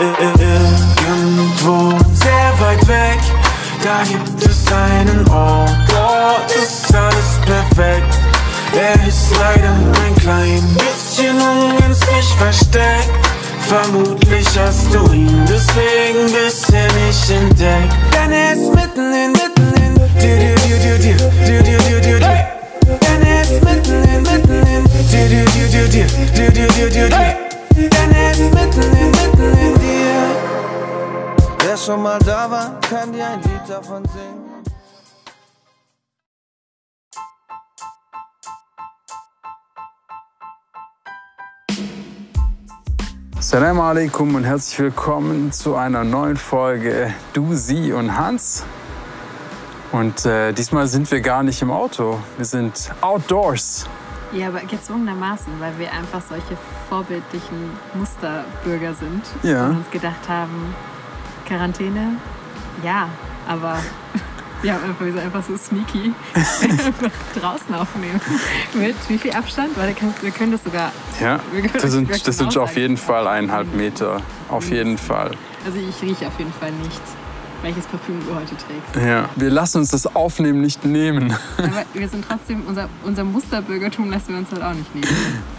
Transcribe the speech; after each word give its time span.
Irgendwo 0.00 1.98
sehr 2.14 2.52
weit 2.60 2.86
weg, 2.86 3.18
da 3.82 4.04
gibt 4.04 4.46
es 4.46 4.72
einen 4.72 5.28
Ort. 5.28 5.76
Dort 5.88 6.52
ist 6.52 6.94
alles 6.94 7.40
perfekt. 7.44 8.16
Er 8.74 9.08
ist 9.08 9.34
leider 9.36 9.70
ein 9.72 10.14
klein 10.20 10.62
bisschen 10.74 11.36
ungünstig 11.36 12.24
versteckt. 12.38 13.10
Vermutlich 13.66 14.46
hast 14.56 14.94
du 14.94 15.12
ihn 15.12 15.44
deswegen 15.48 16.26
bisher 16.26 16.86
nicht 16.92 17.30
entdeckt. 17.30 17.92
Denn 18.14 18.30
er 18.30 18.52
ist 18.52 18.72
mitten 18.72 19.12
in, 19.12 19.32
mitten 19.32 19.74
in 19.82 19.94
dir, 20.20 20.38
dir, 20.38 20.54
dir, 20.54 20.78
dir, 20.78 20.98
dir, 20.98 21.16
dir, 21.44 21.62
dir, 21.62 21.78
dir, 21.78 22.00
dir, 22.00 22.18
dir. 22.20 22.46
Denn 23.02 23.22
er 23.26 23.42
ist 23.42 23.64
mitten 23.64 24.04
in, 24.04 24.22
mitten 24.22 24.64
in 24.64 24.84
dir, 25.10 25.28
dir, 25.28 25.44
dir, 25.44 25.68
dir, 25.68 25.88
dir, 25.88 26.06
dir, 26.06 26.50
dir, 26.52 26.68
dir, 26.68 26.90
dir, 26.90 27.08
dir. 27.08 27.37
Schon 31.88 32.02
mal 32.02 32.18
da 32.18 32.50
war, 32.50 32.78
kann 32.82 33.10
dir 33.14 33.26
ein 33.26 33.40
Lied 33.40 33.66
davon 33.66 34.04
singen. 34.04 34.62
Assalamu 43.38 43.80
alaikum 43.80 44.34
und 44.34 44.44
herzlich 44.44 44.78
willkommen 44.78 45.50
zu 45.50 45.76
einer 45.76 46.04
neuen 46.04 46.36
Folge 46.36 47.14
Du, 47.32 47.54
Sie 47.54 47.94
und 47.94 48.18
Hans. 48.18 48.66
Und 49.90 50.26
äh, 50.26 50.52
diesmal 50.52 50.88
sind 50.88 51.10
wir 51.10 51.22
gar 51.22 51.42
nicht 51.42 51.62
im 51.62 51.70
Auto, 51.70 52.18
wir 52.36 52.44
sind 52.44 52.90
outdoors. 53.00 53.86
Ja, 54.32 54.48
aber 54.48 54.60
gezwungenermaßen, 54.60 55.58
weil 55.58 55.78
wir 55.78 55.90
einfach 55.90 56.20
solche 56.20 56.58
vorbildlichen 56.90 57.70
Musterbürger 57.94 58.92
sind 58.92 59.22
Ja. 59.42 59.68
und 59.68 59.76
uns 59.78 59.90
gedacht 59.90 60.28
haben, 60.28 60.74
Quarantäne, 61.48 62.16
ja, 62.84 63.08
aber 63.48 63.78
wir 64.62 64.74
haben 64.74 64.84
einfach, 64.84 65.22
einfach 65.22 65.42
so 65.42 65.56
sneaky 65.56 66.12
draußen 67.40 67.74
aufnehmen. 67.74 68.20
Mit 68.74 68.96
wie 69.08 69.18
viel 69.18 69.32
Abstand? 69.32 69.70
Weil 69.76 69.94
wir 70.20 70.30
können 70.30 70.52
das 70.52 70.62
sogar. 70.64 70.92
Ja, 71.20 71.38
können- 71.52 71.70
das 71.72 71.92
sind, 71.92 72.26
das 72.26 72.36
sind 72.38 72.56
auf 72.58 72.76
jeden 72.76 72.96
Fall 72.96 73.26
eineinhalb 73.26 73.74
Meter. 73.74 74.20
Auf 74.48 74.70
jeden 74.70 74.98
Fall. 74.98 75.32
Also 75.64 75.78
ich 75.78 76.00
rieche 76.02 76.26
auf 76.28 76.38
jeden 76.38 76.52
Fall 76.52 76.70
nicht, 76.72 77.00
welches 77.62 77.84
Parfüm 77.86 78.20
du 78.26 78.34
heute 78.34 78.54
trägst. 78.56 79.06
Ja. 79.06 79.28
Wir 79.36 79.50
lassen 79.50 79.78
uns 79.78 79.90
das 79.90 80.14
Aufnehmen 80.14 80.60
nicht 80.60 80.84
nehmen. 80.84 81.34
Aber 81.58 81.84
wir 81.94 82.08
sind 82.08 82.24
trotzdem, 82.28 82.62
unser, 82.66 82.88
unser 83.04 83.24
Musterbürgertum 83.24 84.10
lassen 84.10 84.28
wir 84.28 84.38
uns 84.38 84.50
halt 84.52 84.62
auch 84.62 84.74
nicht 84.74 84.94
nehmen. 84.94 85.08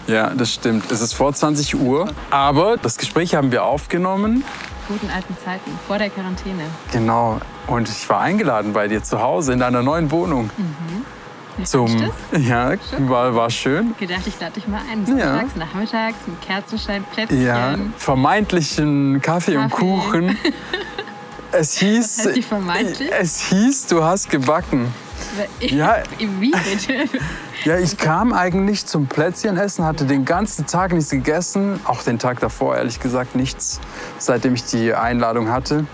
Ja, 0.08 0.30
das 0.31 0.53
stimmt. 0.53 0.92
Es 0.92 1.02
ist 1.02 1.14
vor 1.14 1.34
20 1.34 1.76
Uhr, 1.80 2.12
aber 2.31 2.78
das 2.78 2.98
Gespräch 2.98 3.36
haben 3.36 3.52
wir 3.52 3.64
aufgenommen. 3.64 4.44
Guten 4.90 5.12
alten 5.12 5.38
Zeiten, 5.45 5.78
vor 5.88 6.00
der 6.00 6.09
Quarantäne. 6.09 6.64
Genau. 6.92 7.40
Und 7.68 7.88
ich 7.88 8.09
war 8.09 8.22
eingeladen 8.22 8.73
bei 8.73 8.88
dir 8.88 9.04
zu 9.04 9.22
Hause 9.22 9.54
in 9.54 9.59
deiner 9.59 9.84
neuen 9.84 10.09
Wohnung. 10.09 10.50
Zum, 11.64 11.88
Stimmt 11.88 12.48
ja, 12.48 12.73
war, 12.98 13.36
war 13.36 13.52
schön. 13.52 13.94
Gedacht, 14.00 14.26
ich 14.26 14.40
lade 14.40 14.54
dich 14.54 14.68
mal 14.68 14.81
ein. 14.92 15.06
Ja. 15.06 15.34
Mittags, 15.34 15.56
nachmittags, 15.56 16.16
mit 16.26 16.42
Kerzenschein, 16.42 17.04
Plätzchen. 17.14 17.46
Ja, 17.46 17.76
vermeintlichen 17.98 19.22
Kaffee, 19.22 19.58
und 19.58 19.70
Kaffee. 19.70 19.86
Kuchen. 19.86 20.38
Es 21.52 21.80
hieß, 21.80 22.26
heißt 22.26 22.36
die 22.36 22.44
vermeintlich? 22.44 23.09
es 23.12 23.42
hieß, 23.50 23.88
du 23.88 24.03
hast 24.03 24.30
gebacken. 24.30 24.94
Ja. 25.59 25.97
Wie 26.18 26.52
bitte? 26.52 27.09
Ja, 27.66 27.78
ich 27.78 27.97
kam 27.97 28.31
eigentlich 28.31 28.86
zum 28.86 29.08
Plätzchenessen, 29.08 29.84
hatte 29.86 30.06
den 30.06 30.24
ganzen 30.24 30.66
Tag 30.66 30.94
nichts 30.94 31.09
gegessen, 31.09 31.80
auch 31.84 32.03
den 32.03 32.18
Tag 32.18 32.40
davor 32.40 32.78
ehrlich 32.78 33.00
gesagt 33.00 33.36
nichts, 33.36 33.81
seitdem 34.18 34.53
ich 34.53 34.64
die 34.64 34.94
Einladung 34.94 35.50
hatte. 35.50 35.86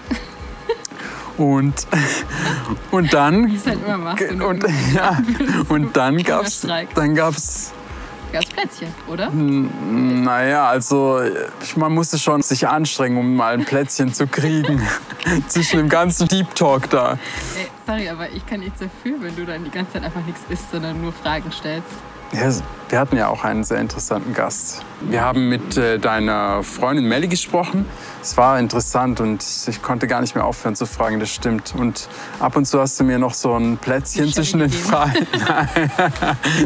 Und, 1.37 1.87
und 2.91 3.13
dann 3.13 3.59
halt 3.65 3.79
immer 3.85 4.45
und, 4.45 4.65
ja, 4.93 5.17
und 5.69 5.97
dann 5.97 6.21
gab's 6.23 6.65
dann 6.93 7.15
gab's 7.15 7.73
Gab's 8.31 8.47
Plätzchen, 8.47 8.93
oder? 9.07 9.29
Naja, 9.29 10.67
also 10.67 11.21
man 11.77 11.93
musste 11.93 12.19
schon 12.19 12.41
sich 12.41 12.67
anstrengen, 12.67 13.17
um 13.17 13.35
mal 13.35 13.53
ein 13.53 13.63
Plätzchen 13.63 14.13
zu 14.13 14.27
kriegen. 14.27 14.81
Zwischen 15.47 15.77
dem 15.77 15.89
ganzen 15.89 16.27
Deep 16.27 16.53
Talk 16.53 16.89
da. 16.89 17.17
Sorry, 17.85 18.09
aber 18.09 18.29
ich 18.31 18.45
kann 18.45 18.61
nichts 18.61 18.79
dafür, 18.79 19.21
wenn 19.21 19.35
du 19.35 19.45
dann 19.45 19.63
die 19.63 19.69
ganze 19.69 19.93
Zeit 19.93 20.03
einfach 20.03 20.25
nichts 20.25 20.41
isst, 20.49 20.71
sondern 20.71 21.01
nur 21.01 21.13
Fragen 21.13 21.51
stellst. 21.51 21.87
Ja, 22.33 22.49
wir 22.89 22.99
hatten 22.99 23.15
ja 23.15 23.27
auch 23.27 23.43
einen 23.43 23.63
sehr 23.63 23.79
interessanten 23.79 24.33
Gast. 24.33 24.83
Wir 25.01 25.21
haben 25.21 25.47
mit 25.47 25.77
äh, 25.77 25.99
deiner 25.99 26.63
Freundin 26.63 27.07
Melly 27.07 27.27
gesprochen. 27.27 27.85
Es 28.21 28.35
war 28.35 28.59
interessant 28.59 29.19
und 29.19 29.45
ich 29.67 29.81
konnte 29.81 30.07
gar 30.07 30.21
nicht 30.21 30.33
mehr 30.33 30.43
aufhören 30.43 30.75
zu 30.75 30.87
fragen, 30.87 31.19
das 31.19 31.29
stimmt. 31.29 31.75
Und 31.77 32.09
ab 32.39 32.55
und 32.55 32.65
zu 32.65 32.79
hast 32.79 32.99
du 32.99 33.03
mir 33.03 33.19
noch 33.19 33.35
so 33.35 33.53
ein 33.53 33.77
Plätzchen 33.77 34.33
zwischen 34.33 34.59
den. 34.59 34.71
Fragen. 34.71 35.27
Nein, 35.47 35.91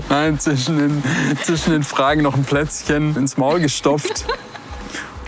Nein 0.10 0.40
zwischen, 0.40 0.78
den, 0.78 1.04
zwischen 1.44 1.74
den 1.74 1.84
Fragen 1.84 2.22
noch 2.22 2.36
ein 2.36 2.46
Plätzchen 2.46 3.16
ins 3.18 3.38
Maul 3.38 3.60
gestopft. 3.60 4.26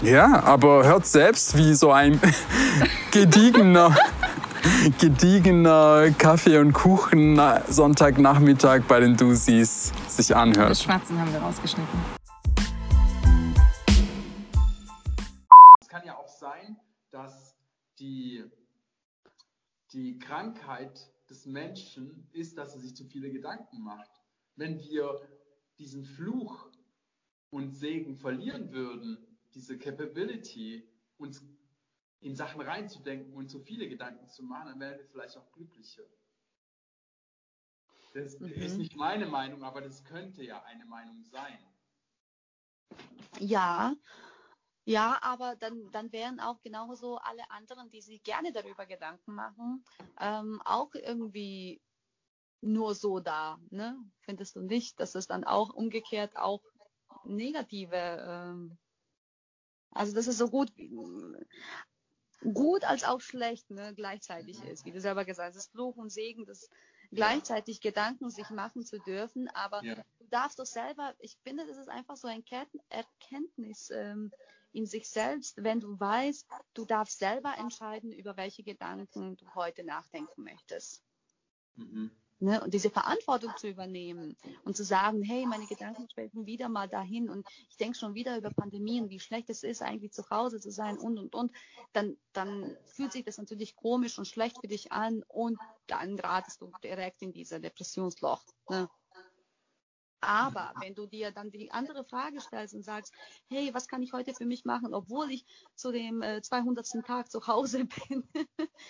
Ja, 0.04 0.42
aber 0.44 0.84
hört 0.84 1.06
selbst, 1.06 1.56
wie 1.58 1.76
so 1.76 1.92
ein 1.92 2.20
gediegener, 3.12 3.96
gediegener 5.00 6.12
Kaffee- 6.18 6.60
und 6.60 6.74
Kuchen 6.74 7.40
Sonntagnachmittag 7.68 8.84
bei 8.88 9.00
den 9.00 9.18
Dusis 9.18 9.92
sich 10.08 10.28
Das 10.28 10.32
anhört. 10.32 10.78
Schwarzen 10.78 11.20
haben 11.20 11.32
wir 11.32 11.40
rausgeschnitten. 11.40 12.00
Es 15.80 15.88
kann 15.88 16.06
ja 16.06 16.16
auch 16.18 16.28
sein, 16.28 16.78
dass 17.12 17.56
die, 18.00 18.44
die 19.94 20.20
Krankheit 20.20 21.10
des 21.30 21.46
Menschen 21.46 22.28
ist, 22.34 22.58
dass 22.58 22.76
er 22.76 22.82
sich 22.82 22.96
zu 22.96 23.06
viele 23.06 23.32
Gedanken 23.32 23.82
macht. 23.82 24.10
Wenn 24.56 24.80
wir 24.80 25.22
diesen 25.80 26.04
Fluch 26.04 26.70
und 27.50 27.74
Segen 27.76 28.18
verlieren 28.18 28.72
würden, 28.72 29.18
diese 29.54 29.78
Capability, 29.78 30.88
uns 31.18 31.44
in 32.22 32.36
Sachen 32.36 32.62
reinzudenken 32.62 33.34
und 33.34 33.50
zu 33.50 33.60
viele 33.60 33.90
Gedanken 33.90 34.28
zu 34.30 34.44
machen, 34.44 34.68
dann 34.68 34.80
wären 34.80 34.98
wir 35.00 35.06
vielleicht 35.06 35.38
auch 35.38 35.52
glücklicher. 35.52 36.04
Das 38.14 38.36
ist 38.36 38.78
nicht 38.78 38.96
meine 38.96 39.26
Meinung, 39.26 39.64
aber 39.64 39.82
das 39.82 40.04
könnte 40.04 40.44
ja 40.44 40.62
eine 40.64 40.86
Meinung 40.86 41.24
sein. 41.24 41.60
Ja, 43.40 43.96
ja, 44.84 45.20
aber 45.22 45.56
dann, 45.56 45.90
dann 45.92 46.12
wären 46.12 46.40
auch 46.40 46.62
genauso 46.62 47.18
alle 47.18 47.50
anderen, 47.52 47.90
die 47.90 48.02
sich 48.02 48.24
gerne 48.24 48.52
darüber 48.52 48.86
Gedanken 48.86 49.34
machen, 49.34 49.86
ähm, 50.20 50.62
auch 50.66 50.94
irgendwie 50.96 51.82
nur 52.62 52.96
so 52.96 53.20
da, 53.20 53.60
ne? 53.70 53.98
Findest 54.22 54.56
du 54.56 54.62
nicht, 54.62 55.00
dass 55.00 55.16
es 55.16 55.28
dann 55.28 55.44
auch 55.44 55.74
umgekehrt 55.74 56.36
auch 56.36 56.64
negative, 57.24 57.96
ähm, 57.96 58.78
also 59.92 60.14
dass 60.14 60.28
es 60.28 60.38
so 60.38 60.50
gut, 60.50 60.72
gut 62.42 62.84
als 62.86 63.04
auch 63.04 63.22
schlecht, 63.22 63.70
ne, 63.70 63.94
gleichzeitig 63.96 64.64
ist, 64.64 64.86
wie 64.86 64.92
du 64.92 65.00
selber 65.02 65.26
gesagt 65.26 65.50
hast, 65.50 65.56
es 65.58 65.66
ist 65.66 65.72
Fluch 65.72 65.96
und 65.98 66.10
Segen, 66.10 66.46
das 66.46 66.70
gleichzeitig 67.12 67.82
Gedanken 67.82 68.30
sich 68.30 68.50
machen 68.50 68.84
zu 68.86 69.00
dürfen, 69.00 69.48
aber 69.50 69.84
Ja. 69.84 70.04
du 70.20 70.28
darfst 70.28 70.60
doch 70.60 70.66
selber, 70.66 71.16
ich 71.20 71.38
finde, 71.44 71.66
das 71.68 71.78
ist 71.78 71.90
einfach 71.90 72.16
so 72.18 72.28
ein 72.28 72.44
Erkenntnis 72.90 73.90
ähm, 73.92 74.34
in 74.72 74.86
sich 74.86 75.10
selbst, 75.10 75.64
wenn 75.64 75.80
du 75.80 76.00
weißt, 76.00 76.48
du 76.74 76.86
darfst 76.86 77.20
selber 77.20 77.56
entscheiden, 77.58 78.12
über 78.12 78.38
welche 78.38 78.64
Gedanken 78.64 79.36
du 79.38 79.54
heute 79.56 79.84
nachdenken 79.84 80.44
möchtest. 80.44 81.04
Mhm. 81.76 82.21
Ne? 82.42 82.60
Und 82.60 82.74
diese 82.74 82.90
Verantwortung 82.90 83.56
zu 83.56 83.68
übernehmen 83.68 84.36
und 84.64 84.76
zu 84.76 84.84
sagen, 84.84 85.22
hey, 85.22 85.46
meine 85.46 85.68
Gedanken 85.68 86.10
schwelgen 86.10 86.48
wieder 86.48 86.70
mal 86.70 86.90
dahin 86.90 87.30
und 87.30 87.48
ich 87.70 87.78
denke 87.78 87.96
schon 87.96 88.16
wieder 88.16 88.36
über 88.36 88.50
Pandemien, 88.50 89.12
wie 89.12 89.20
schlecht 89.20 89.52
es 89.52 89.62
ist, 89.62 89.84
eigentlich 89.84 90.12
zu 90.12 90.28
Hause 90.32 90.60
zu 90.60 90.72
sein 90.72 90.98
und 90.98 91.20
und 91.20 91.36
und, 91.36 91.52
dann, 91.94 92.18
dann 92.34 92.76
fühlt 92.86 93.12
sich 93.12 93.24
das 93.26 93.38
natürlich 93.38 93.76
komisch 93.76 94.18
und 94.18 94.28
schlecht 94.28 94.58
für 94.60 94.68
dich 94.68 94.92
an 94.92 95.24
und 95.28 95.60
dann 95.86 96.18
ratest 96.18 96.62
du 96.62 96.72
direkt 96.84 97.22
in 97.22 97.32
dieser 97.32 97.60
Depressionsloch. 97.60 98.44
Ne? 98.70 98.90
Aber 100.22 100.74
wenn 100.80 100.96
du 100.96 101.06
dir 101.06 101.32
dann 101.32 101.52
die 101.52 101.72
andere 101.72 102.04
Frage 102.06 102.42
stellst 102.42 102.74
und 102.74 102.84
sagst, 102.84 103.14
hey, 103.50 103.72
was 103.74 103.88
kann 103.88 104.02
ich 104.02 104.14
heute 104.14 104.34
für 104.34 104.46
mich 104.46 104.66
machen, 104.66 104.96
obwohl 104.96 105.30
ich 105.30 105.46
zu 105.76 105.92
dem 105.92 106.24
äh, 106.24 106.42
200. 106.42 106.88
Tag 107.06 107.30
zu 107.30 107.46
Hause 107.46 107.86
bin, 108.10 108.28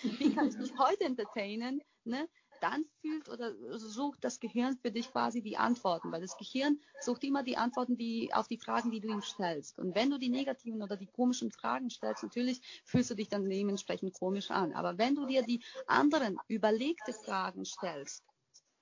wie 0.02 0.34
kann 0.34 0.48
ich 0.48 0.56
mich 0.56 0.78
heute 0.78 1.04
entertainen, 1.04 1.82
ne? 2.04 2.26
Dann 2.62 2.84
fühlt 3.00 3.28
oder 3.28 3.54
sucht 3.78 4.22
das 4.22 4.38
Gehirn 4.38 4.76
für 4.76 4.90
dich 4.90 5.10
quasi 5.10 5.42
die 5.42 5.56
Antworten, 5.56 6.12
weil 6.12 6.20
das 6.20 6.36
Gehirn 6.36 6.80
sucht 7.00 7.24
immer 7.24 7.42
die 7.42 7.56
Antworten 7.56 7.96
die, 7.96 8.32
auf 8.32 8.46
die 8.46 8.58
Fragen, 8.58 8.90
die 8.90 9.00
du 9.00 9.08
ihm 9.08 9.22
stellst. 9.22 9.78
Und 9.78 9.94
wenn 9.94 10.10
du 10.10 10.18
die 10.18 10.28
negativen 10.28 10.82
oder 10.82 10.96
die 10.96 11.06
komischen 11.06 11.50
Fragen 11.50 11.90
stellst, 11.90 12.22
natürlich 12.22 12.60
fühlst 12.84 13.10
du 13.10 13.14
dich 13.14 13.28
dann 13.28 13.48
dementsprechend 13.48 14.14
komisch 14.14 14.50
an. 14.50 14.72
Aber 14.72 14.96
wenn 14.98 15.16
du 15.16 15.26
dir 15.26 15.42
die 15.42 15.62
anderen 15.86 16.38
überlegte 16.46 17.12
Fragen 17.12 17.64
stellst, 17.64 18.24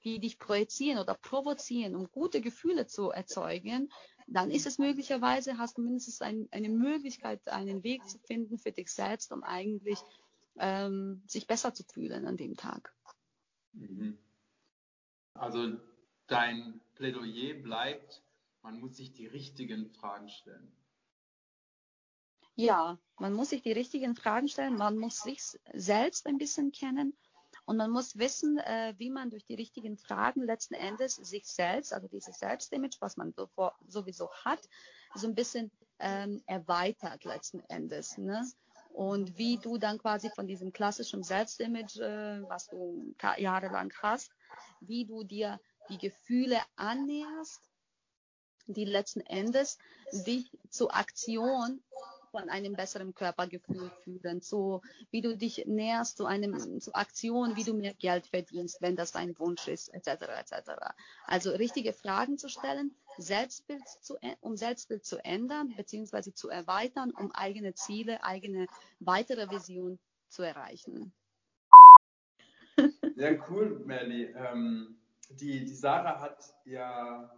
die 0.04 0.18
dich 0.18 0.38
projizieren 0.38 0.98
oder 0.98 1.14
provozieren, 1.14 1.96
um 1.96 2.10
gute 2.10 2.40
Gefühle 2.40 2.86
zu 2.86 3.10
erzeugen, 3.10 3.90
dann 4.26 4.50
ist 4.50 4.66
es 4.66 4.78
möglicherweise, 4.78 5.58
hast 5.58 5.78
du 5.78 5.82
mindestens 5.82 6.20
ein, 6.20 6.48
eine 6.52 6.68
Möglichkeit, 6.68 7.46
einen 7.48 7.82
Weg 7.82 8.08
zu 8.08 8.18
finden 8.18 8.58
für 8.58 8.72
dich 8.72 8.92
selbst, 8.92 9.32
um 9.32 9.42
eigentlich 9.42 9.98
ähm, 10.58 11.22
sich 11.26 11.46
besser 11.46 11.74
zu 11.74 11.84
fühlen 11.84 12.26
an 12.26 12.36
dem 12.36 12.56
Tag. 12.56 12.94
Mhm. 13.72 14.18
Also 15.34 15.78
dein 16.26 16.80
Plädoyer 16.94 17.54
bleibt, 17.54 18.22
man 18.62 18.80
muss 18.80 18.96
sich 18.96 19.12
die 19.12 19.26
richtigen 19.26 19.90
Fragen 19.90 20.28
stellen. 20.28 20.72
Ja, 22.56 22.98
man 23.18 23.32
muss 23.32 23.50
sich 23.50 23.62
die 23.62 23.72
richtigen 23.72 24.14
Fragen 24.14 24.48
stellen, 24.48 24.76
man 24.76 24.98
muss 24.98 25.20
sich 25.20 25.40
selbst 25.72 26.26
ein 26.26 26.36
bisschen 26.36 26.72
kennen 26.72 27.16
und 27.64 27.76
man 27.76 27.90
muss 27.90 28.18
wissen, 28.18 28.58
äh, 28.58 28.94
wie 28.98 29.10
man 29.10 29.30
durch 29.30 29.44
die 29.44 29.54
richtigen 29.54 29.96
Fragen 29.96 30.42
letzten 30.42 30.74
Endes 30.74 31.14
sich 31.14 31.46
selbst, 31.46 31.92
also 31.92 32.08
dieses 32.08 32.38
Selbstimage, 32.38 32.96
was 33.00 33.16
man 33.16 33.32
so, 33.32 33.48
sowieso 33.86 34.30
hat, 34.44 34.68
so 35.14 35.26
ein 35.26 35.34
bisschen 35.34 35.70
ähm, 36.00 36.42
erweitert 36.46 37.24
letzten 37.24 37.60
Endes. 37.68 38.18
Ne? 38.18 38.44
Und 38.92 39.38
wie 39.38 39.58
du 39.58 39.78
dann 39.78 39.98
quasi 39.98 40.30
von 40.30 40.46
diesem 40.46 40.72
klassischen 40.72 41.22
Selbstimage, 41.22 42.00
äh, 42.00 42.48
was 42.48 42.68
du 42.68 43.14
jahrelang 43.38 43.92
hast, 44.02 44.32
wie 44.80 45.04
du 45.04 45.24
dir 45.24 45.60
die 45.88 45.98
Gefühle 45.98 46.58
annäherst, 46.76 47.60
die 48.66 48.84
letzten 48.84 49.20
Endes 49.20 49.78
dich 50.26 50.50
zur 50.68 50.94
Aktion 50.94 51.82
von 52.30 52.48
einem 52.48 52.74
besseren 52.74 53.14
Körpergefühl 53.14 53.90
führen, 54.04 54.40
so 54.40 54.82
wie 55.10 55.20
du 55.20 55.36
dich 55.36 55.66
näherst 55.66 56.16
zu 56.16 56.26
einem 56.26 56.80
zu 56.80 56.94
Aktion, 56.94 57.56
wie 57.56 57.64
du 57.64 57.74
mehr 57.74 57.94
Geld 57.94 58.26
verdienst, 58.26 58.80
wenn 58.80 58.96
das 58.96 59.12
dein 59.12 59.36
Wunsch 59.38 59.66
ist, 59.68 59.92
etc. 59.92 60.08
etc. 60.38 60.70
Also 61.26 61.50
richtige 61.50 61.92
Fragen 61.92 62.38
zu 62.38 62.48
stellen, 62.48 62.94
Selbstbild 63.20 63.86
zu, 64.00 64.16
um 64.40 64.56
Selbstbild 64.56 65.04
zu 65.04 65.24
ändern 65.24 65.74
bzw. 65.76 66.32
zu 66.32 66.48
erweitern, 66.48 67.12
um 67.18 67.30
eigene 67.32 67.74
Ziele, 67.74 68.22
eigene 68.24 68.66
weitere 68.98 69.50
Vision 69.50 69.98
zu 70.28 70.42
erreichen. 70.42 71.12
Ja, 73.16 73.32
cool, 73.50 73.80
Melly. 73.84 74.32
Ähm, 74.34 74.96
die, 75.28 75.66
die 75.66 75.74
Sarah 75.74 76.20
hat 76.20 76.42
ja 76.64 77.30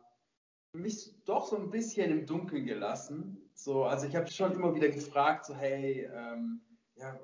mich 0.74 1.12
doch 1.24 1.46
so 1.46 1.56
ein 1.56 1.70
bisschen 1.70 2.10
im 2.10 2.26
Dunkeln 2.26 2.66
gelassen. 2.66 3.50
So, 3.54 3.84
also 3.84 4.06
ich 4.06 4.14
habe 4.14 4.30
schon 4.30 4.52
immer 4.52 4.74
wieder 4.74 4.88
gefragt, 4.88 5.46
so 5.46 5.54
hey, 5.56 6.08
ähm, 6.14 6.60
ja, 6.94 7.18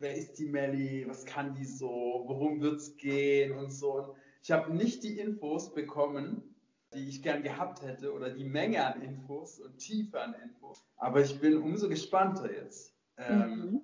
wer 0.00 0.16
ist 0.16 0.34
die 0.34 0.46
Melly, 0.46 1.06
was 1.08 1.24
kann 1.24 1.54
die 1.54 1.64
so, 1.64 2.24
worum 2.26 2.60
wird 2.60 2.80
es 2.80 2.96
gehen 2.96 3.56
und 3.56 3.70
so. 3.70 3.92
Und 3.92 4.16
ich 4.42 4.50
habe 4.50 4.74
nicht 4.74 5.02
die 5.02 5.18
Infos 5.18 5.72
bekommen, 5.72 6.49
die 6.92 7.08
ich 7.08 7.22
gern 7.22 7.42
gehabt 7.42 7.82
hätte 7.82 8.12
oder 8.12 8.30
die 8.30 8.44
Menge 8.44 8.84
an 8.84 9.02
Infos 9.02 9.60
und 9.60 9.78
Tiefe 9.78 10.20
an 10.20 10.34
Infos. 10.42 10.84
Aber 10.96 11.20
ich 11.20 11.38
bin 11.40 11.56
umso 11.58 11.88
gespannter 11.88 12.52
jetzt, 12.52 12.94
ähm, 13.16 13.56
mhm. 13.56 13.80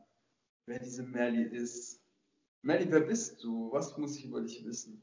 wer 0.66 0.78
diese 0.80 1.02
Melly 1.02 1.42
ist. 1.42 2.02
Melly, 2.62 2.86
wer 2.90 3.00
bist 3.00 3.42
du? 3.44 3.70
Was 3.72 3.96
muss 3.96 4.16
ich 4.16 4.24
über 4.24 4.40
dich 4.40 4.64
wissen? 4.64 5.02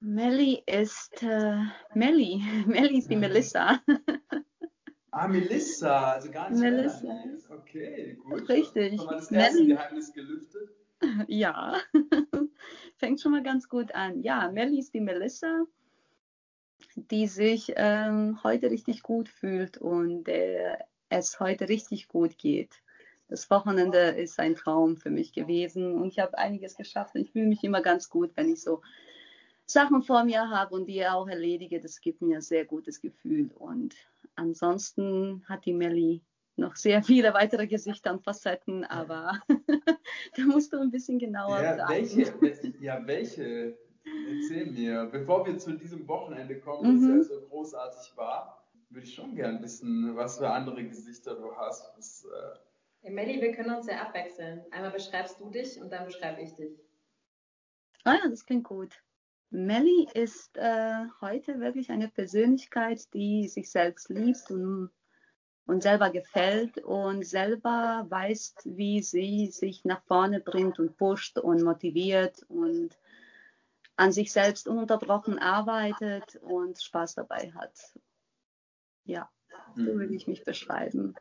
Melly 0.00 0.62
ist 0.66 1.22
äh, 1.22 1.62
Melly. 1.94 2.42
Melly 2.66 2.98
ist 2.98 3.10
die 3.10 3.16
Melissa. 3.16 3.80
ah, 5.10 5.26
Melissa, 5.26 6.12
also 6.12 6.30
gar 6.30 6.50
nicht 6.50 6.60
Melissa. 6.60 7.24
Okay, 7.48 8.18
gut. 8.22 8.48
Richtig. 8.48 8.96
Schon 8.96 9.06
mal 9.06 9.14
das 9.14 9.30
erste 9.30 9.58
Melly. 9.58 9.74
Geheimnis 9.74 10.12
gelüftet? 10.12 10.70
Ja, 11.28 11.76
fängt 12.96 13.20
schon 13.20 13.32
mal 13.32 13.42
ganz 13.42 13.68
gut 13.68 13.94
an. 13.94 14.22
Ja, 14.22 14.50
Melly 14.50 14.78
ist 14.78 14.94
die 14.94 15.00
Melissa, 15.00 15.66
die 16.96 17.26
sich 17.26 17.72
ähm, 17.76 18.42
heute 18.42 18.70
richtig 18.70 19.02
gut 19.02 19.28
fühlt 19.28 19.78
und 19.78 20.28
äh, 20.28 20.76
es 21.08 21.38
heute 21.38 21.68
richtig 21.68 22.08
gut 22.08 22.38
geht. 22.38 22.82
Das 23.28 23.50
Wochenende 23.50 23.98
ist 23.98 24.38
ein 24.38 24.54
Traum 24.54 24.96
für 24.96 25.10
mich 25.10 25.32
gewesen 25.32 25.94
und 25.94 26.08
ich 26.08 26.18
habe 26.18 26.38
einiges 26.38 26.76
geschafft. 26.76 27.14
Ich 27.16 27.32
fühle 27.32 27.46
mich 27.46 27.62
immer 27.64 27.82
ganz 27.82 28.08
gut, 28.08 28.30
wenn 28.34 28.52
ich 28.52 28.62
so 28.62 28.82
Sachen 29.66 30.02
vor 30.02 30.24
mir 30.24 30.48
habe 30.48 30.74
und 30.74 30.86
die 30.86 31.06
auch 31.06 31.28
erledige, 31.28 31.80
das 31.80 32.00
gibt 32.00 32.22
mir 32.22 32.36
ein 32.36 32.42
sehr 32.42 32.64
gutes 32.64 33.00
Gefühl. 33.00 33.50
Und 33.52 33.94
ansonsten 34.36 35.44
hat 35.48 35.66
die 35.66 35.74
Melli 35.74 36.22
noch 36.54 36.76
sehr 36.76 37.02
viele 37.02 37.34
weitere 37.34 37.66
Gesichter 37.66 38.12
und 38.12 38.22
Facetten, 38.22 38.84
aber 38.84 39.42
da 40.36 40.42
musst 40.44 40.72
du 40.72 40.78
ein 40.78 40.90
bisschen 40.90 41.18
genauer 41.18 41.62
ja, 41.62 41.88
welche, 41.88 42.32
ja, 42.80 43.06
welche? 43.06 43.76
Erzähl 44.28 44.66
mir, 44.66 45.08
bevor 45.10 45.46
wir 45.46 45.58
zu 45.58 45.72
diesem 45.72 46.06
Wochenende 46.06 46.60
kommen, 46.60 47.00
mhm. 47.00 47.18
das 47.18 47.28
ja 47.28 47.34
so 47.34 47.46
großartig 47.48 48.16
war, 48.16 48.64
würde 48.90 49.06
ich 49.06 49.14
schon 49.14 49.34
gern 49.34 49.62
wissen, 49.62 50.14
was 50.16 50.38
für 50.38 50.48
andere 50.48 50.84
Gesichter 50.84 51.34
du 51.34 51.54
hast. 51.56 51.92
Was, 51.96 52.26
äh... 53.02 53.10
Melli, 53.10 53.40
wir 53.40 53.52
können 53.52 53.74
uns 53.74 53.86
ja 53.86 54.00
abwechseln. 54.02 54.64
Einmal 54.70 54.92
beschreibst 54.92 55.40
du 55.40 55.50
dich 55.50 55.80
und 55.80 55.90
dann 55.90 56.06
beschreibe 56.06 56.40
ich 56.40 56.54
dich. 56.54 56.78
Ah 58.04 58.14
ja, 58.14 58.28
das 58.28 58.46
klingt 58.46 58.64
gut. 58.64 59.02
Melly 59.50 60.08
ist 60.14 60.56
äh, 60.56 61.06
heute 61.20 61.60
wirklich 61.60 61.90
eine 61.90 62.08
Persönlichkeit, 62.08 63.12
die 63.14 63.48
sich 63.48 63.70
selbst 63.70 64.08
liebt 64.08 64.50
und, 64.50 64.90
und 65.66 65.82
selber 65.82 66.10
gefällt 66.10 66.78
und 66.78 67.24
selber 67.24 68.06
weiß, 68.08 68.54
wie 68.64 69.02
sie 69.02 69.48
sich 69.52 69.84
nach 69.84 70.02
vorne 70.04 70.40
bringt 70.40 70.78
und 70.78 70.96
pusht 70.96 71.38
und 71.38 71.62
motiviert 71.62 72.44
und 72.48 72.96
an 73.96 74.12
sich 74.12 74.32
selbst 74.32 74.68
ununterbrochen 74.68 75.38
arbeitet 75.38 76.36
und 76.42 76.80
Spaß 76.80 77.14
dabei 77.14 77.52
hat. 77.54 77.72
Ja, 79.04 79.30
so 79.74 79.84
würde 79.84 80.14
ich 80.14 80.26
mich 80.26 80.44
beschreiben. 80.44 81.14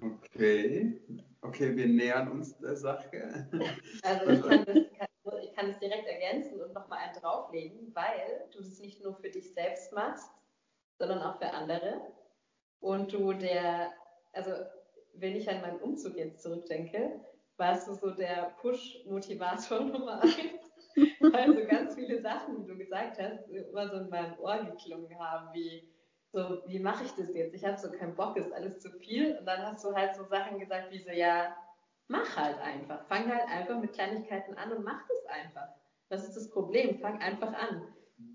Okay, 0.00 1.00
okay, 1.42 1.76
wir 1.76 1.86
nähern 1.86 2.30
uns 2.30 2.56
der 2.58 2.76
Sache. 2.76 3.48
Also 4.02 4.30
ich 4.30 4.42
kann 4.42 4.64
das, 4.64 4.74
kann 4.98 5.10
ich 5.42 5.54
kann 5.54 5.70
es 5.70 5.78
direkt 5.78 6.06
ergänzen 6.06 6.60
und 6.60 6.72
nochmal 6.72 6.98
einen 7.00 7.20
drauflegen, 7.20 7.94
weil 7.94 8.48
du 8.52 8.58
das 8.58 8.78
nicht 8.80 9.02
nur 9.02 9.14
für 9.14 9.30
dich 9.30 9.52
selbst 9.52 9.92
machst, 9.92 10.30
sondern 10.98 11.22
auch 11.22 11.38
für 11.38 11.50
andere. 11.52 12.00
Und 12.80 13.12
du 13.12 13.32
der, 13.32 13.92
also 14.32 14.52
wenn 15.14 15.36
ich 15.36 15.48
an 15.50 15.60
meinen 15.60 15.80
Umzug 15.80 16.16
jetzt 16.16 16.42
zurückdenke, 16.42 17.20
warst 17.56 17.88
du 17.88 17.94
so 17.94 18.10
der 18.10 18.54
Push-Motivator 18.60 19.80
Nummer 19.84 20.22
eins. 20.22 20.59
Weil 21.20 21.54
so 21.54 21.66
ganz 21.66 21.94
viele 21.94 22.20
Sachen, 22.22 22.62
die 22.62 22.66
du 22.66 22.76
gesagt 22.76 23.18
hast, 23.18 23.48
immer 23.48 23.88
so 23.88 23.96
in 23.96 24.08
meinem 24.08 24.38
Ohr 24.38 24.64
geklungen 24.64 25.18
haben, 25.18 25.52
wie 25.52 25.88
so, 26.32 26.62
wie 26.66 26.78
mache 26.78 27.04
ich 27.04 27.12
das 27.12 27.34
jetzt? 27.34 27.54
Ich 27.54 27.64
habe 27.64 27.76
so 27.76 27.90
keinen 27.90 28.14
Bock, 28.14 28.36
ist 28.36 28.52
alles 28.52 28.78
zu 28.80 28.90
viel. 28.90 29.36
Und 29.36 29.46
dann 29.46 29.62
hast 29.62 29.84
du 29.84 29.94
halt 29.94 30.14
so 30.14 30.24
Sachen 30.24 30.58
gesagt 30.58 30.90
wie 30.90 31.00
so, 31.00 31.10
ja, 31.10 31.56
mach 32.08 32.36
halt 32.36 32.58
einfach. 32.58 33.04
Fang 33.06 33.28
halt 33.28 33.48
einfach 33.48 33.80
mit 33.80 33.92
Kleinigkeiten 33.92 34.54
an 34.56 34.72
und 34.72 34.84
mach 34.84 35.02
das 35.08 35.26
einfach. 35.26 35.68
Das 36.08 36.24
ist 36.26 36.36
das 36.36 36.50
Problem. 36.50 37.00
Fang 37.00 37.20
einfach 37.20 37.52
an. 37.52 37.82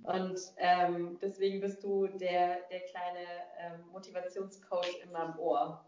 Und 0.03 0.39
ähm, 0.57 1.17
deswegen 1.21 1.61
bist 1.61 1.83
du 1.83 2.07
der, 2.07 2.59
der 2.69 2.81
kleine 2.81 3.25
ähm, 3.59 3.81
Motivationscoach 3.91 5.01
in 5.03 5.11
meinem 5.11 5.37
Ohr. 5.39 5.85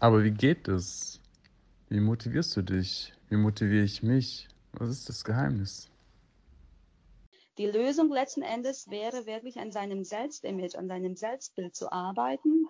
Aber 0.00 0.22
wie 0.22 0.30
geht 0.30 0.68
es? 0.68 1.20
Wie 1.88 2.00
motivierst 2.00 2.56
du 2.56 2.62
dich? 2.62 3.12
Wie 3.28 3.36
motiviere 3.36 3.84
ich 3.84 4.02
mich? 4.02 4.48
Was 4.78 4.90
ist 4.90 5.08
das 5.08 5.24
Geheimnis? 5.24 5.90
Die 7.58 7.66
Lösung 7.66 8.12
letzten 8.12 8.42
Endes 8.42 8.88
wäre 8.88 9.26
wirklich 9.26 9.58
an 9.58 9.72
seinem 9.72 10.04
Selbstimage, 10.04 10.78
an 10.78 10.86
seinem 10.86 11.16
Selbstbild 11.16 11.74
zu 11.74 11.90
arbeiten 11.90 12.68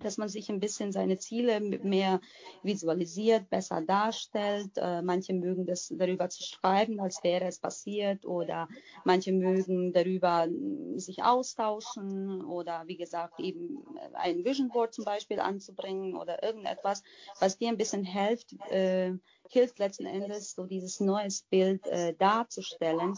dass 0.00 0.18
man 0.18 0.28
sich 0.28 0.48
ein 0.48 0.60
bisschen 0.60 0.92
seine 0.92 1.18
Ziele 1.18 1.60
mehr 1.60 2.20
visualisiert, 2.62 3.50
besser 3.50 3.80
darstellt. 3.82 4.70
Äh, 4.76 5.02
manche 5.02 5.34
mögen 5.34 5.66
das 5.66 5.92
darüber 5.96 6.28
zu 6.28 6.42
schreiben, 6.42 7.00
als 7.00 7.22
wäre 7.22 7.46
es 7.46 7.58
passiert, 7.58 8.24
oder 8.26 8.68
manche 9.04 9.32
mögen 9.32 9.92
darüber 9.92 10.48
sich 10.96 11.22
austauschen 11.22 12.44
oder 12.44 12.84
wie 12.86 12.96
gesagt 12.96 13.40
eben 13.40 13.84
äh, 13.96 14.14
ein 14.14 14.44
Vision 14.44 14.68
Board 14.68 14.94
zum 14.94 15.04
Beispiel 15.04 15.40
anzubringen 15.40 16.16
oder 16.16 16.42
irgendetwas, 16.42 17.02
was 17.40 17.58
dir 17.58 17.68
ein 17.68 17.78
bisschen 17.78 18.04
hilft, 18.04 18.52
äh, 18.70 19.12
hilft 19.48 19.78
letzten 19.78 20.06
Endes 20.06 20.52
so 20.52 20.64
dieses 20.64 21.00
neues 21.00 21.42
Bild 21.42 21.86
äh, 21.86 22.14
darzustellen 22.14 23.14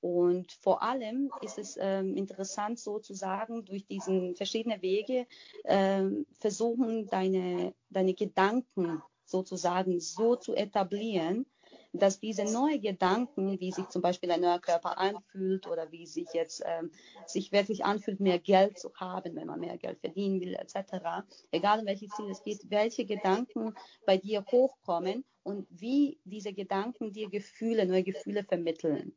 und 0.00 0.52
vor 0.52 0.82
allem 0.82 1.30
ist 1.42 1.58
es 1.58 1.76
ähm, 1.80 2.16
interessant 2.16 2.78
sozusagen, 2.78 3.64
durch 3.64 3.86
diesen 3.86 4.36
verschiedene 4.36 4.80
Wege 4.80 5.26
ähm, 5.64 6.26
versuchen, 6.38 7.06
deine, 7.08 7.74
deine 7.90 8.14
Gedanken 8.14 9.02
sozusagen 9.24 10.00
so 10.00 10.36
zu 10.36 10.54
etablieren, 10.54 11.46
dass 11.92 12.20
diese 12.20 12.44
neuen 12.44 12.80
Gedanken, 12.80 13.58
wie 13.60 13.72
sich 13.72 13.88
zum 13.88 14.02
Beispiel 14.02 14.30
ein 14.30 14.40
neuer 14.40 14.60
Körper 14.60 14.98
anfühlt 14.98 15.66
oder 15.66 15.90
wie 15.90 16.06
sich 16.06 16.28
jetzt 16.32 16.62
ähm, 16.64 16.90
sich 17.26 17.52
wirklich 17.52 17.84
anfühlt, 17.84 18.20
mehr 18.20 18.38
Geld 18.38 18.78
zu 18.78 18.92
haben, 18.94 19.34
wenn 19.36 19.46
man 19.46 19.60
mehr 19.60 19.78
Geld 19.78 19.98
verdienen 20.00 20.40
will, 20.40 20.54
etc. 20.54 21.26
Egal 21.50 21.80
um 21.80 21.86
welches 21.86 22.10
Ziel 22.10 22.30
es 22.30 22.42
geht, 22.42 22.70
welche 22.70 23.04
Gedanken 23.04 23.74
bei 24.06 24.16
dir 24.16 24.44
hochkommen 24.50 25.24
und 25.42 25.66
wie 25.70 26.18
diese 26.24 26.52
Gedanken 26.52 27.12
dir 27.12 27.28
Gefühle, 27.28 27.86
neue 27.86 28.04
Gefühle 28.04 28.44
vermitteln. 28.44 29.16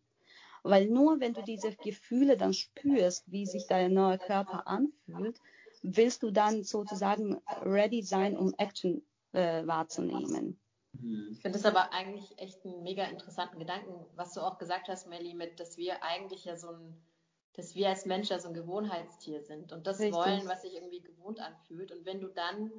Weil 0.64 0.88
nur 0.88 1.20
wenn 1.20 1.34
du 1.34 1.42
diese 1.42 1.76
Gefühle 1.76 2.38
dann 2.38 2.54
spürst, 2.54 3.32
wie 3.32 3.46
sich 3.46 3.66
dein 3.68 3.94
neuer 3.94 4.18
Körper 4.18 4.68
anfühlt, 4.68 5.40
willst 5.82 6.24
du 6.24 6.32
dann 6.32 6.64
sozusagen 6.64 7.42
ready 7.64 8.04
sein, 8.04 8.38
um 8.38 8.54
Action 8.58 9.02
äh, 9.34 9.66
wahrzunehmen. 9.66 10.60
Ich 11.32 11.42
finde 11.42 11.58
das 11.58 11.66
aber 11.66 11.94
eigentlich 11.94 12.38
echt 12.38 12.66
einen 12.66 12.84
mega 12.84 13.06
interessanten 13.06 13.58
Gedanken, 13.60 14.06
was 14.16 14.34
du 14.34 14.42
auch 14.42 14.58
gesagt 14.58 14.88
hast, 14.90 15.08
Melly, 15.08 15.34
mit, 15.34 15.60
dass 15.60 15.78
wir 15.78 16.04
eigentlich 16.04 16.46
ja 16.46 16.58
so 16.58 16.70
ein, 16.70 17.02
dass 17.54 17.76
wir 17.76 17.90
als 17.90 18.06
Mensch 18.06 18.30
ja 18.30 18.40
so 18.40 18.50
ein 18.50 18.54
Gewohnheitstier 18.54 19.42
sind 19.42 19.72
und 19.72 19.88
das 19.88 20.00
Richtig. 20.00 20.16
wollen, 20.16 20.48
was 20.48 20.62
sich 20.62 20.76
irgendwie 20.76 21.02
gewohnt 21.02 21.40
anfühlt. 21.40 21.92
Und 21.92 22.06
wenn 22.06 22.20
du 22.20 22.28
dann, 22.28 22.72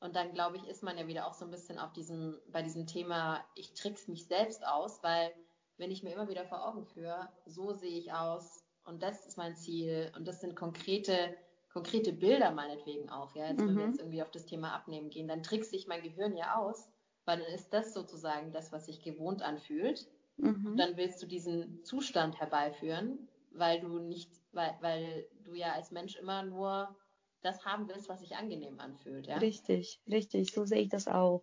und 0.00 0.16
dann 0.16 0.32
glaube 0.32 0.56
ich, 0.56 0.66
ist 0.66 0.82
man 0.82 0.96
ja 0.96 1.06
wieder 1.06 1.26
auch 1.26 1.34
so 1.34 1.44
ein 1.44 1.50
bisschen 1.50 1.78
auf 1.78 1.92
diesem, 1.92 2.38
bei 2.50 2.62
diesem 2.62 2.86
Thema, 2.86 3.44
ich 3.54 3.74
trick's 3.74 4.08
mich 4.08 4.26
selbst 4.26 4.66
aus, 4.66 5.02
weil 5.02 5.30
wenn 5.78 5.90
ich 5.90 6.02
mir 6.02 6.12
immer 6.12 6.28
wieder 6.28 6.44
vor 6.46 6.66
Augen 6.68 6.84
führe, 6.84 7.30
so 7.46 7.72
sehe 7.72 7.98
ich 7.98 8.12
aus 8.12 8.64
und 8.84 9.02
das 9.02 9.26
ist 9.26 9.36
mein 9.38 9.56
Ziel 9.56 10.12
und 10.16 10.26
das 10.28 10.40
sind 10.40 10.56
konkrete, 10.56 11.36
konkrete 11.72 12.12
Bilder 12.12 12.50
meinetwegen 12.50 13.10
auch, 13.10 13.34
ja, 13.34 13.48
jetzt, 13.48 13.66
wenn 13.66 13.76
wir 13.78 13.84
Mhm. 13.84 13.86
jetzt 13.86 13.98
irgendwie 14.00 14.22
auf 14.22 14.30
das 14.30 14.46
Thema 14.46 14.72
Abnehmen 14.74 15.10
gehen, 15.10 15.28
dann 15.28 15.42
trickst 15.42 15.70
sich 15.70 15.86
mein 15.86 16.02
Gehirn 16.02 16.36
ja 16.36 16.56
aus, 16.56 16.90
weil 17.24 17.38
dann 17.40 17.52
ist 17.54 17.70
das 17.72 17.94
sozusagen 17.94 18.52
das, 18.52 18.72
was 18.72 18.86
sich 18.86 19.02
gewohnt 19.02 19.42
anfühlt. 19.42 20.06
Mhm. 20.38 20.72
Und 20.72 20.80
dann 20.80 20.96
willst 20.96 21.22
du 21.22 21.26
diesen 21.26 21.82
Zustand 21.84 22.38
herbeiführen, 22.40 23.28
weil 23.50 23.80
du 23.80 23.98
nicht, 23.98 24.32
weil, 24.52 24.76
weil 24.80 25.28
du 25.44 25.54
ja 25.54 25.72
als 25.72 25.90
Mensch 25.90 26.16
immer 26.16 26.42
nur 26.42 26.96
das 27.42 27.64
haben 27.64 27.88
willst, 27.88 28.08
was 28.08 28.20
sich 28.20 28.36
angenehm 28.36 28.80
anfühlt, 28.80 29.26
ja. 29.26 29.42
Richtig, 29.42 30.02
richtig, 30.06 30.52
so 30.52 30.66
sehe 30.66 30.82
ich 30.82 30.90
das 30.90 31.08
auch. 31.08 31.42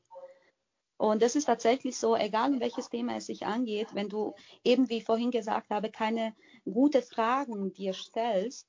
Und 0.97 1.21
das 1.21 1.35
ist 1.35 1.45
tatsächlich 1.45 1.97
so, 1.97 2.15
egal 2.15 2.53
um 2.53 2.59
welches 2.59 2.89
Thema 2.89 3.17
es 3.17 3.25
sich 3.25 3.45
angeht, 3.45 3.87
wenn 3.93 4.09
du 4.09 4.33
eben, 4.63 4.89
wie 4.89 4.97
ich 4.97 5.03
vorhin 5.03 5.31
gesagt 5.31 5.69
habe, 5.69 5.89
keine 5.89 6.33
gute 6.63 7.01
Fragen 7.01 7.73
dir 7.73 7.93
stellst 7.93 8.67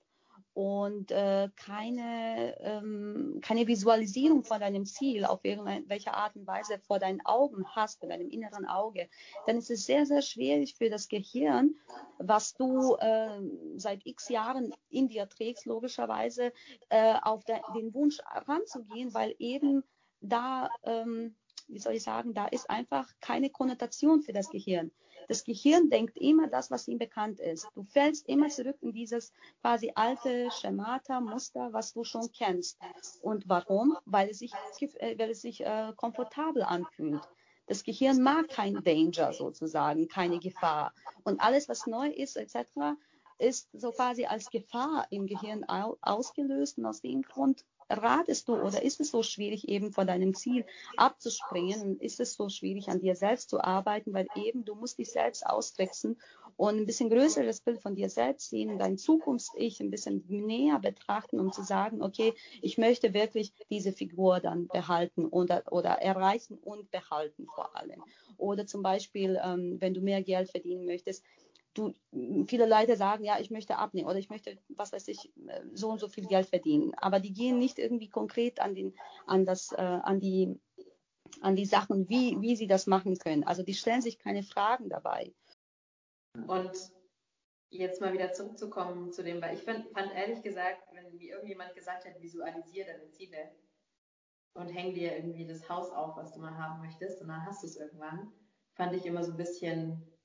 und 0.57 1.11
äh, 1.11 1.51
keine, 1.55 2.57
ähm, 2.61 3.41
keine 3.43 3.67
Visualisierung 3.67 4.43
von 4.43 4.59
deinem 4.59 4.87
Ziel 4.87 5.27
auf 5.27 5.41
irgendwelche 5.45 6.15
Art 6.15 6.35
und 6.35 6.47
Weise 6.47 6.79
vor 6.79 6.99
deinen 6.99 7.21
Augen 7.27 7.67
hast, 7.75 8.01
vor 8.01 8.09
deinem 8.09 8.31
inneren 8.31 8.65
Auge, 8.65 9.09
dann 9.47 9.59
ist 9.59 9.71
es 9.71 9.85
sehr, 9.85 10.07
sehr 10.07 10.23
schwierig 10.23 10.75
für 10.75 10.89
das 10.89 11.09
Gehirn, 11.09 11.75
was 12.19 12.55
du 12.55 12.97
äh, 12.97 13.39
seit 13.77 14.07
x 14.07 14.31
Jahren 14.31 14.73
in 14.89 15.09
dir 15.09 15.29
trägst, 15.29 15.67
logischerweise, 15.67 16.55
äh, 16.89 17.17
auf 17.21 17.45
de 17.45 17.57
den 17.75 17.93
Wunsch 17.93 18.19
ranzugehen, 18.25 19.13
weil 19.13 19.35
eben 19.39 19.85
da, 20.23 20.71
ähm, 20.85 21.37
wie 21.69 21.79
soll 21.79 21.95
ich 21.95 22.03
sagen, 22.03 22.35
da 22.35 22.47
ist 22.47 22.71
einfach 22.71 23.09
keine 23.21 23.51
Konnotation 23.51 24.23
für 24.23 24.33
das 24.33 24.51
Gehirn. 24.51 24.91
Das 25.29 25.45
Gehirn 25.45 25.91
denkt 25.91 26.17
immer 26.19 26.47
das, 26.47 26.71
was 26.71 26.87
ihm 26.87 26.99
bekannt 26.99 27.41
ist. 27.41 27.67
Du 27.75 27.83
fällst 27.83 28.29
immer 28.29 28.49
zurück 28.49 28.77
in 28.81 28.93
dieses 28.93 29.33
quasi 29.61 29.91
alte 29.95 30.51
Schemata, 30.53 31.21
Muster, 31.21 31.73
was 31.73 31.93
du 31.93 32.05
schon 32.05 32.31
kennst. 32.33 32.79
Und 33.23 33.49
warum? 33.49 33.97
Weil 34.05 34.31
es 34.31 34.39
sich, 34.39 34.53
äh, 35.01 35.19
weil 35.19 35.31
es 35.31 35.43
sich 35.43 35.65
äh, 35.65 35.93
komfortabel 35.97 36.63
anfühlt. 36.63 37.23
Das 37.67 37.83
Gehirn 37.83 38.23
mag 38.23 38.49
kein 38.49 38.85
Danger 38.85 39.33
sozusagen, 39.33 40.07
keine 40.07 40.39
Gefahr. 40.39 40.95
Und 41.25 41.41
alles, 41.41 41.69
was 41.69 41.87
neu 41.87 42.09
ist, 42.09 42.37
etc., 42.37 42.97
ist 43.39 43.69
so 43.73 43.91
quasi 43.91 44.25
als 44.27 44.51
Gefahr 44.51 45.07
im 45.11 45.27
Gehirn 45.27 45.65
au 45.69 45.97
ausgelöst. 46.01 46.79
Und 46.79 46.87
aus 46.87 47.01
dem 47.01 47.23
Grund 47.23 47.65
ratest 47.89 48.49
du 48.49 48.55
oder 48.55 48.83
ist 48.83 49.01
es 49.01 49.11
so 49.11 49.23
schwierig, 49.23 49.69
eben 49.69 49.93
von 49.93 50.07
deinem 50.07 50.35
Ziel 50.35 50.65
abzuspringen 50.97 51.83
und 51.83 52.03
ist 52.03 52.21
es 52.21 52.35
so 52.35 52.49
schwierig, 52.49 52.89
an 52.89 53.01
dir 53.01 53.15
selbst 53.15 53.51
zu 53.51 53.61
arbeiten, 53.63 54.13
weil 54.13 54.27
eben 54.35 54.65
du 54.65 54.75
musst 54.75 54.99
dich 54.99 55.11
selbst 55.11 55.47
austricksen 55.47 56.19
und 56.57 56.77
ein 56.77 56.87
bisschen 56.87 57.11
größeres 57.11 57.61
Bild 57.61 57.81
von 57.81 57.95
dir 57.95 58.09
selbst 58.09 58.51
sehen, 58.51 58.79
dein 58.79 58.99
Zukunfts-Ich 58.99 59.81
ein 59.81 59.91
bisschen 59.91 60.25
näher 60.29 60.79
betrachten, 60.79 61.39
um 61.39 61.53
zu 61.53 61.63
sagen, 61.63 62.03
okay, 62.03 62.35
ich 62.63 62.79
möchte 62.79 63.15
wirklich 63.15 63.53
diese 63.71 63.93
Figur 63.93 64.41
dann 64.41 64.67
behalten 64.69 65.27
oder, 65.27 65.63
oder 65.71 65.91
erreichen 65.91 66.59
und 66.59 66.91
behalten 66.91 67.47
vor 67.55 67.77
allem. 67.77 68.03
Oder 68.39 68.67
zum 68.67 68.83
Beispiel, 68.83 69.41
ähm, 69.43 69.77
wenn 69.81 69.95
du 69.95 70.01
mehr 70.01 70.23
Geld 70.23 70.51
verdienen 70.51 70.87
möchtest, 70.87 71.25
du, 71.77 71.95
viele 72.47 72.67
Leute 72.67 72.97
sagen, 72.97 73.25
ja, 73.25 73.39
ich 73.39 73.51
möchte 73.51 73.77
abnehmen 73.77 74.09
oder 74.09 74.19
ich 74.19 74.31
möchte, 74.31 74.59
was 74.69 74.93
weiß 74.93 75.09
ich, 75.09 75.33
so 75.75 75.91
und 75.91 75.99
so 75.99 76.09
viel 76.09 76.27
Geld 76.27 76.49
verdienen. 76.49 76.95
Aber 76.95 77.21
die 77.21 77.33
gehen 77.33 77.59
nicht 77.59 77.79
irgendwie 77.79 78.09
konkret 78.09 78.61
an 78.61 78.75
den, 78.75 78.95
an 79.27 79.45
das, 79.45 79.73
äh, 79.73 79.81
an 79.81 80.21
die, 80.21 80.59
an 81.41 81.57
die 81.57 81.67
Sachen, 81.67 82.09
wie, 82.09 82.41
wie 82.41 82.57
sie 82.57 82.67
das 82.67 82.87
machen 82.87 83.19
können. 83.19 83.45
Also 83.45 83.63
die 83.63 83.75
stellen 83.75 84.03
sich 84.03 84.19
keine 84.19 84.43
Fragen 84.43 84.89
dabei. 84.89 85.33
Und 86.47 86.73
jetzt 87.71 88.01
mal 88.01 88.13
wieder 88.13 88.33
zurückzukommen 88.33 89.13
zu 89.13 89.23
dem, 89.23 89.41
weil 89.43 89.55
ich 89.55 89.63
fand, 89.63 89.91
fand 89.91 90.15
ehrlich 90.15 90.43
gesagt, 90.43 90.83
wenn 90.93 91.17
mir 91.17 91.31
irgendjemand 91.31 91.75
gesagt 91.75 92.05
hat, 92.05 92.21
visualisiere 92.21 92.87
deine 92.87 93.11
Ziele 93.11 93.51
und 94.55 94.69
häng 94.69 94.95
dir 94.95 95.17
irgendwie 95.17 95.47
das 95.47 95.69
Haus 95.69 95.91
auf, 95.91 96.17
was 96.17 96.33
du 96.33 96.41
mal 96.41 96.57
haben 96.57 96.81
möchtest, 96.81 97.21
und 97.21 97.29
dann 97.29 97.45
hast 97.45 97.63
du 97.63 97.67
es 97.67 97.77
irgendwann, 97.77 98.33
fand 98.75 98.95
ich 98.95 99.05
immer 99.05 99.25
so 99.25 99.33
ein 99.33 99.37
bisschen 99.37 100.16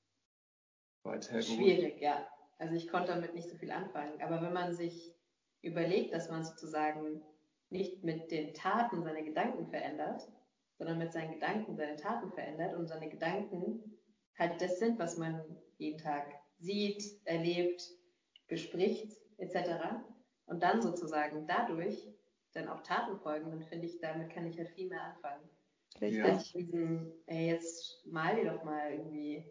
Weit 1.04 1.30
hergeholt. 1.30 1.58
Schwierig, 1.58 2.00
ja. 2.00 2.26
Also 2.58 2.74
ich 2.74 2.88
konnte 2.88 3.12
damit 3.12 3.34
nicht 3.34 3.48
so 3.48 3.56
viel 3.56 3.70
anfangen. 3.70 4.20
Aber 4.22 4.40
wenn 4.42 4.52
man 4.52 4.72
sich 4.72 5.14
überlegt, 5.62 6.12
dass 6.14 6.30
man 6.30 6.44
sozusagen 6.44 7.22
nicht 7.70 8.04
mit 8.04 8.30
den 8.30 8.54
Taten 8.54 9.02
seine 9.02 9.24
Gedanken 9.24 9.66
verändert, 9.66 10.28
sondern 10.78 10.98
mit 10.98 11.12
seinen 11.12 11.32
Gedanken 11.32 11.76
seine 11.76 11.96
Taten 11.96 12.30
verändert 12.32 12.74
und 12.74 12.86
seine 12.86 13.08
Gedanken 13.08 13.98
halt 14.38 14.60
das 14.60 14.78
sind, 14.78 14.98
was 14.98 15.16
man 15.18 15.42
jeden 15.78 15.98
Tag 15.98 16.26
sieht, 16.58 17.04
erlebt, 17.24 17.82
bespricht, 18.48 19.12
etc. 19.38 20.04
Und 20.46 20.62
dann 20.62 20.82
sozusagen 20.82 21.46
dadurch 21.46 22.08
dann 22.52 22.68
auch 22.68 22.82
Taten 22.82 23.18
folgen, 23.18 23.50
dann 23.50 23.62
finde 23.62 23.86
ich, 23.86 23.98
damit 24.00 24.30
kann 24.30 24.46
ich 24.46 24.58
halt 24.58 24.70
viel 24.70 24.88
mehr 24.88 25.02
anfangen. 25.02 25.48
Richtig. 26.00 26.24
Als 26.24 26.52
diesen, 26.52 27.12
ey, 27.26 27.48
jetzt 27.48 28.06
mal 28.06 28.36
dir 28.36 28.52
doch 28.52 28.64
mal 28.64 28.92
irgendwie 28.92 29.44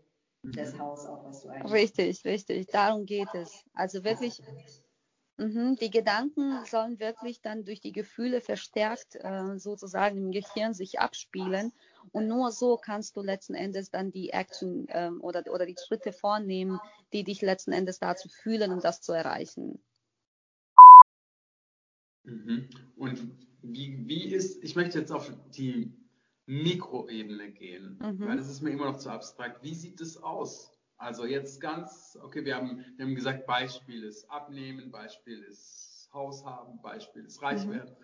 das 0.44 0.78
Haus 0.78 1.06
auf, 1.06 1.24
was 1.26 1.44
du 1.44 1.50
eigentlich 1.50 1.72
Richtig, 1.72 2.26
richtig. 2.26 2.68
Darum 2.68 3.06
geht 3.06 3.28
es. 3.34 3.64
Also 3.74 4.04
wirklich, 4.04 4.42
mhm, 5.38 5.76
die 5.76 5.92
Gedanken 5.92 6.66
sollen 6.66 7.00
wirklich 7.00 7.42
dann 7.42 7.64
durch 7.64 7.80
die 7.80 7.92
Gefühle 7.92 8.42
verstärkt 8.42 9.16
äh, 9.16 9.58
sozusagen 9.58 10.18
im 10.18 10.32
Gehirn 10.32 10.74
sich 10.74 11.00
abspielen. 11.00 11.72
Und 12.12 12.28
nur 12.28 12.52
so 12.52 12.78
kannst 12.78 13.16
du 13.16 13.22
letzten 13.22 13.54
Endes 13.54 13.92
dann 13.92 14.12
die 14.12 14.32
Action 14.32 14.88
ähm, 14.90 15.22
oder, 15.22 15.44
oder 15.52 15.66
die 15.66 15.78
Schritte 15.78 16.12
vornehmen, 16.12 16.80
die 17.14 17.24
dich 17.24 17.42
letzten 17.42 17.72
Endes 17.72 18.00
dazu 18.00 18.28
fühlen, 18.28 18.72
um 18.72 18.80
das 18.80 19.02
zu 19.02 19.14
erreichen. 19.14 19.80
Mhm. 22.24 22.70
Und 22.96 23.38
wie, 23.62 24.08
wie 24.08 24.34
ist, 24.34 24.64
ich 24.64 24.76
möchte 24.76 25.00
jetzt 25.00 25.12
auf 25.12 25.32
die 25.56 25.94
Mikroebene 26.46 27.52
gehen, 27.52 27.98
Mhm. 28.02 28.28
weil 28.28 28.38
das 28.38 28.50
ist 28.50 28.62
mir 28.62 28.72
immer 28.72 28.86
noch 28.86 28.98
zu 28.98 29.10
abstrakt. 29.10 29.64
Wie 29.64 29.76
sieht 29.76 30.02
es 30.02 30.22
aus? 30.22 30.72
Also 30.98 31.26
jetzt 31.26 31.60
ganz, 31.62 32.18
okay, 32.22 32.46
wir 32.46 32.56
haben, 32.56 32.86
wir 32.98 33.06
haben 33.06 33.16
gesagt, 33.16 33.46
Beispiel 33.48 34.04
ist 34.04 34.30
Abnehmen, 34.30 34.92
Beispiel 34.92 35.42
ist 35.44 36.10
Haus 36.14 36.46
haben, 36.46 36.82
Beispiel 36.82 37.26
ist 37.26 37.42
reich 37.42 37.66
Mhm. 37.66 37.72
werden. 37.74 37.96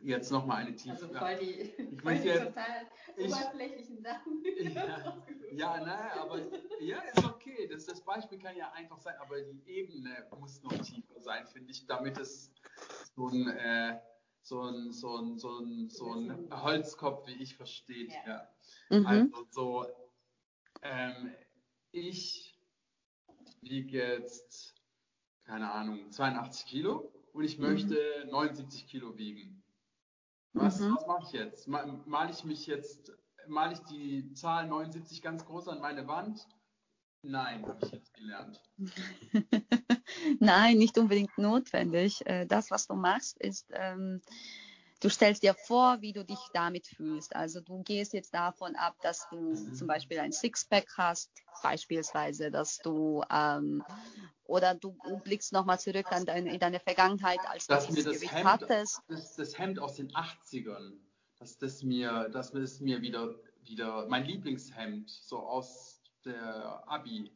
Jetzt 0.00 0.30
nochmal 0.30 0.58
eine 0.58 0.76
tiefe. 0.76 0.92
Also 0.92 1.08
voll 1.08 1.36
die, 1.40 1.52
Ich 1.60 1.74
voll 1.76 2.12
möchte 2.12 2.22
die 2.22 2.28
jetzt- 2.28 2.46
total 2.46 2.86
ich- 3.16 3.26
oberflächlichen 3.34 4.02
Sachen. 4.02 4.42
Ja, 5.50 5.76
ja, 5.78 5.84
nein, 5.84 6.10
aber 6.20 6.40
ja, 6.80 6.98
ist 7.00 7.24
okay. 7.24 7.66
Das, 7.68 7.86
das 7.86 8.00
Beispiel 8.02 8.38
kann 8.38 8.54
ja 8.56 8.70
einfach 8.72 8.98
sein, 9.00 9.14
aber 9.20 9.40
die 9.40 9.60
Ebene 9.66 10.26
muss 10.38 10.62
noch 10.62 10.72
tiefer 10.82 11.18
sein, 11.20 11.46
finde 11.48 11.72
ich, 11.72 11.86
damit 11.86 12.18
es 12.18 12.52
so 13.16 13.28
ein, 13.28 13.48
äh, 13.48 13.98
so 14.48 14.62
ein, 14.62 14.92
so 14.92 15.16
ein, 15.18 15.38
so 15.38 15.58
ein, 15.58 15.90
so 15.90 16.12
ein 16.14 16.48
Holzkopf, 16.50 17.26
wie 17.26 17.34
ich 17.42 17.56
versteht. 17.56 18.12
Ja. 18.26 18.48
Mhm. 18.90 19.06
Also 19.06 19.46
so, 19.50 19.86
ähm, 20.82 21.34
ich 21.92 22.58
wiege 23.60 23.98
jetzt, 23.98 24.74
keine 25.44 25.70
Ahnung, 25.70 26.10
82 26.10 26.66
Kilo 26.66 27.12
und 27.32 27.44
ich 27.44 27.58
möchte 27.58 28.26
79 28.30 28.86
Kilo 28.86 29.16
wiegen. 29.18 29.62
Was, 30.54 30.80
Mhm. 30.80 30.94
was 30.94 31.06
mache 31.06 31.22
ich 31.26 31.32
jetzt? 31.32 31.68
Ma- 31.68 31.84
Male 32.06 32.30
ich 32.30 32.44
mich 32.44 32.66
jetzt, 32.66 33.12
male 33.46 33.74
ich 33.74 33.80
die 33.80 34.32
Zahl 34.32 34.66
79 34.66 35.20
ganz 35.20 35.44
groß 35.44 35.68
an 35.68 35.80
meine 35.80 36.06
Wand? 36.08 36.48
Nein, 37.22 37.66
habe 37.66 37.84
ich 37.84 37.92
jetzt 37.92 38.14
gelernt. 38.14 38.62
Nein, 40.40 40.78
nicht 40.78 40.98
unbedingt 40.98 41.36
notwendig. 41.38 42.26
Äh, 42.26 42.46
Das, 42.46 42.70
was 42.70 42.86
du 42.86 42.94
machst, 42.94 43.38
ist, 43.38 43.66
ähm, 43.72 44.20
du 45.00 45.08
stellst 45.08 45.42
dir 45.42 45.54
vor, 45.54 46.00
wie 46.00 46.12
du 46.12 46.24
dich 46.24 46.38
damit 46.52 46.86
fühlst. 46.86 47.34
Also 47.36 47.60
du 47.60 47.82
gehst 47.82 48.12
jetzt 48.12 48.34
davon 48.34 48.76
ab, 48.76 48.96
dass 49.02 49.28
du 49.30 49.54
zum 49.72 49.86
Beispiel 49.86 50.18
ein 50.18 50.32
Sixpack 50.32 50.86
hast, 50.96 51.30
beispielsweise, 51.62 52.50
dass 52.50 52.78
du 52.78 53.22
ähm, 53.30 53.82
oder 54.44 54.74
du 54.74 54.96
blickst 55.24 55.52
nochmal 55.52 55.78
zurück 55.78 56.06
an 56.10 56.24
deine, 56.24 56.52
in 56.52 56.58
deine 56.58 56.80
Vergangenheit, 56.80 57.40
als 57.48 57.66
du 57.66 57.74
dass 57.74 57.86
dieses 57.86 58.04
mir 58.04 58.10
das 58.12 58.20
Gewicht 58.20 58.34
Hemd, 58.34 58.46
hattest. 58.46 59.02
das, 59.08 59.36
das 59.36 59.58
Hemd 59.58 59.78
aus 59.78 59.94
den 59.96 60.10
80ern, 60.10 60.92
dass 61.38 61.58
das 61.58 61.82
mir, 61.82 62.28
dass 62.30 62.50
das 62.52 62.80
mir 62.80 63.00
wieder, 63.02 63.34
wieder 63.62 64.06
mein 64.08 64.24
Lieblingshemd, 64.24 65.10
so 65.10 65.38
aus 65.38 66.00
der 66.24 66.82
Abi. 66.88 67.30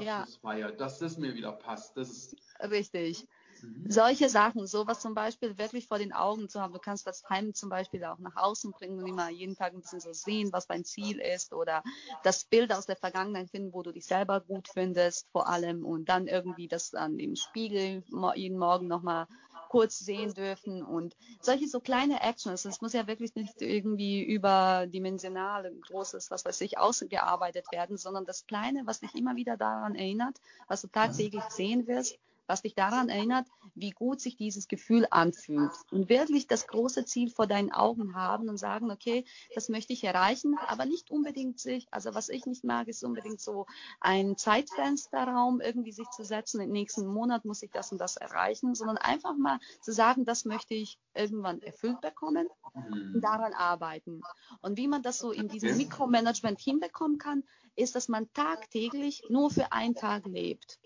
Ja. 0.00 0.20
Abschlussfeier, 0.20 0.72
dass 0.72 0.98
das 0.98 1.16
mir 1.18 1.34
wieder 1.34 1.52
passt. 1.52 1.96
Das 1.96 2.10
ist 2.10 2.36
Richtig. 2.60 3.26
mhm. 3.62 3.84
Solche 3.88 4.28
Sachen, 4.28 4.66
sowas 4.66 5.00
zum 5.00 5.14
Beispiel 5.14 5.56
wirklich 5.58 5.86
vor 5.86 5.98
den 5.98 6.12
Augen 6.12 6.48
zu 6.48 6.60
haben. 6.60 6.72
Du 6.72 6.78
kannst 6.78 7.06
das 7.06 7.22
Heim 7.28 7.54
zum 7.54 7.68
Beispiel 7.68 8.04
auch 8.04 8.18
nach 8.18 8.36
außen 8.36 8.72
bringen 8.72 8.98
und 8.98 9.06
immer 9.06 9.30
jeden 9.30 9.56
Tag 9.56 9.72
ein 9.72 9.80
bisschen 9.80 10.00
so 10.00 10.12
sehen, 10.12 10.52
was 10.52 10.66
dein 10.66 10.84
Ziel 10.84 11.18
ist 11.18 11.52
oder 11.52 11.82
das 12.22 12.44
Bild 12.44 12.72
aus 12.72 12.86
der 12.86 12.96
Vergangenheit 12.96 13.50
finden, 13.50 13.72
wo 13.72 13.82
du 13.82 13.92
dich 13.92 14.06
selber 14.06 14.40
gut 14.40 14.68
findest 14.68 15.28
vor 15.30 15.48
allem 15.48 15.84
und 15.84 16.08
dann 16.08 16.26
irgendwie 16.26 16.68
das 16.68 16.94
an 16.94 17.16
dem 17.16 17.36
Spiegel 17.36 18.02
jeden 18.34 18.58
Morgen 18.58 18.88
nochmal 18.88 19.26
kurz 19.68 19.98
sehen 19.98 20.34
dürfen 20.34 20.82
und 20.82 21.16
solche 21.40 21.68
so 21.68 21.80
kleine 21.80 22.22
Actions. 22.22 22.64
Es 22.64 22.80
muss 22.80 22.92
ja 22.92 23.06
wirklich 23.06 23.34
nicht 23.34 23.60
irgendwie 23.60 24.22
überdimensional 24.22 25.72
großes, 25.88 26.30
was 26.30 26.44
weiß 26.44 26.60
ich, 26.62 26.78
ausgearbeitet 26.78 27.66
werden, 27.72 27.96
sondern 27.96 28.24
das 28.24 28.46
Kleine, 28.46 28.82
was 28.86 29.00
dich 29.00 29.14
immer 29.14 29.36
wieder 29.36 29.56
daran 29.56 29.94
erinnert, 29.94 30.40
was 30.66 30.82
du 30.82 30.88
tagtäglich 30.88 31.44
sehen 31.50 31.86
wirst, 31.86 32.18
was 32.48 32.62
dich 32.62 32.74
daran 32.74 33.08
erinnert, 33.08 33.46
wie 33.74 33.90
gut 33.90 34.20
sich 34.20 34.36
dieses 34.36 34.66
Gefühl 34.68 35.06
anfühlt. 35.10 35.70
Und 35.92 36.08
wirklich 36.08 36.46
das 36.48 36.66
große 36.66 37.04
Ziel 37.04 37.30
vor 37.30 37.46
deinen 37.46 37.72
Augen 37.72 38.14
haben 38.16 38.48
und 38.48 38.56
sagen, 38.56 38.90
okay, 38.90 39.24
das 39.54 39.68
möchte 39.68 39.92
ich 39.92 40.02
erreichen, 40.04 40.56
aber 40.66 40.86
nicht 40.86 41.10
unbedingt 41.10 41.60
sich, 41.60 41.86
also 41.92 42.14
was 42.14 42.28
ich 42.28 42.46
nicht 42.46 42.64
mag, 42.64 42.88
ist 42.88 43.04
unbedingt 43.04 43.40
so 43.40 43.66
ein 44.00 44.36
Zeitfensterraum 44.36 45.60
irgendwie 45.60 45.92
sich 45.92 46.10
zu 46.10 46.24
setzen, 46.24 46.60
im 46.60 46.70
nächsten 46.70 47.06
Monat 47.06 47.44
muss 47.44 47.62
ich 47.62 47.70
das 47.70 47.92
und 47.92 47.98
das 47.98 48.16
erreichen, 48.16 48.74
sondern 48.74 48.98
einfach 48.98 49.36
mal 49.36 49.60
zu 49.80 49.92
sagen, 49.92 50.24
das 50.24 50.44
möchte 50.44 50.74
ich 50.74 50.98
irgendwann 51.14 51.62
erfüllt 51.62 52.00
bekommen 52.00 52.48
und 52.90 53.14
Mhm. 53.14 53.20
daran 53.20 53.52
arbeiten. 53.54 54.22
Und 54.62 54.76
wie 54.78 54.88
man 54.88 55.02
das 55.02 55.18
so 55.18 55.32
in 55.32 55.48
diesem. 55.48 55.76
Mikromanagement 55.76 56.60
hinbekommen 56.60 57.18
kann, 57.18 57.44
ist, 57.76 57.94
dass 57.94 58.08
man 58.08 58.32
tagtäglich 58.32 59.22
nur 59.28 59.50
für 59.50 59.72
einen 59.72 59.94
Tag 59.94 60.26
lebt. 60.26 60.78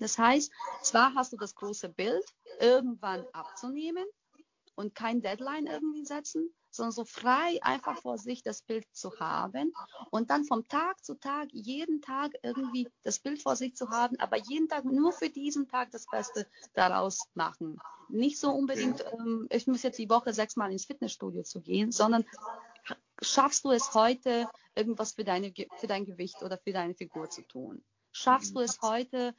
Das 0.00 0.18
heißt, 0.18 0.50
zwar 0.82 1.14
hast 1.14 1.32
du 1.32 1.36
das 1.36 1.54
große 1.54 1.90
Bild 1.90 2.24
irgendwann 2.58 3.24
abzunehmen 3.32 4.04
und 4.74 4.94
kein 4.94 5.20
Deadline 5.20 5.66
irgendwie 5.66 6.04
setzen, 6.04 6.52
sondern 6.70 6.92
so 6.92 7.04
frei 7.04 7.58
einfach 7.62 8.00
vor 8.00 8.16
sich 8.16 8.42
das 8.42 8.62
Bild 8.62 8.86
zu 8.92 9.18
haben 9.18 9.72
und 10.10 10.30
dann 10.30 10.44
vom 10.44 10.66
Tag 10.68 11.04
zu 11.04 11.14
Tag, 11.14 11.48
jeden 11.52 12.00
Tag 12.00 12.32
irgendwie 12.42 12.88
das 13.02 13.18
Bild 13.18 13.42
vor 13.42 13.56
sich 13.56 13.74
zu 13.74 13.90
haben, 13.90 14.18
aber 14.20 14.36
jeden 14.38 14.68
Tag 14.68 14.84
nur 14.84 15.12
für 15.12 15.28
diesen 15.28 15.68
Tag 15.68 15.90
das 15.90 16.06
Beste 16.10 16.46
daraus 16.74 17.28
machen. 17.34 17.78
Nicht 18.08 18.38
so 18.38 18.50
unbedingt, 18.50 19.04
ähm, 19.12 19.48
ich 19.50 19.66
muss 19.66 19.82
jetzt 19.82 19.98
die 19.98 20.10
Woche 20.10 20.32
sechsmal 20.32 20.72
ins 20.72 20.86
Fitnessstudio 20.86 21.42
zu 21.42 21.60
gehen, 21.60 21.92
sondern 21.92 22.24
schaffst 23.20 23.64
du 23.64 23.70
es 23.70 23.92
heute, 23.94 24.48
irgendwas 24.74 25.12
für, 25.12 25.24
deine, 25.24 25.52
für 25.78 25.86
dein 25.86 26.06
Gewicht 26.06 26.42
oder 26.42 26.56
für 26.58 26.72
deine 26.72 26.94
Figur 26.94 27.28
zu 27.28 27.42
tun? 27.42 27.84
Schaffst 28.12 28.56
du 28.56 28.60
es 28.60 28.80
heute, 28.82 29.34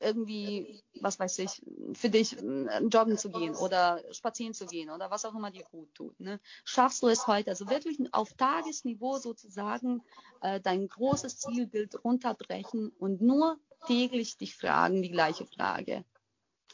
irgendwie, 0.00 0.82
was 1.00 1.18
weiß 1.18 1.38
ich, 1.40 1.62
für 1.94 2.08
dich 2.10 2.36
äh, 2.38 2.82
joggen 2.84 3.18
zu 3.18 3.30
gehen 3.30 3.54
oder 3.56 4.02
spazieren 4.12 4.54
zu 4.54 4.66
gehen 4.66 4.90
oder 4.90 5.10
was 5.10 5.24
auch 5.24 5.34
immer 5.34 5.50
dir 5.50 5.64
gut 5.70 5.92
tut. 5.94 6.18
Ne? 6.20 6.40
Schaffst 6.64 7.02
du 7.02 7.08
es 7.08 7.26
heute, 7.26 7.50
also 7.50 7.68
wirklich 7.68 7.98
auf 8.12 8.32
Tagesniveau 8.34 9.18
sozusagen 9.18 10.02
äh, 10.42 10.60
dein 10.60 10.88
großes 10.88 11.38
Zielbild 11.38 12.04
runterbrechen 12.04 12.90
und 12.98 13.20
nur 13.20 13.58
täglich 13.86 14.36
dich 14.36 14.56
fragen, 14.56 15.02
die 15.02 15.10
gleiche 15.10 15.46
Frage. 15.46 16.04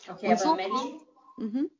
Okay, 0.09 0.27
Und 0.27 0.33
aber 0.33 0.37
so- 0.43 0.55
Melli, 0.55 1.01
Mhm. 1.37 1.71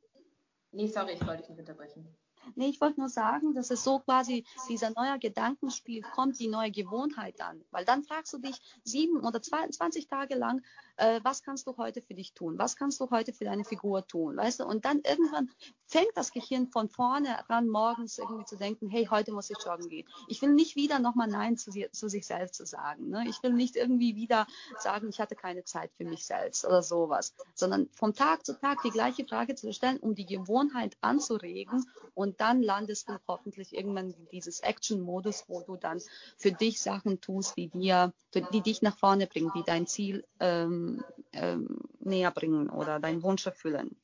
nee, 0.71 0.87
sorry, 0.87 1.13
ich 1.13 1.25
wollte 1.25 1.41
dich 1.43 1.49
nicht 1.49 1.59
unterbrechen. 1.59 2.07
Nee, 2.53 2.67
ich 2.69 2.79
wollte 2.79 2.99
nur 2.99 3.09
sagen, 3.09 3.55
dass 3.55 3.71
es 3.71 3.83
so 3.83 3.99
quasi 3.99 4.45
dieser 4.69 4.91
neue 4.91 5.17
Gedankenspiel 5.17 6.01
kommt, 6.03 6.39
die 6.39 6.47
neue 6.47 6.69
Gewohnheit 6.69 7.41
an. 7.41 7.63
Weil 7.71 7.85
dann 7.85 8.03
fragst 8.03 8.33
du 8.33 8.37
dich 8.37 8.61
sieben 8.83 9.25
oder 9.25 9.41
22 9.41 10.07
Tage 10.07 10.35
lang, 10.35 10.63
äh, 10.97 11.19
was 11.23 11.43
kannst 11.43 11.67
du 11.67 11.77
heute 11.77 12.01
für 12.01 12.13
dich 12.13 12.33
tun? 12.33 12.57
Was 12.57 12.75
kannst 12.75 12.99
du 12.99 13.09
heute 13.09 13.33
für 13.33 13.45
deine 13.45 13.63
Figur 13.63 14.05
tun? 14.07 14.37
Weißt 14.37 14.59
du? 14.59 14.65
Und 14.65 14.85
dann 14.85 15.01
irgendwann 15.01 15.49
fängt 15.87 16.11
das 16.15 16.31
Gehirn 16.31 16.67
von 16.67 16.89
vorne 16.89 17.49
an, 17.49 17.67
morgens 17.67 18.17
irgendwie 18.17 18.45
zu 18.45 18.57
denken, 18.57 18.89
hey, 18.89 19.07
heute 19.09 19.31
muss 19.31 19.49
ich 19.49 19.57
joggen 19.63 19.89
gehen. 19.89 20.07
Ich 20.27 20.41
will 20.41 20.53
nicht 20.53 20.75
wieder 20.75 20.99
nochmal 20.99 21.27
Nein 21.27 21.57
zu, 21.57 21.71
zu 21.91 22.09
sich 22.09 22.25
selbst 22.25 22.55
zu 22.55 22.65
sagen. 22.65 23.09
Ne? 23.09 23.25
Ich 23.27 23.41
will 23.43 23.53
nicht 23.53 23.75
irgendwie 23.75 24.15
wieder 24.15 24.47
sagen, 24.79 25.09
ich 25.09 25.19
hatte 25.19 25.35
keine 25.35 25.63
Zeit 25.63 25.91
für 25.95 26.05
mich 26.05 26.25
selbst 26.25 26.65
oder 26.65 26.81
sowas, 26.81 27.33
sondern 27.53 27.89
vom 27.93 28.13
Tag 28.13 28.45
zu 28.45 28.59
Tag 28.59 28.81
die 28.83 28.91
gleiche 28.91 29.25
Frage 29.25 29.55
zu 29.55 29.71
stellen, 29.73 29.97
um 29.97 30.15
die 30.15 30.25
Gewohnheit 30.25 30.97
anzuregen 31.01 31.85
und 32.13 32.39
dann 32.39 32.61
landest 32.61 33.09
du 33.09 33.19
hoffentlich 33.27 33.75
irgendwann 33.75 34.11
in 34.11 34.27
dieses 34.31 34.61
Action-Modus, 34.61 35.45
wo 35.47 35.61
du 35.61 35.75
dann 35.75 36.01
für 36.37 36.51
dich 36.51 36.81
Sachen 36.81 37.19
tust, 37.19 37.57
die 37.57 37.67
dir, 37.67 38.13
die 38.53 38.61
dich 38.61 38.81
nach 38.81 38.97
vorne 38.97 39.27
bringen, 39.27 39.51
die 39.53 39.63
dein 39.63 39.85
Ziel 39.85 40.25
ähm, 40.39 40.84
ähm, 41.33 41.79
näher 41.99 42.31
bringen 42.31 42.69
oder 42.69 42.99
deinen 42.99 43.23
Wunsch 43.23 43.45
erfüllen. 43.45 43.95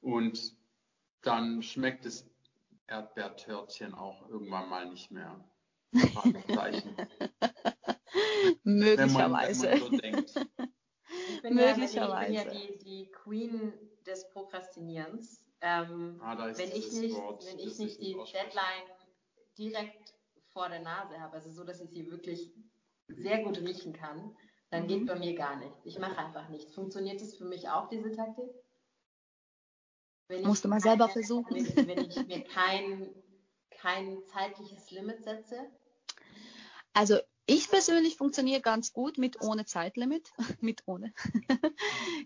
Und 0.00 0.56
dann 1.22 1.62
schmeckt 1.62 2.04
das 2.06 2.26
Erdbeertörtchen 2.86 3.94
auch 3.94 4.28
irgendwann 4.28 4.68
mal 4.68 4.88
nicht 4.88 5.10
mehr. 5.10 5.44
Fragezeichen. 6.14 6.96
wenn, 8.64 8.64
man, 8.64 8.64
wenn 8.64 8.78
Möglicherweise. 8.78 9.68
man 9.70 9.78
so 9.80 9.96
denkt. 9.96 10.32
Ich 11.28 11.42
bin 11.42 11.58
ja, 11.58 11.70
ich 11.70 11.74
bin 11.74 11.80
Möglicherweise. 11.80 12.32
ja 12.32 12.44
die, 12.44 12.78
die 12.78 13.10
Queen 13.10 13.72
des 14.06 14.28
Prokrastinierens. 14.30 15.42
Ähm, 15.60 16.18
Ah, 16.22 16.36
da 16.36 16.48
ist 16.48 16.58
wenn 16.58 16.70
ich 16.70 16.92
nicht, 16.92 17.16
Wort, 17.16 17.44
wenn 17.46 17.58
ich 17.58 17.78
nicht 17.78 18.00
die. 18.00 18.14
Deadline 18.14 18.86
direkt 19.58 20.14
vor 20.52 20.68
der 20.68 20.80
Nase 20.80 21.20
habe, 21.20 21.34
also 21.34 21.50
so, 21.50 21.64
dass 21.64 21.80
ich 21.80 21.90
sie 21.90 22.10
wirklich 22.10 22.52
sehr 23.08 23.42
gut 23.42 23.58
riechen 23.58 23.92
kann, 23.92 24.34
dann 24.70 24.84
Mhm. 24.84 24.88
geht 24.88 25.06
bei 25.06 25.16
mir 25.18 25.34
gar 25.34 25.56
nichts. 25.56 25.84
Ich 25.84 25.98
mache 25.98 26.16
einfach 26.18 26.48
nichts. 26.48 26.72
Funktioniert 26.74 27.20
es 27.20 27.36
für 27.36 27.44
mich 27.44 27.68
auch, 27.68 27.88
diese 27.88 28.10
Taktik? 28.14 28.50
Wenn 30.28 30.42
Musst 30.42 30.64
du 30.64 30.68
mal 30.68 30.80
selber 30.80 31.06
keine- 31.08 31.12
versuchen. 31.12 31.56
Wenn, 31.56 31.88
wenn 31.88 31.98
ich 32.04 32.26
mir 32.26 32.44
kein, 32.44 33.10
kein 33.70 34.24
zeitliches 34.26 34.90
Limit 34.92 35.24
setze. 35.24 35.66
Also 36.92 37.18
ich 37.46 37.68
persönlich 37.68 38.16
funktioniere 38.16 38.60
ganz 38.60 38.92
gut 38.92 39.18
mit 39.18 39.40
ohne 39.42 39.64
Zeitlimit, 39.64 40.30
mit 40.60 40.82
ohne. 40.86 41.12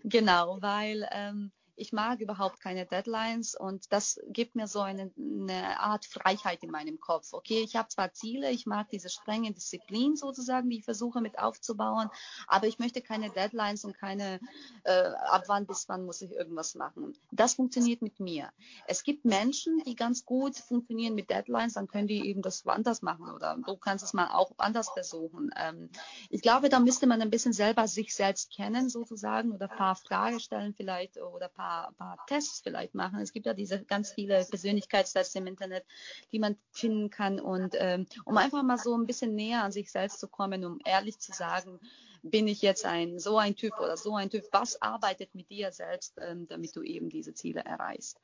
genau, 0.03 0.61
weil 0.61 1.07
ähm, 1.11 1.51
ich 1.75 1.91
mag 1.91 2.19
überhaupt 2.19 2.59
keine 2.59 2.85
Deadlines 2.85 3.55
und 3.55 3.91
das 3.91 4.19
gibt 4.27 4.55
mir 4.55 4.67
so 4.67 4.81
eine, 4.81 5.11
eine 5.17 5.79
Art 5.79 6.05
Freiheit 6.05 6.63
in 6.63 6.71
meinem 6.71 6.99
Kopf. 6.99 7.33
Okay, 7.33 7.61
ich 7.61 7.75
habe 7.75 7.89
zwar 7.89 8.13
Ziele, 8.13 8.51
ich 8.51 8.65
mag 8.65 8.89
diese 8.89 9.09
strenge 9.09 9.51
Disziplin 9.51 10.15
sozusagen, 10.15 10.69
die 10.69 10.79
ich 10.79 10.85
versuche 10.85 11.21
mit 11.21 11.39
aufzubauen, 11.39 12.09
aber 12.47 12.67
ich 12.67 12.79
möchte 12.79 13.01
keine 13.01 13.29
Deadlines 13.29 13.85
und 13.85 13.97
keine 13.97 14.39
äh, 14.83 14.91
ab 14.91 15.43
wann 15.47 15.65
bis 15.65 15.87
wann 15.89 16.05
muss 16.05 16.21
ich 16.21 16.31
irgendwas 16.31 16.75
machen. 16.75 17.17
Das 17.31 17.55
funktioniert 17.55 18.01
mit 18.01 18.19
mir. 18.19 18.49
Es 18.87 19.03
gibt 19.03 19.25
Menschen, 19.25 19.81
die 19.85 19.95
ganz 19.95 20.25
gut 20.25 20.57
funktionieren 20.57 21.15
mit 21.15 21.29
Deadlines, 21.29 21.73
dann 21.73 21.87
können 21.87 22.07
die 22.07 22.27
eben 22.27 22.41
das 22.41 22.65
anders 22.65 23.01
machen 23.01 23.29
oder 23.29 23.57
du 23.65 23.77
kannst 23.77 24.03
es 24.03 24.13
mal 24.13 24.29
auch 24.31 24.51
anders 24.57 24.89
versuchen. 24.89 25.51
Ähm, 25.55 25.89
ich 26.29 26.41
glaube, 26.41 26.69
da 26.69 26.79
müsste 26.79 27.07
man 27.07 27.21
ein 27.21 27.29
bisschen 27.29 27.53
selber 27.53 27.87
sich 27.87 28.13
selbst 28.15 28.51
kennen 28.51 28.89
sozusagen 28.89 29.51
oder 29.51 29.69
ein 29.69 29.77
paar 29.77 29.95
Fragen 29.95 30.39
stellen 30.39 30.73
vielleicht 30.73 31.17
oder 31.17 31.47
ein 31.47 31.53
paar, 31.53 31.64
paar 31.97 32.17
Tests 32.27 32.61
vielleicht 32.61 32.93
machen. 32.95 33.19
Es 33.19 33.31
gibt 33.33 33.45
ja 33.45 33.53
diese 33.53 33.83
ganz 33.83 34.11
viele 34.11 34.45
Persönlichkeitstests 34.45 35.35
im 35.35 35.47
Internet, 35.47 35.85
die 36.31 36.39
man 36.39 36.57
finden 36.71 37.09
kann 37.09 37.39
und 37.39 37.75
ähm, 37.77 38.05
um 38.25 38.37
einfach 38.37 38.63
mal 38.63 38.77
so 38.77 38.97
ein 38.97 39.05
bisschen 39.05 39.35
näher 39.35 39.63
an 39.63 39.71
sich 39.71 39.91
selbst 39.91 40.19
zu 40.19 40.27
kommen, 40.27 40.63
um 40.65 40.79
ehrlich 40.85 41.19
zu 41.19 41.31
sagen, 41.33 41.79
bin 42.23 42.47
ich 42.47 42.61
jetzt 42.61 42.85
ein 42.85 43.19
so 43.19 43.37
ein 43.37 43.55
Typ 43.55 43.79
oder 43.79 43.97
so 43.97 44.15
ein 44.15 44.29
Typ? 44.29 44.45
Was 44.51 44.81
arbeitet 44.81 45.35
mit 45.35 45.49
dir 45.49 45.71
selbst, 45.71 46.17
ähm, 46.19 46.47
damit 46.47 46.75
du 46.75 46.81
eben 46.81 47.09
diese 47.09 47.33
Ziele 47.33 47.61
erreichst? 47.63 48.19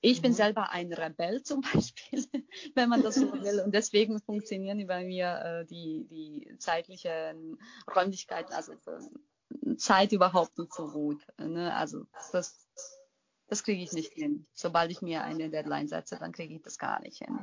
Ich 0.00 0.22
bin 0.22 0.32
Mhm. 0.32 0.36
selber 0.36 0.70
ein 0.70 0.92
Rebell 0.92 1.42
zum 1.42 1.60
Beispiel, 1.90 2.24
wenn 2.74 2.88
man 2.88 3.02
das 3.02 3.16
so 3.16 3.32
will. 3.42 3.60
Und 3.60 3.74
deswegen 3.74 4.20
funktionieren 4.20 4.86
bei 4.86 5.04
mir 5.04 5.62
äh, 5.62 5.66
die, 5.66 6.06
die 6.08 6.56
zeitlichen 6.58 7.58
Räumlichkeiten, 7.94 8.52
also 8.54 8.72
äh, 8.72 9.76
Zeit 9.76 10.12
überhaupt 10.12 10.58
nicht 10.58 10.72
so 10.72 10.88
gut. 10.90 11.26
Ne? 11.38 11.74
Also 11.74 12.06
das, 12.32 12.65
das 13.48 13.62
kriege 13.62 13.82
ich 13.82 13.92
nicht 13.92 14.12
hin. 14.12 14.46
Sobald 14.52 14.90
ich 14.90 15.02
mir 15.02 15.22
eine 15.22 15.48
Deadline 15.50 15.88
setze, 15.88 16.18
dann 16.18 16.32
kriege 16.32 16.54
ich 16.54 16.62
das 16.62 16.78
gar 16.78 17.00
nicht 17.00 17.18
hin. 17.18 17.38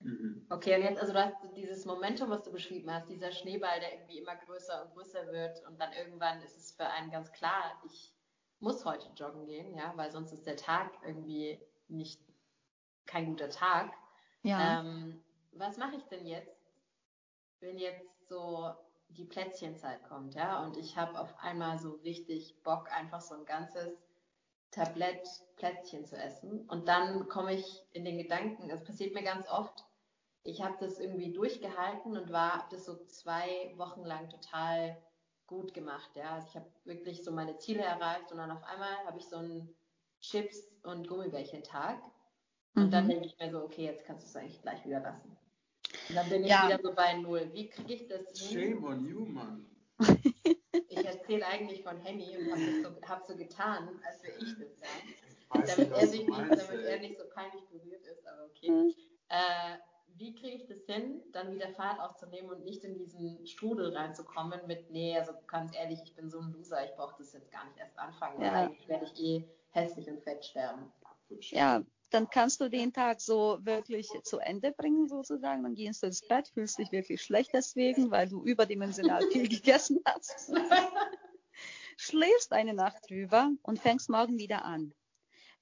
Mhm. 0.00 0.46
Okay, 0.50 0.76
und 0.76 0.82
jetzt, 0.82 1.00
also 1.00 1.12
du 1.12 1.24
hast 1.24 1.36
dieses 1.56 1.86
Momentum, 1.86 2.30
was 2.30 2.42
du 2.42 2.52
beschrieben 2.52 2.92
hast, 2.92 3.08
dieser 3.08 3.32
Schneeball, 3.32 3.80
der 3.80 3.94
irgendwie 3.94 4.18
immer 4.18 4.36
größer 4.36 4.84
und 4.84 4.94
größer 4.94 5.26
wird 5.32 5.66
und 5.66 5.80
dann 5.80 5.92
irgendwann 5.92 6.42
ist 6.42 6.56
es 6.56 6.72
für 6.72 6.86
einen 6.86 7.10
ganz 7.10 7.32
klar, 7.32 7.80
ich 7.86 8.12
muss 8.60 8.84
heute 8.84 9.08
joggen 9.16 9.46
gehen, 9.46 9.74
ja, 9.74 9.92
weil 9.96 10.10
sonst 10.10 10.32
ist 10.32 10.46
der 10.46 10.56
Tag 10.56 10.92
irgendwie 11.04 11.58
nicht 11.88 12.20
kein 13.06 13.26
guter 13.26 13.50
Tag. 13.50 13.92
Ja. 14.42 14.80
Ähm, 14.80 15.22
was 15.52 15.78
mache 15.78 15.96
ich 15.96 16.04
denn 16.04 16.26
jetzt, 16.26 16.54
wenn 17.60 17.78
jetzt 17.78 18.28
so 18.28 18.74
die 19.08 19.24
Plätzchenzeit 19.24 20.02
kommt, 20.04 20.34
ja, 20.34 20.62
und 20.64 20.76
ich 20.76 20.96
habe 20.96 21.18
auf 21.18 21.38
einmal 21.38 21.78
so 21.78 21.92
richtig 22.04 22.62
Bock, 22.62 22.90
einfach 22.92 23.20
so 23.20 23.34
ein 23.34 23.44
ganzes 23.44 24.03
Tablett 24.74 25.28
Plätzchen 25.56 26.04
zu 26.04 26.16
essen. 26.16 26.68
Und 26.68 26.88
dann 26.88 27.28
komme 27.28 27.54
ich 27.54 27.82
in 27.92 28.04
den 28.04 28.18
Gedanken, 28.18 28.70
es 28.70 28.82
passiert 28.84 29.14
mir 29.14 29.22
ganz 29.22 29.48
oft, 29.48 29.84
ich 30.42 30.62
habe 30.62 30.76
das 30.80 30.98
irgendwie 30.98 31.32
durchgehalten 31.32 32.16
und 32.16 32.30
war 32.32 32.54
hab 32.54 32.70
das 32.70 32.84
so 32.84 32.96
zwei 33.06 33.72
Wochen 33.76 34.04
lang 34.04 34.28
total 34.28 35.00
gut 35.46 35.72
gemacht. 35.72 36.10
Ja, 36.16 36.34
also 36.34 36.48
ich 36.48 36.56
habe 36.56 36.66
wirklich 36.84 37.24
so 37.24 37.32
meine 37.32 37.56
Ziele 37.58 37.82
erreicht 37.82 38.30
und 38.32 38.38
dann 38.38 38.50
auf 38.50 38.62
einmal 38.64 38.96
habe 39.06 39.18
ich 39.18 39.26
so 39.26 39.36
einen 39.36 39.74
Chips 40.20 40.70
und 40.82 41.08
Gummibärchen-Tag. 41.08 42.02
Und 42.74 42.90
dann 42.92 43.04
Mhm. 43.04 43.08
denke 43.08 43.26
ich 43.26 43.38
mir 43.38 43.50
so, 43.50 43.62
okay, 43.62 43.84
jetzt 43.84 44.04
kannst 44.04 44.24
du 44.24 44.28
es 44.28 44.36
eigentlich 44.36 44.60
gleich 44.60 44.84
wieder 44.84 45.00
lassen. 45.00 45.36
Und 46.08 46.16
dann 46.16 46.28
bin 46.28 46.44
ich 46.44 46.50
Ja. 46.50 46.64
wieder 46.64 46.78
so 46.82 46.92
bei 46.94 47.14
Null. 47.14 47.50
Wie 47.52 47.68
kriege 47.68 47.94
ich 47.94 48.06
das 48.08 48.26
hin? 48.36 48.50
Shame 48.50 48.84
on 48.84 49.06
you, 49.06 49.24
Mann. 49.24 49.66
Ich 51.26 51.34
erzähle 51.34 51.46
eigentlich 51.46 51.82
von 51.82 51.96
Henny 51.98 52.36
und 52.36 52.50
habe 52.50 52.82
so, 52.82 53.08
hab 53.08 53.24
so 53.24 53.36
getan, 53.36 53.88
als 54.06 54.22
wäre 54.22 54.36
ich 54.36 54.58
das. 54.58 54.80
Ja. 54.80 54.86
Ich 55.38 55.50
weiß 55.50 55.76
damit, 55.76 55.90
nicht, 55.90 56.00
er 56.00 56.06
sich 56.06 56.26
nicht, 56.26 56.38
damit 56.38 56.84
er 56.84 56.98
nicht 56.98 57.16
so 57.16 57.24
peinlich 57.34 57.64
berührt 57.66 58.06
ist, 58.06 58.26
aber 58.26 58.44
okay. 58.44 58.70
Mhm. 58.70 58.94
Äh, 59.28 59.78
wie 60.16 60.34
kriege 60.34 60.56
ich 60.56 60.66
das 60.66 60.84
hin, 60.86 61.22
dann 61.32 61.52
wieder 61.52 61.70
Fahrt 61.70 61.98
aufzunehmen 61.98 62.50
und 62.50 62.64
nicht 62.64 62.84
in 62.84 62.94
diesen 62.94 63.46
Strudel 63.46 63.96
reinzukommen 63.96 64.60
mit, 64.66 64.90
nee, 64.90 65.16
also 65.18 65.32
ganz 65.46 65.74
ehrlich, 65.74 66.00
ich 66.04 66.14
bin 66.14 66.28
so 66.28 66.40
ein 66.40 66.52
Loser, 66.52 66.84
ich 66.84 66.94
brauche 66.94 67.16
das 67.18 67.32
jetzt 67.32 67.50
gar 67.50 67.64
nicht 67.64 67.78
erst 67.78 67.98
anfangen, 67.98 68.38
weil 68.38 68.46
Ja. 68.46 68.52
eigentlich 68.52 68.86
werde 68.88 69.06
ich 69.06 69.18
eh 69.20 69.44
hässlich 69.70 70.08
und 70.08 70.22
fett 70.22 70.44
sterben. 70.44 70.92
Ja, 71.50 71.82
dann 72.14 72.30
kannst 72.30 72.60
du 72.60 72.70
den 72.70 72.92
Tag 72.92 73.20
so 73.20 73.58
wirklich 73.62 74.08
zu 74.22 74.38
Ende 74.38 74.70
bringen, 74.70 75.08
sozusagen. 75.08 75.64
Dann 75.64 75.74
gehst 75.74 76.02
du 76.02 76.06
ins 76.06 76.26
Bett, 76.26 76.48
fühlst 76.48 76.78
dich 76.78 76.92
wirklich 76.92 77.20
schlecht 77.22 77.50
deswegen, 77.52 78.10
weil 78.12 78.28
du 78.28 78.44
überdimensional 78.44 79.22
viel 79.32 79.48
gegessen 79.48 80.00
hast. 80.04 80.52
Schläfst 81.96 82.52
eine 82.52 82.72
Nacht 82.72 83.10
drüber 83.10 83.50
und 83.62 83.80
fängst 83.80 84.08
morgen 84.08 84.38
wieder 84.38 84.64
an. 84.64 84.94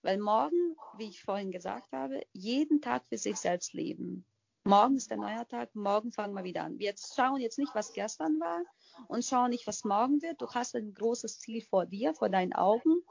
Weil 0.02 0.18
morgen, 0.18 0.76
wie 0.98 1.08
ich 1.08 1.22
vorhin 1.22 1.52
gesagt 1.52 1.92
habe, 1.92 2.22
jeden 2.32 2.82
Tag 2.82 3.06
für 3.08 3.18
sich 3.18 3.36
selbst 3.36 3.72
leben. 3.72 4.26
Morgen 4.64 4.96
ist 4.96 5.10
der 5.10 5.16
neue 5.16 5.46
Tag, 5.48 5.74
morgen 5.74 6.12
fangen 6.12 6.34
wir 6.34 6.44
wieder 6.44 6.64
an. 6.64 6.78
Wir 6.78 6.86
jetzt 6.86 7.16
schauen 7.16 7.40
jetzt 7.40 7.58
nicht, 7.58 7.74
was 7.74 7.92
gestern 7.94 8.38
war 8.38 8.62
und 9.08 9.24
schauen 9.24 9.50
nicht, 9.50 9.66
was 9.66 9.84
morgen 9.84 10.22
wird. 10.22 10.40
Du 10.40 10.48
hast 10.48 10.76
ein 10.76 10.94
großes 10.94 11.38
Ziel 11.40 11.62
vor 11.62 11.86
dir, 11.86 12.14
vor 12.14 12.28
deinen 12.28 12.52
Augen. 12.52 13.02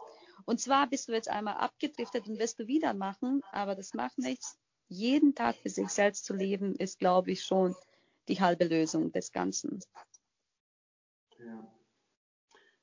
Und 0.45 0.59
zwar 0.59 0.87
bist 0.87 1.07
du 1.07 1.13
jetzt 1.13 1.29
einmal 1.29 1.55
abgedriftet 1.55 2.27
und 2.27 2.39
wirst 2.39 2.59
du 2.59 2.67
wieder 2.67 2.93
machen, 2.93 3.41
aber 3.51 3.75
das 3.75 3.93
macht 3.93 4.17
nichts. 4.17 4.57
Jeden 4.87 5.35
Tag 5.35 5.55
für 5.55 5.69
sich 5.69 5.89
selbst 5.89 6.25
zu 6.25 6.33
leben, 6.33 6.75
ist, 6.75 6.99
glaube 6.99 7.31
ich, 7.31 7.43
schon 7.43 7.75
die 8.27 8.39
halbe 8.39 8.65
Lösung 8.65 9.11
des 9.11 9.31
Ganzen. 9.31 9.79
Ja, 11.39 11.71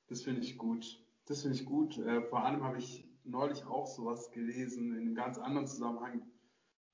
das 0.09 0.23
finde 0.23 0.43
ich 0.43 0.57
gut. 0.57 1.05
Das 1.27 1.43
finde 1.43 1.57
ich 1.57 1.67
gut. 1.67 1.99
Äh, 1.99 2.23
vor 2.23 2.45
allem 2.45 2.65
habe 2.65 2.79
ich 2.79 3.07
neulich 3.25 3.65
auch 3.67 3.87
sowas 3.87 4.31
gelesen, 4.31 4.95
in 4.95 5.01
einem 5.01 5.15
ganz 5.15 5.39
anderen 5.39 5.67
Zusammenhang, 5.67 6.23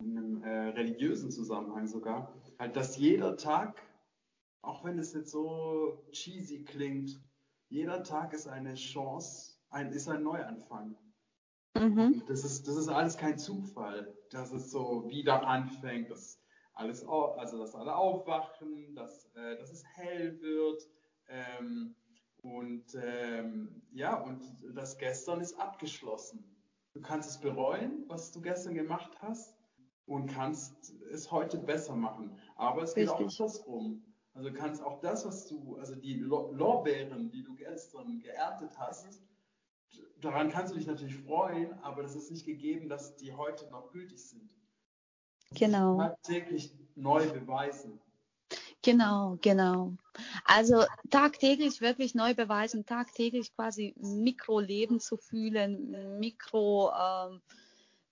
in 0.00 0.18
einem 0.18 0.42
äh, 0.42 0.68
religiösen 0.70 1.30
Zusammenhang 1.30 1.86
sogar, 1.86 2.34
halt, 2.58 2.76
dass 2.76 2.96
jeder 2.96 3.36
Tag, 3.36 3.80
auch 4.62 4.84
wenn 4.84 4.98
es 4.98 5.14
jetzt 5.14 5.30
so 5.30 6.04
cheesy 6.10 6.64
klingt, 6.64 7.20
jeder 7.68 8.02
Tag 8.02 8.32
ist 8.32 8.48
eine 8.48 8.74
Chance, 8.74 9.53
ein, 9.74 9.92
ist 9.92 10.08
ein 10.08 10.22
Neuanfang. 10.22 10.96
Mhm. 11.76 12.22
Das 12.28 12.44
ist, 12.44 12.66
das 12.68 12.76
ist 12.76 12.88
alles 12.88 13.16
kein 13.16 13.36
Zufall, 13.36 14.16
dass 14.30 14.52
es 14.52 14.70
so 14.70 15.08
wieder 15.08 15.46
anfängt, 15.46 16.10
dass 16.10 16.40
alles, 16.72 17.06
also 17.06 17.58
dass 17.58 17.74
alle 17.74 17.94
aufwachen, 17.94 18.94
dass, 18.94 19.30
äh, 19.34 19.56
dass 19.58 19.70
es 19.72 19.84
hell 19.94 20.40
wird. 20.40 20.82
Ähm, 21.28 21.94
und 22.42 22.84
ähm, 23.02 23.82
ja, 23.92 24.22
und 24.22 24.40
das 24.74 24.98
gestern 24.98 25.40
ist 25.40 25.58
abgeschlossen. 25.58 26.44
Du 26.92 27.00
kannst 27.00 27.30
es 27.30 27.40
bereuen, 27.40 28.04
was 28.06 28.30
du 28.32 28.40
gestern 28.40 28.74
gemacht 28.74 29.12
hast, 29.20 29.56
und 30.06 30.26
kannst 30.26 30.92
es 31.10 31.30
heute 31.32 31.58
besser 31.58 31.96
machen. 31.96 32.38
Aber 32.56 32.82
es 32.82 32.94
geht 32.94 33.08
auch 33.08 33.20
Richtig. 33.20 33.40
andersrum. 33.40 34.04
Also 34.34 34.50
du 34.50 34.54
kannst 34.54 34.82
auch 34.82 35.00
das, 35.00 35.24
was 35.26 35.46
du, 35.46 35.76
also 35.76 35.94
die 35.94 36.18
Lo- 36.18 36.52
Lorbeeren, 36.52 37.30
die 37.30 37.42
du 37.42 37.54
gestern 37.54 38.18
geerntet 38.20 38.78
hast, 38.78 39.22
daran 40.20 40.50
kannst 40.50 40.72
du 40.72 40.78
dich 40.78 40.86
natürlich 40.86 41.16
freuen, 41.16 41.72
aber 41.82 42.02
das 42.02 42.14
ist 42.16 42.30
nicht 42.30 42.46
gegeben, 42.46 42.88
dass 42.88 43.16
die 43.16 43.32
heute 43.32 43.70
noch 43.70 43.90
gültig 43.92 44.18
sind. 44.18 44.50
Genau. 45.52 45.98
Tagtäglich 45.98 46.72
neu 46.94 47.28
beweisen. 47.30 48.00
Genau, 48.82 49.38
genau. 49.40 49.94
Also 50.44 50.84
tagtäglich 51.10 51.80
wirklich 51.80 52.14
neu 52.14 52.34
beweisen, 52.34 52.84
tagtäglich 52.84 53.54
quasi 53.54 53.94
Mikroleben 53.96 55.00
zu 55.00 55.16
fühlen, 55.16 56.18
Mikro 56.18 56.92
ähm, 56.92 57.40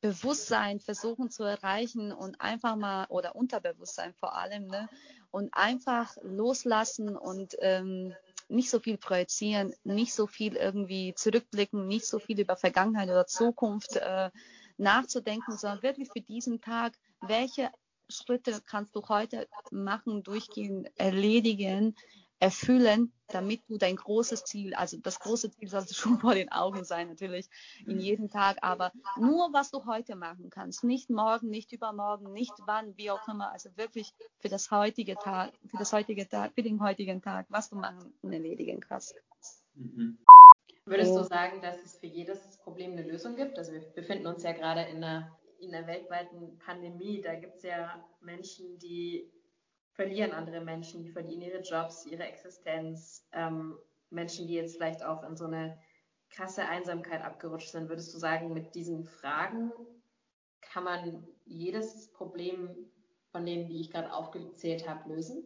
Bewusstsein 0.00 0.80
versuchen 0.80 1.30
zu 1.30 1.44
erreichen 1.44 2.10
und 2.10 2.40
einfach 2.40 2.74
mal, 2.76 3.06
oder 3.08 3.36
Unterbewusstsein 3.36 4.14
vor 4.14 4.34
allem, 4.36 4.66
ne? 4.66 4.88
und 5.30 5.54
einfach 5.54 6.16
loslassen 6.22 7.16
und 7.16 7.54
ähm, 7.60 8.14
nicht 8.52 8.70
so 8.70 8.78
viel 8.78 8.98
projizieren, 8.98 9.74
nicht 9.84 10.14
so 10.14 10.26
viel 10.26 10.56
irgendwie 10.56 11.14
zurückblicken, 11.14 11.86
nicht 11.86 12.06
so 12.06 12.18
viel 12.18 12.40
über 12.40 12.56
Vergangenheit 12.56 13.08
oder 13.08 13.26
Zukunft 13.26 13.96
äh, 13.96 14.30
nachzudenken, 14.76 15.56
sondern 15.56 15.82
wirklich 15.82 16.08
für 16.12 16.20
diesen 16.20 16.60
Tag, 16.60 16.94
welche 17.20 17.70
Schritte 18.08 18.60
kannst 18.64 18.94
du 18.94 19.02
heute 19.08 19.48
machen, 19.70 20.22
durchgehen, 20.22 20.88
erledigen, 20.96 21.96
erfüllen, 22.42 23.12
damit 23.28 23.62
du 23.68 23.78
dein 23.78 23.94
großes 23.94 24.42
Ziel, 24.42 24.74
also 24.74 24.96
das 24.96 25.20
große 25.20 25.52
Ziel 25.52 25.68
sollte 25.68 25.94
schon 25.94 26.18
vor 26.20 26.34
den 26.34 26.50
Augen 26.50 26.82
sein, 26.84 27.08
natürlich 27.08 27.48
in 27.86 28.00
jedem 28.00 28.28
Tag, 28.28 28.58
aber 28.62 28.92
nur 29.16 29.52
was 29.52 29.70
du 29.70 29.86
heute 29.86 30.16
machen 30.16 30.50
kannst, 30.50 30.82
nicht 30.82 31.08
morgen, 31.08 31.50
nicht 31.50 31.70
übermorgen, 31.70 32.32
nicht 32.32 32.52
wann, 32.66 32.96
wie 32.96 33.12
auch 33.12 33.26
immer, 33.28 33.52
also 33.52 33.70
wirklich 33.76 34.12
für 34.40 34.48
das 34.48 34.72
heutige 34.72 35.14
Tag, 35.14 35.52
für 35.66 35.76
das 35.76 35.92
heutige 35.92 36.28
Tag, 36.28 36.52
für 36.54 36.64
den 36.64 36.82
heutigen 36.82 37.22
Tag, 37.22 37.46
was 37.48 37.70
du 37.70 37.76
machen 37.76 38.12
und 38.22 38.32
erledigen 38.32 38.80
kannst. 38.80 39.14
Mhm. 39.74 40.18
Würdest 40.84 41.14
du 41.14 41.22
sagen, 41.22 41.62
dass 41.62 41.80
es 41.84 41.98
für 41.98 42.08
jedes 42.08 42.58
Problem 42.58 42.92
eine 42.92 43.04
Lösung 43.04 43.36
gibt? 43.36 43.56
Also 43.56 43.72
wir 43.72 43.82
befinden 43.94 44.26
uns 44.26 44.42
ja 44.42 44.50
gerade 44.50 44.82
in 44.82 44.96
einer, 44.96 45.38
in 45.60 45.72
einer 45.72 45.86
weltweiten 45.86 46.58
Pandemie. 46.58 47.20
Da 47.20 47.36
gibt 47.36 47.58
es 47.58 47.62
ja 47.62 48.04
Menschen, 48.20 48.80
die 48.80 49.30
verlieren 49.92 50.32
andere 50.32 50.60
Menschen, 50.60 51.02
die 51.02 51.10
verlieren 51.10 51.42
ihre 51.42 51.60
Jobs, 51.60 52.06
ihre 52.06 52.24
Existenz. 52.24 53.26
Ähm, 53.32 53.78
Menschen, 54.10 54.46
die 54.46 54.54
jetzt 54.54 54.76
vielleicht 54.76 55.02
auch 55.04 55.22
in 55.22 55.36
so 55.36 55.46
eine 55.46 55.78
krasse 56.30 56.66
Einsamkeit 56.66 57.22
abgerutscht 57.22 57.70
sind. 57.70 57.88
Würdest 57.88 58.12
du 58.14 58.18
sagen, 58.18 58.52
mit 58.52 58.74
diesen 58.74 59.04
Fragen 59.04 59.72
kann 60.60 60.84
man 60.84 61.26
jedes 61.44 62.10
Problem 62.12 62.90
von 63.30 63.44
denen, 63.44 63.68
die 63.68 63.80
ich 63.80 63.90
gerade 63.90 64.12
aufgezählt 64.12 64.88
habe, 64.88 65.08
lösen? 65.12 65.44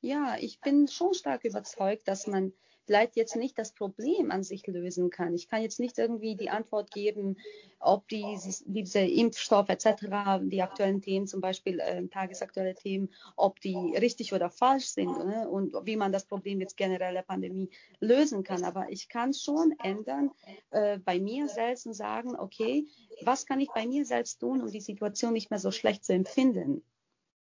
Ja, 0.00 0.36
ich 0.38 0.60
bin 0.60 0.88
schon 0.88 1.14
stark 1.14 1.44
überzeugt, 1.44 2.08
dass 2.08 2.26
man 2.26 2.52
vielleicht 2.86 3.16
jetzt 3.16 3.36
nicht 3.36 3.58
das 3.58 3.72
Problem 3.72 4.30
an 4.30 4.42
sich 4.42 4.66
lösen 4.66 5.10
kann. 5.10 5.34
Ich 5.34 5.48
kann 5.48 5.62
jetzt 5.62 5.80
nicht 5.80 5.98
irgendwie 5.98 6.36
die 6.36 6.50
Antwort 6.50 6.90
geben, 6.90 7.36
ob 7.78 8.08
dieses, 8.08 8.64
diese 8.66 9.00
Impfstoff 9.00 9.68
etc., 9.68 10.40
die 10.42 10.62
aktuellen 10.62 11.00
Themen, 11.00 11.26
zum 11.26 11.40
Beispiel 11.40 11.80
äh, 11.80 12.06
tagesaktuelle 12.08 12.74
Themen, 12.74 13.10
ob 13.36 13.60
die 13.60 13.76
richtig 13.96 14.32
oder 14.32 14.50
falsch 14.50 14.86
sind 14.86 15.10
ne? 15.24 15.48
und 15.48 15.74
wie 15.84 15.96
man 15.96 16.12
das 16.12 16.24
Problem 16.24 16.60
jetzt 16.60 16.76
generell 16.76 17.14
der 17.14 17.22
Pandemie 17.22 17.70
lösen 18.00 18.42
kann. 18.42 18.64
Aber 18.64 18.90
ich 18.90 19.08
kann 19.08 19.34
schon 19.34 19.74
ändern 19.82 20.30
äh, 20.70 20.98
bei 20.98 21.18
mir 21.18 21.48
selbst 21.48 21.86
und 21.86 21.94
sagen, 21.94 22.36
okay, 22.36 22.86
was 23.22 23.46
kann 23.46 23.60
ich 23.60 23.68
bei 23.74 23.86
mir 23.86 24.04
selbst 24.04 24.40
tun, 24.40 24.60
um 24.60 24.70
die 24.70 24.80
Situation 24.80 25.32
nicht 25.32 25.50
mehr 25.50 25.60
so 25.60 25.70
schlecht 25.70 26.04
zu 26.04 26.12
empfinden? 26.12 26.82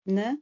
Ne? 0.06 0.38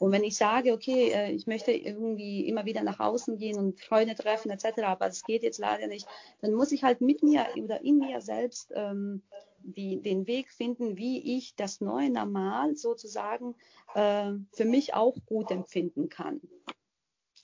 Und 0.00 0.10
wenn 0.10 0.24
ich 0.24 0.36
sage, 0.36 0.72
okay, 0.72 1.10
äh, 1.10 1.30
ich 1.30 1.46
möchte 1.46 1.70
irgendwie 1.70 2.48
immer 2.48 2.64
wieder 2.64 2.82
nach 2.82 2.98
außen 2.98 3.38
gehen 3.38 3.58
und 3.58 3.80
Freunde 3.80 4.16
treffen 4.16 4.50
etc., 4.50 4.82
aber 4.82 5.06
es 5.06 5.22
geht 5.22 5.44
jetzt 5.44 5.58
leider 5.58 5.86
nicht, 5.86 6.06
dann 6.40 6.52
muss 6.52 6.72
ich 6.72 6.82
halt 6.82 7.00
mit 7.00 7.22
mir 7.22 7.46
oder 7.56 7.80
in 7.82 7.98
mir 7.98 8.20
selbst 8.20 8.72
ähm, 8.74 9.22
die, 9.58 10.02
den 10.02 10.26
Weg 10.26 10.50
finden, 10.50 10.96
wie 10.96 11.36
ich 11.36 11.54
das 11.54 11.80
neue 11.80 12.10
Normal 12.10 12.76
sozusagen 12.76 13.54
äh, 13.94 14.32
für 14.52 14.64
mich 14.64 14.94
auch 14.94 15.16
gut 15.26 15.50
empfinden 15.52 16.08
kann. 16.08 16.40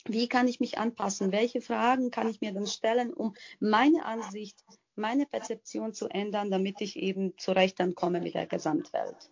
Wie 0.07 0.29
kann 0.29 0.49
ich 0.49 0.59
mich 0.59 0.79
anpassen? 0.79 1.31
Welche 1.31 1.61
Fragen 1.61 2.11
kann 2.11 2.29
ich 2.29 2.41
mir 2.41 2.53
dann 2.53 2.67
stellen, 2.67 3.13
um 3.13 3.35
meine 3.61 4.05
Ansicht, 4.07 4.65
meine 4.97 5.25
Perzeption 5.25 5.93
zu 5.93 6.09
ändern, 6.09 6.51
damit 6.51 6.81
ich 6.81 6.97
eben 6.97 7.39
zurecht 7.39 7.79
dann 7.79 7.95
komme 7.95 8.21
mit 8.21 8.35
der 8.35 8.47
Gesamtwelt? 8.47 9.31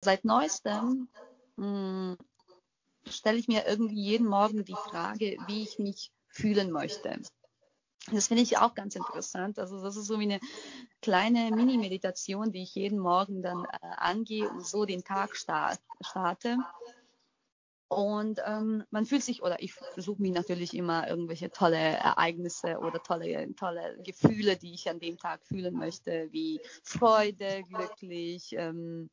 Seit 0.00 0.24
neuestem 0.24 1.08
mh, 1.56 2.16
stelle 3.06 3.38
ich 3.38 3.48
mir 3.48 3.66
irgendwie 3.66 4.00
jeden 4.00 4.26
Morgen 4.26 4.64
die 4.64 4.76
Frage, 4.76 5.36
wie 5.46 5.62
ich 5.62 5.78
mich 5.78 6.12
fühlen 6.28 6.70
möchte. 6.70 7.20
Das 8.10 8.28
finde 8.28 8.42
ich 8.42 8.58
auch 8.58 8.74
ganz 8.74 8.96
interessant. 8.96 9.58
Also 9.58 9.82
das 9.82 9.96
ist 9.96 10.06
so 10.06 10.18
wie 10.18 10.24
eine 10.24 10.40
kleine 11.02 11.50
Mini-Meditation, 11.50 12.52
die 12.52 12.62
ich 12.62 12.74
jeden 12.74 12.98
Morgen 12.98 13.42
dann 13.42 13.64
äh, 13.64 13.78
angehe 13.96 14.48
und 14.48 14.66
so 14.66 14.84
den 14.84 15.04
Tag 15.04 15.36
start, 15.36 15.78
starte. 16.00 16.56
Und 17.88 18.40
ähm, 18.46 18.84
man 18.90 19.06
fühlt 19.06 19.22
sich, 19.22 19.42
oder 19.42 19.62
ich 19.62 19.72
versuche 19.72 20.20
mir 20.20 20.32
natürlich 20.32 20.74
immer 20.74 21.08
irgendwelche 21.08 21.50
tolle 21.50 21.78
Ereignisse 21.78 22.78
oder 22.78 23.02
tolle, 23.02 23.54
tolle 23.56 23.98
Gefühle, 24.04 24.56
die 24.56 24.74
ich 24.74 24.88
an 24.90 25.00
dem 25.00 25.16
Tag 25.16 25.44
fühlen 25.46 25.74
möchte, 25.74 26.28
wie 26.30 26.60
Freude, 26.82 27.62
glücklich, 27.62 28.52
ähm, 28.52 29.08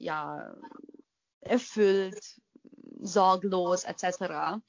ja, 0.00 0.54
erfüllt, 1.40 2.40
sorglos 3.00 3.84
etc. 3.84 4.60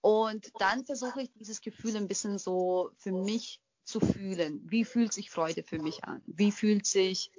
Und 0.00 0.50
dann 0.58 0.84
versuche 0.84 1.22
ich 1.22 1.32
dieses 1.32 1.60
Gefühl 1.60 1.96
ein 1.96 2.08
bisschen 2.08 2.38
so 2.38 2.90
für 2.96 3.12
mich 3.12 3.60
zu 3.84 4.00
fühlen. 4.00 4.60
Wie 4.64 4.84
fühlt 4.84 5.12
sich 5.12 5.30
Freude 5.30 5.62
für 5.62 5.78
mich 5.78 6.04
an? 6.04 6.22
Wie 6.26 6.52
fühlt 6.52 6.86
sich 6.86 7.32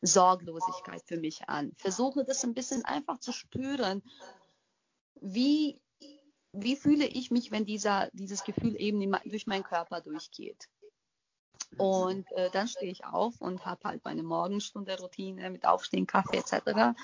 Sorglosigkeit 0.00 1.02
für 1.04 1.18
mich 1.18 1.48
an? 1.48 1.72
Versuche 1.76 2.24
das 2.24 2.44
ein 2.44 2.54
bisschen 2.54 2.84
einfach 2.84 3.18
zu 3.18 3.32
spüren 3.32 4.02
wie, 5.20 5.80
wie 6.52 6.76
fühle 6.76 7.06
ich 7.06 7.30
mich, 7.30 7.50
wenn 7.50 7.64
dieser, 7.64 8.10
dieses 8.12 8.44
Gefühl 8.44 8.80
eben 8.80 9.16
durch 9.24 9.46
meinen 9.46 9.64
Körper 9.64 10.00
durchgeht. 10.00 10.68
Und 11.76 12.30
äh, 12.32 12.50
dann 12.50 12.66
stehe 12.66 12.90
ich 12.90 13.04
auf 13.04 13.40
und 13.40 13.64
habe 13.66 13.88
halt 13.88 14.04
meine 14.04 14.22
Morgenstunde 14.22 14.98
Routine 14.98 15.50
mit 15.50 15.66
Aufstehen, 15.66 16.06
Kaffee 16.06 16.38
etc. 16.38 16.98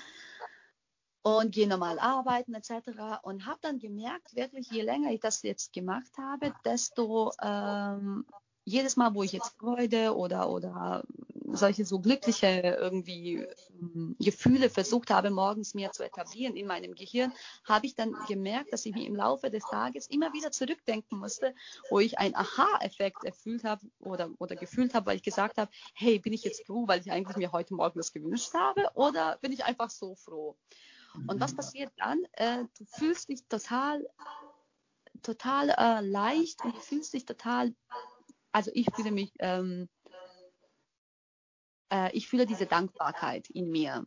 Und 1.21 1.51
gehe 1.51 1.67
normal 1.67 1.99
arbeiten 1.99 2.53
etc. 2.53 3.21
Und 3.21 3.45
habe 3.45 3.59
dann 3.61 3.79
gemerkt, 3.79 4.35
wirklich, 4.35 4.69
je 4.71 4.81
länger 4.81 5.11
ich 5.11 5.19
das 5.19 5.41
jetzt 5.43 5.73
gemacht 5.73 6.11
habe, 6.17 6.53
desto 6.65 7.31
ähm, 7.41 8.25
jedes 8.63 8.95
Mal, 8.95 9.13
wo 9.13 9.23
ich 9.23 9.31
jetzt 9.31 9.55
Freude 9.57 10.15
oder, 10.15 10.49
oder 10.49 11.03
solche 11.53 11.85
so 11.85 11.99
glückliche 11.99 12.77
irgendwie 12.79 13.45
ähm, 13.81 14.15
Gefühle 14.19 14.69
versucht 14.69 15.09
habe, 15.09 15.29
morgens 15.29 15.73
mir 15.73 15.91
zu 15.91 16.03
etablieren 16.03 16.55
in 16.55 16.67
meinem 16.67 16.95
Gehirn, 16.95 17.33
habe 17.65 17.85
ich 17.85 17.95
dann 17.95 18.15
gemerkt, 18.27 18.73
dass 18.73 18.85
ich 18.85 18.95
mir 18.95 19.05
im 19.05 19.15
Laufe 19.15 19.49
des 19.49 19.63
Tages 19.63 20.07
immer 20.07 20.33
wieder 20.33 20.51
zurückdenken 20.51 21.19
musste, 21.19 21.53
wo 21.89 21.99
ich 21.99 22.17
einen 22.17 22.35
Aha-Effekt 22.35 23.23
erfüllt 23.23 23.63
habe 23.63 23.85
oder, 23.99 24.29
oder 24.39 24.55
gefühlt 24.55 24.93
habe, 24.93 25.07
weil 25.07 25.17
ich 25.17 25.23
gesagt 25.23 25.57
habe, 25.57 25.71
hey, 25.93 26.19
bin 26.19 26.33
ich 26.33 26.43
jetzt 26.43 26.65
froh, 26.65 26.87
weil 26.87 27.01
ich 27.01 27.11
eigentlich 27.11 27.37
mir 27.37 27.51
heute 27.51 27.73
Morgen 27.73 27.99
das 27.99 28.11
gewünscht 28.11 28.53
habe 28.53 28.89
oder 28.95 29.37
bin 29.41 29.51
ich 29.51 29.65
einfach 29.65 29.89
so 29.89 30.15
froh? 30.15 30.57
Und 31.27 31.39
was 31.39 31.55
passiert 31.55 31.91
dann? 31.97 32.23
Äh, 32.33 32.65
du 32.77 32.85
fühlst 32.85 33.29
dich 33.29 33.45
total, 33.47 34.05
total 35.21 35.69
äh, 35.69 36.01
leicht 36.01 36.63
und 36.63 36.75
du 36.75 36.79
fühlst 36.79 37.13
dich 37.13 37.25
total, 37.25 37.73
also 38.51 38.71
ich 38.73 38.87
fühle 38.93 39.11
mich 39.11 39.31
ähm, 39.39 39.87
äh, 41.91 42.11
ich 42.11 42.27
fühle 42.27 42.45
diese 42.45 42.65
Dankbarkeit 42.65 43.49
in 43.49 43.69
mir. 43.69 44.05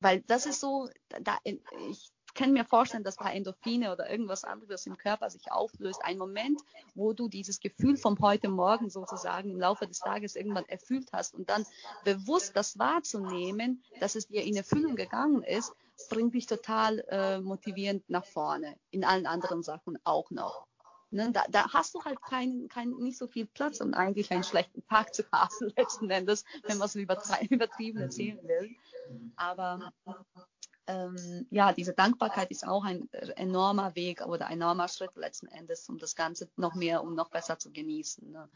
Weil 0.00 0.20
das 0.22 0.46
ist 0.46 0.60
so, 0.60 0.88
da, 1.22 1.38
ich 1.44 2.12
kann 2.36 2.52
mir 2.52 2.64
vorstellen, 2.64 3.02
dass 3.02 3.16
bei 3.16 3.32
Endorphine 3.32 3.92
oder 3.92 4.10
irgendwas 4.10 4.44
anderes 4.44 4.86
im 4.86 4.96
Körper 4.96 5.30
sich 5.30 5.50
auflöst. 5.50 6.00
Ein 6.04 6.18
Moment, 6.18 6.60
wo 6.94 7.12
du 7.14 7.28
dieses 7.28 7.60
Gefühl 7.60 7.96
vom 7.96 8.18
heute 8.20 8.48
Morgen 8.48 8.90
sozusagen 8.90 9.50
im 9.50 9.58
Laufe 9.58 9.86
des 9.86 9.98
Tages 9.98 10.36
irgendwann 10.36 10.68
erfüllt 10.68 11.08
hast 11.12 11.34
und 11.34 11.48
dann 11.48 11.64
bewusst 12.04 12.54
das 12.54 12.78
wahrzunehmen, 12.78 13.82
dass 14.00 14.14
es 14.14 14.28
dir 14.28 14.44
in 14.44 14.54
Erfüllung 14.54 14.96
gegangen 14.96 15.42
ist, 15.42 15.72
bringt 16.10 16.34
dich 16.34 16.46
total 16.46 17.00
äh, 17.08 17.40
motivierend 17.40 18.08
nach 18.10 18.26
vorne. 18.26 18.76
In 18.90 19.04
allen 19.04 19.26
anderen 19.26 19.62
Sachen 19.62 19.98
auch 20.04 20.30
noch. 20.30 20.66
Ne, 21.10 21.30
da, 21.30 21.44
da, 21.48 21.72
hast 21.72 21.94
du 21.94 22.02
halt 22.04 22.20
kein, 22.20 22.68
kein, 22.68 22.90
nicht 22.90 23.16
so 23.16 23.28
viel 23.28 23.46
Platz, 23.46 23.80
um 23.80 23.94
eigentlich 23.94 24.32
einen 24.32 24.42
schlechten 24.42 24.84
Tag 24.88 25.14
zu 25.14 25.22
haben, 25.32 25.50
letzten 25.76 26.10
Endes, 26.10 26.44
wenn 26.64 26.78
man 26.78 26.86
es 26.86 26.96
übertrieben 26.96 27.98
erzählen 27.98 28.40
will. 28.42 28.74
Aber 29.36 29.92
ähm, 30.88 31.46
ja, 31.50 31.72
diese 31.72 31.94
Dankbarkeit 31.94 32.50
ist 32.50 32.66
auch 32.66 32.84
ein 32.84 33.08
enormer 33.36 33.94
Weg 33.94 34.20
oder 34.26 34.46
ein 34.46 34.54
enormer 34.54 34.88
Schritt 34.88 35.14
letzten 35.14 35.46
Endes, 35.46 35.88
um 35.88 35.98
das 35.98 36.16
Ganze 36.16 36.48
noch 36.56 36.74
mehr 36.74 37.02
und 37.02 37.14
noch 37.14 37.30
besser 37.30 37.58
zu 37.58 37.72
genießen. 37.72 38.30
Ne? 38.30 38.48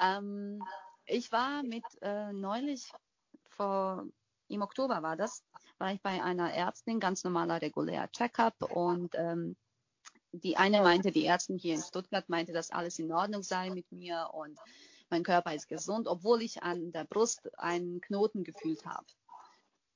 Ähm, 0.00 0.62
ich 1.06 1.32
war 1.32 1.62
mit 1.62 1.84
äh, 2.00 2.32
neulich 2.32 2.92
vor 3.48 4.06
im 4.48 4.62
Oktober 4.62 5.02
war 5.02 5.16
das, 5.16 5.44
war 5.78 5.92
ich 5.92 6.00
bei 6.00 6.22
einer 6.22 6.52
Ärztin, 6.52 7.00
ganz 7.00 7.22
normaler 7.22 7.60
regulärer 7.60 8.10
Checkup 8.10 8.62
und 8.62 9.14
ähm, 9.14 9.56
die 10.40 10.56
eine 10.56 10.82
meinte, 10.82 11.12
die 11.12 11.26
Ärztin 11.26 11.58
hier 11.58 11.74
in 11.74 11.82
Stuttgart 11.82 12.28
meinte, 12.28 12.52
dass 12.52 12.70
alles 12.70 12.98
in 12.98 13.12
Ordnung 13.12 13.42
sei 13.42 13.70
mit 13.70 13.90
mir 13.92 14.30
und 14.32 14.58
mein 15.10 15.22
Körper 15.22 15.54
ist 15.54 15.68
gesund, 15.68 16.06
obwohl 16.06 16.42
ich 16.42 16.62
an 16.62 16.92
der 16.92 17.04
Brust 17.04 17.48
einen 17.58 18.00
Knoten 18.00 18.44
gefühlt 18.44 18.84
habe. 18.84 19.06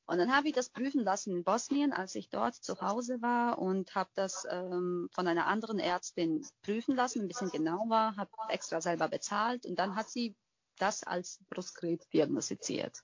Und 0.06 0.18
dann 0.18 0.34
habe 0.34 0.48
ich 0.48 0.54
das 0.54 0.68
prüfen 0.68 1.04
lassen 1.04 1.36
in 1.36 1.44
Bosnien, 1.44 1.92
als 1.92 2.14
ich 2.14 2.28
dort 2.28 2.54
zu 2.54 2.80
Hause 2.80 3.22
war 3.22 3.58
und 3.58 3.94
habe 3.94 4.10
das 4.14 4.46
ähm, 4.50 5.08
von 5.12 5.26
einer 5.26 5.46
anderen 5.46 5.78
Ärztin 5.78 6.44
prüfen 6.62 6.96
lassen, 6.96 7.22
ein 7.22 7.28
bisschen 7.28 7.50
genauer, 7.50 8.14
habe 8.16 8.30
extra 8.48 8.80
selber 8.80 9.08
bezahlt 9.08 9.64
und 9.64 9.78
dann 9.78 9.94
hat 9.94 10.10
sie 10.10 10.34
das 10.78 11.02
als 11.04 11.38
Brustkrebs 11.48 12.08
diagnostiziert. 12.08 13.02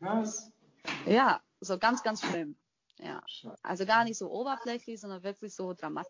Was? 0.00 0.50
Ja, 1.06 1.42
so 1.60 1.78
ganz, 1.78 2.02
ganz 2.02 2.22
schlimm. 2.22 2.56
Ja. 3.02 3.22
Also 3.62 3.86
gar 3.86 4.04
nicht 4.04 4.18
so 4.18 4.30
oberflächlich, 4.30 5.00
sondern 5.00 5.22
wirklich 5.22 5.54
so 5.54 5.72
dramat 5.72 6.06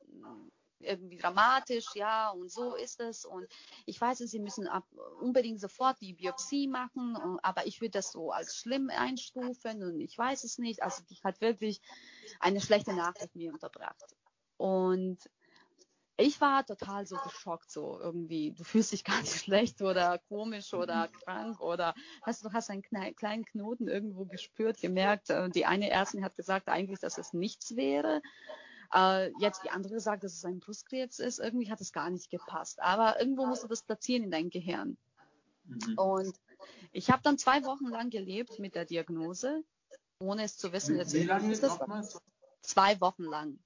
irgendwie 0.83 1.19
dramatisch, 1.19 1.87
ja, 1.95 2.31
und 2.31 2.51
so 2.51 2.75
ist 2.75 3.01
es. 3.01 3.25
Und 3.25 3.47
ich 3.87 4.01
weiß, 4.01 4.19
Sie 4.19 4.39
müssen 4.39 4.67
ab, 4.67 4.85
unbedingt 5.21 5.61
sofort 5.61 6.01
die 6.01 6.15
Biopsie 6.15 6.69
machen, 6.69 7.17
und, 7.17 7.39
aber 7.45 7.67
ich 7.67 7.81
würde 7.81 7.93
das 7.93 8.13
so 8.13 8.31
als 8.31 8.57
schlimm 8.57 8.91
einstufen 8.91 9.83
und 9.83 10.01
ich 10.01 10.17
weiß 10.17 10.45
es 10.45 10.59
nicht. 10.59 10.83
Also 10.83 11.03
die 11.11 11.19
hat 11.23 11.41
wirklich 11.41 11.81
eine 12.39 12.61
schlechte 12.61 12.95
Nachricht 12.95 13.37
mir 13.37 13.53
unterbracht. 13.53 14.17
Und 14.57 15.19
ich 16.21 16.41
war 16.41 16.65
total 16.65 17.07
so 17.07 17.17
geschockt, 17.17 17.71
so 17.71 17.99
irgendwie, 18.01 18.53
du 18.53 18.65
fühlst 18.65 18.93
dich 18.93 19.05
gar 19.05 19.21
nicht 19.21 19.35
schlecht 19.35 19.83
oder 19.83 20.19
komisch 20.29 20.73
oder 20.75 21.09
krank 21.09 21.61
oder 21.61 21.95
hast 22.23 22.45
du 22.45 22.53
hast 22.53 22.71
einen 22.71 22.83
kleinen 22.83 23.45
Knoten 23.45 23.89
irgendwo 23.89 24.25
gespürt, 24.25 24.81
gemerkt. 24.81 25.31
Äh, 25.31 25.51
die 25.51 25.67
eine 25.67 25.91
Ärztin 25.91 26.25
hat 26.25 26.37
gesagt 26.37 26.69
eigentlich, 26.69 27.01
dass 27.01 27.19
es 27.19 27.33
nichts 27.33 27.77
wäre. 27.77 28.23
Äh, 28.93 29.31
jetzt 29.39 29.63
die 29.65 29.71
andere 29.71 30.01
sagt, 30.01 30.25
dass 30.25 30.35
es 30.35 30.45
ein 30.45 30.61
Brustkrebs 30.61 31.19
ist. 31.19 31.39
Irgendwie 31.39 31.71
hat 31.71 31.81
es 31.81 31.93
gar 31.93 32.11
nicht 32.11 32.31
gepasst. 32.31 32.81
Aber 32.81 33.21
irgendwo 33.21 33.47
musst 33.47 33.63
du 33.63 33.69
das 33.69 33.83
platzieren 33.83 34.25
in 34.25 34.31
dein 34.31 34.51
Gehirn. 34.51 34.97
Mhm. 35.65 35.95
Und 35.97 36.35
ich 36.93 37.11
habe 37.11 37.23
dann 37.23 37.39
zwei 37.39 37.65
Wochen 37.65 37.87
lang 37.87 38.11
gelebt 38.11 38.59
mit 38.59 38.75
der 38.75 38.85
Diagnose, 38.85 39.63
ohne 40.19 40.43
es 40.45 40.57
zu 40.57 40.73
wissen. 40.73 40.99
Wie 41.13 41.25
lange 41.25 41.53
ist 41.53 41.63
das? 41.63 41.79
Zwei 42.63 43.01
Wochen 43.01 43.25
lang. 43.25 43.59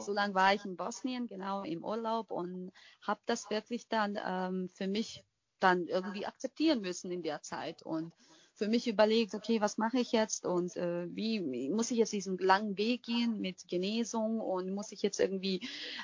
So 0.00 0.12
lange 0.12 0.34
war 0.34 0.54
ich 0.54 0.64
in 0.64 0.76
Bosnien, 0.76 1.26
genau 1.26 1.62
im 1.62 1.84
Urlaub 1.84 2.30
und 2.30 2.72
habe 3.02 3.20
das 3.26 3.50
wirklich 3.50 3.88
dann 3.88 4.18
ähm, 4.24 4.68
für 4.68 4.86
mich 4.86 5.24
dann 5.60 5.86
irgendwie 5.86 6.26
akzeptieren 6.26 6.80
müssen 6.80 7.10
in 7.10 7.22
der 7.22 7.42
Zeit 7.42 7.82
und 7.82 8.12
für 8.56 8.68
mich 8.68 8.88
überlegt, 8.88 9.34
okay, 9.34 9.60
was 9.60 9.76
mache 9.76 9.98
ich 9.98 10.12
jetzt 10.12 10.46
und 10.46 10.76
äh, 10.76 11.06
wie 11.14 11.68
muss 11.68 11.90
ich 11.90 11.98
jetzt 11.98 12.12
diesen 12.12 12.38
langen 12.38 12.78
Weg 12.78 13.02
gehen 13.02 13.38
mit 13.40 13.68
Genesung 13.68 14.40
und 14.40 14.74
muss 14.74 14.92
ich 14.92 15.02
jetzt 15.02 15.20
irgendwie, 15.20 15.60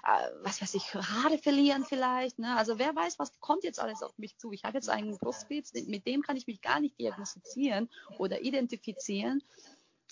äh, 0.06 0.28
was 0.42 0.60
weiß 0.60 0.74
ich, 0.74 0.94
Haare 0.94 1.38
verlieren 1.38 1.84
vielleicht, 1.84 2.38
ne? 2.38 2.54
Also 2.56 2.78
wer 2.78 2.94
weiß, 2.94 3.18
was 3.18 3.40
kommt 3.40 3.64
jetzt 3.64 3.80
alles 3.80 4.02
auf 4.02 4.16
mich 4.18 4.36
zu? 4.36 4.52
Ich 4.52 4.64
habe 4.64 4.76
jetzt 4.76 4.90
einen 4.90 5.16
Brustkrebs, 5.16 5.72
mit 5.86 6.06
dem 6.06 6.20
kann 6.22 6.36
ich 6.36 6.46
mich 6.46 6.60
gar 6.60 6.78
nicht 6.80 6.98
diagnostizieren 6.98 7.88
oder 8.18 8.42
identifizieren. 8.42 9.42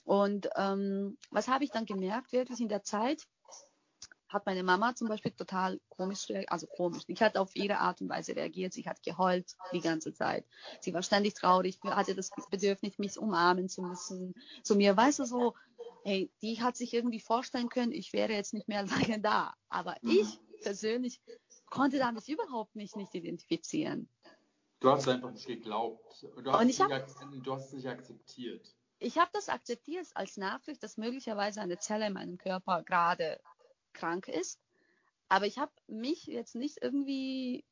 Und 0.04 0.48
ähm, 0.56 1.18
was 1.30 1.48
habe 1.48 1.64
ich 1.64 1.70
dann 1.70 1.84
gemerkt, 1.84 2.32
wirklich 2.32 2.60
in 2.60 2.68
der 2.68 2.82
Zeit? 2.82 3.28
Hat 4.30 4.46
meine 4.46 4.62
Mama 4.62 4.94
zum 4.94 5.08
Beispiel 5.08 5.32
total 5.32 5.80
komisch, 5.88 6.28
also 6.46 6.66
komisch. 6.66 7.02
Sie 7.06 7.14
hat 7.16 7.36
auf 7.36 7.54
ihre 7.56 7.78
Art 7.78 8.00
und 8.00 8.08
Weise 8.08 8.34
reagiert. 8.36 8.72
Sie 8.72 8.84
hat 8.84 9.02
geheult 9.02 9.56
die 9.72 9.80
ganze 9.80 10.14
Zeit. 10.14 10.44
Sie 10.80 10.94
war 10.94 11.02
ständig 11.02 11.34
traurig, 11.34 11.78
hatte 11.84 12.14
das 12.14 12.30
Bedürfnis, 12.50 12.98
mich 12.98 13.18
umarmen 13.18 13.68
zu 13.68 13.82
müssen. 13.82 14.34
Zu 14.62 14.76
mir, 14.76 14.96
weißt 14.96 15.18
du, 15.18 15.24
so, 15.24 15.54
hey, 16.04 16.30
die 16.42 16.62
hat 16.62 16.76
sich 16.76 16.94
irgendwie 16.94 17.20
vorstellen 17.20 17.68
können, 17.68 17.92
ich 17.92 18.12
wäre 18.12 18.32
jetzt 18.32 18.54
nicht 18.54 18.68
mehr 18.68 18.86
lange 18.86 19.20
da. 19.20 19.54
Aber 19.68 19.96
mhm. 20.02 20.10
ich 20.10 20.38
persönlich 20.62 21.20
konnte 21.66 21.98
damit 21.98 22.28
überhaupt 22.28 22.76
nicht, 22.76 22.96
nicht 22.96 23.14
identifizieren. 23.14 24.08
Du 24.78 24.90
hast 24.90 25.08
einfach 25.08 25.32
nicht 25.32 25.46
geglaubt. 25.46 26.26
Du 26.42 26.52
hast, 26.52 26.64
nicht, 26.64 26.80
hab, 26.80 26.88
du 26.88 27.52
hast 27.52 27.66
es 27.66 27.72
nicht 27.72 27.86
akzeptiert. 27.86 28.74
Ich 28.98 29.18
habe 29.18 29.30
das 29.32 29.48
akzeptiert 29.48 30.06
als 30.14 30.36
Nachricht, 30.36 30.82
dass 30.82 30.96
möglicherweise 30.98 31.60
eine 31.60 31.78
Zelle 31.78 32.06
in 32.06 32.12
meinem 32.12 32.38
Körper 32.38 32.82
gerade 32.82 33.40
krank 33.92 34.28
ist. 34.28 34.60
Aber 35.28 35.46
ich 35.46 35.58
habe 35.58 35.72
mich 35.86 36.24
jetzt 36.24 36.54
nicht 36.54 36.78
irgendwie 36.82 37.64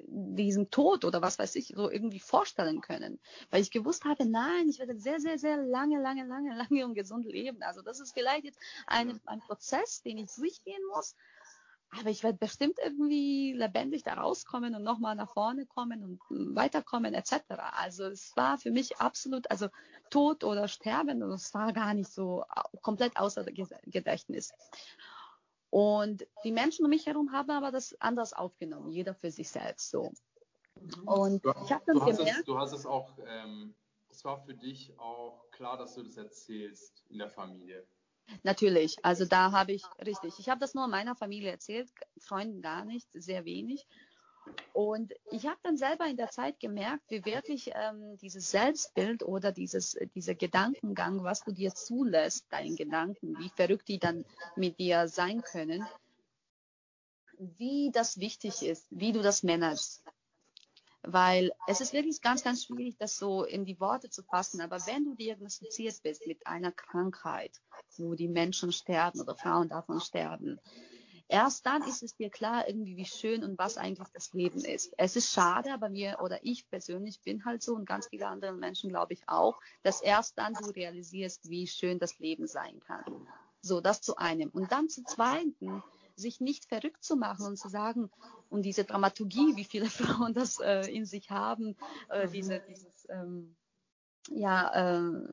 diesen 0.00 0.70
Tod 0.70 1.04
oder 1.04 1.22
was 1.22 1.38
weiß 1.38 1.54
ich 1.56 1.72
so 1.74 1.90
irgendwie 1.90 2.20
vorstellen 2.20 2.80
können, 2.80 3.18
weil 3.50 3.62
ich 3.62 3.70
gewusst 3.70 4.04
habe, 4.04 4.26
nein, 4.26 4.68
ich 4.68 4.78
werde 4.78 4.98
sehr, 4.98 5.18
sehr, 5.20 5.38
sehr 5.38 5.56
lange, 5.56 6.00
lange, 6.00 6.26
lange, 6.26 6.54
lange 6.70 6.84
und 6.84 6.94
gesund 6.94 7.26
leben. 7.26 7.62
Also 7.62 7.82
das 7.82 8.00
ist 8.00 8.12
vielleicht 8.12 8.44
jetzt 8.44 8.58
ein, 8.86 9.20
ein 9.24 9.40
Prozess, 9.40 10.02
den 10.02 10.18
ich 10.18 10.30
durchgehen 10.34 10.82
muss, 10.94 11.16
aber 11.90 12.10
ich 12.10 12.22
werde 12.22 12.38
bestimmt 12.38 12.78
irgendwie 12.82 13.54
lebendig 13.54 14.02
da 14.02 14.14
rauskommen 14.14 14.74
und 14.74 14.82
nochmal 14.82 15.16
nach 15.16 15.32
vorne 15.32 15.64
kommen 15.64 16.04
und 16.04 16.20
weiterkommen 16.54 17.14
etc. 17.14 17.34
Also 17.72 18.04
es 18.04 18.36
war 18.36 18.58
für 18.58 18.70
mich 18.70 18.98
absolut, 18.98 19.50
also 19.50 19.68
Tod 20.10 20.44
oder 20.44 20.68
Sterben, 20.68 21.22
es 21.22 21.54
war 21.54 21.72
gar 21.72 21.94
nicht 21.94 22.10
so 22.10 22.44
komplett 22.82 23.16
außer 23.16 23.44
Gedächtnis. 23.86 24.52
Und 25.70 26.26
die 26.44 26.52
Menschen 26.52 26.84
um 26.84 26.90
mich 26.90 27.06
herum 27.06 27.32
haben 27.32 27.50
aber 27.50 27.70
das 27.70 27.98
anders 28.00 28.32
aufgenommen, 28.32 28.90
jeder 28.90 29.14
für 29.14 29.30
sich 29.30 29.50
selbst 29.50 29.90
so. 29.90 30.12
Und 31.04 31.44
Du, 31.44 31.50
ich 31.64 31.72
habe 31.72 31.82
dann 31.86 31.96
du, 31.96 32.02
hast 32.02 32.18
gemerkt, 32.18 32.38
es, 32.40 32.44
du 32.44 32.58
hast 32.58 32.72
es 32.72 32.86
auch, 32.86 33.10
ähm, 33.26 33.74
es 34.10 34.24
war 34.24 34.38
für 34.38 34.54
dich 34.54 34.98
auch 34.98 35.44
klar, 35.50 35.76
dass 35.76 35.94
du 35.94 36.02
das 36.02 36.16
erzählst 36.16 37.04
in 37.08 37.18
der 37.18 37.28
Familie. 37.28 37.86
Natürlich, 38.42 39.04
also 39.04 39.24
da 39.24 39.52
habe 39.52 39.72
ich, 39.72 39.82
richtig, 40.04 40.38
ich 40.38 40.48
habe 40.48 40.60
das 40.60 40.74
nur 40.74 40.86
meiner 40.86 41.16
Familie 41.16 41.50
erzählt, 41.50 41.90
Freunden 42.18 42.60
gar 42.60 42.84
nicht, 42.84 43.08
sehr 43.12 43.44
wenig. 43.44 43.86
Und 44.72 45.12
ich 45.32 45.46
habe 45.46 45.58
dann 45.62 45.76
selber 45.76 46.06
in 46.06 46.16
der 46.16 46.30
Zeit 46.30 46.60
gemerkt, 46.60 47.10
wie 47.10 47.24
wirklich 47.24 47.72
ähm, 47.74 48.16
dieses 48.18 48.50
Selbstbild 48.50 49.22
oder 49.24 49.50
dieses, 49.50 49.96
dieser 50.14 50.34
Gedankengang, 50.34 51.24
was 51.24 51.42
du 51.42 51.52
dir 51.52 51.74
zulässt, 51.74 52.46
deinen 52.50 52.76
Gedanken, 52.76 53.36
wie 53.38 53.48
verrückt 53.48 53.88
die 53.88 53.98
dann 53.98 54.24
mit 54.54 54.78
dir 54.78 55.08
sein 55.08 55.42
können, 55.42 55.86
wie 57.38 57.90
das 57.92 58.18
wichtig 58.20 58.62
ist, 58.62 58.86
wie 58.90 59.12
du 59.12 59.22
das 59.22 59.42
managst. 59.42 60.04
Weil 61.02 61.52
es 61.66 61.80
ist 61.80 61.92
wirklich 61.92 62.20
ganz, 62.20 62.42
ganz 62.42 62.64
schwierig, 62.64 62.96
das 62.98 63.16
so 63.16 63.44
in 63.44 63.64
die 63.64 63.80
Worte 63.80 64.10
zu 64.10 64.22
fassen. 64.22 64.60
Aber 64.60 64.78
wenn 64.86 65.04
du 65.04 65.14
diagnostiziert 65.14 66.02
bist 66.02 66.26
mit 66.26 66.46
einer 66.46 66.72
Krankheit, 66.72 67.52
wo 67.96 68.14
die 68.14 68.28
Menschen 68.28 68.72
sterben 68.72 69.20
oder 69.20 69.34
Frauen 69.34 69.68
davon 69.68 70.00
sterben, 70.00 70.60
erst 71.28 71.66
dann 71.66 71.82
ist 71.82 72.02
es 72.02 72.16
dir 72.16 72.30
klar, 72.30 72.66
irgendwie, 72.66 72.96
wie 72.96 73.04
schön 73.04 73.44
und 73.44 73.58
was 73.58 73.76
eigentlich 73.76 74.08
das 74.12 74.32
Leben 74.32 74.64
ist. 74.64 74.92
Es 74.96 75.14
ist 75.16 75.32
schade, 75.32 75.72
aber 75.72 75.88
mir 75.90 76.18
oder 76.22 76.38
ich 76.42 76.68
persönlich 76.68 77.20
bin 77.20 77.44
halt 77.44 77.62
so 77.62 77.74
und 77.74 77.86
ganz 77.86 78.08
viele 78.08 78.26
andere 78.26 78.52
Menschen, 78.52 78.90
glaube 78.90 79.12
ich, 79.12 79.28
auch, 79.28 79.60
dass 79.82 80.00
erst 80.00 80.38
dann 80.38 80.54
du 80.54 80.70
realisierst, 80.70 81.48
wie 81.48 81.66
schön 81.66 81.98
das 81.98 82.18
Leben 82.18 82.46
sein 82.46 82.80
kann. 82.80 83.04
So, 83.60 83.80
das 83.80 84.00
zu 84.00 84.16
einem. 84.16 84.50
Und 84.50 84.72
dann 84.72 84.88
zu 84.88 85.04
zweiten, 85.04 85.82
sich 86.16 86.40
nicht 86.40 86.66
verrückt 86.66 87.04
zu 87.04 87.16
machen 87.16 87.46
und 87.46 87.56
zu 87.56 87.68
sagen, 87.68 88.10
und 88.48 88.62
diese 88.62 88.84
Dramaturgie, 88.84 89.56
wie 89.56 89.64
viele 89.64 89.86
Frauen 89.90 90.34
das 90.34 90.58
äh, 90.60 90.86
in 90.90 91.04
sich 91.04 91.30
haben, 91.30 91.76
äh, 92.08 92.28
diese, 92.28 92.60
dieses, 92.68 93.06
ähm, 93.10 93.56
ja, 94.30 95.00
äh, 95.00 95.28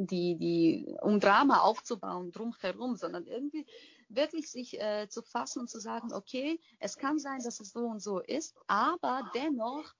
die, 0.00 0.36
die, 0.36 0.96
um 1.02 1.18
Drama 1.18 1.60
aufzubauen 1.60 2.30
drumherum, 2.30 2.96
sondern 2.96 3.26
irgendwie 3.26 3.66
wirklich 4.08 4.50
sich 4.50 4.80
äh, 4.80 5.08
zu 5.08 5.22
fassen 5.22 5.60
und 5.60 5.70
zu 5.70 5.80
sagen, 5.80 6.12
okay, 6.12 6.60
es 6.78 6.96
kann 6.96 7.18
sein, 7.18 7.40
dass 7.42 7.60
es 7.60 7.70
so 7.70 7.86
und 7.86 8.00
so 8.00 8.20
ist, 8.20 8.54
aber 8.66 9.30
dennoch 9.34 9.94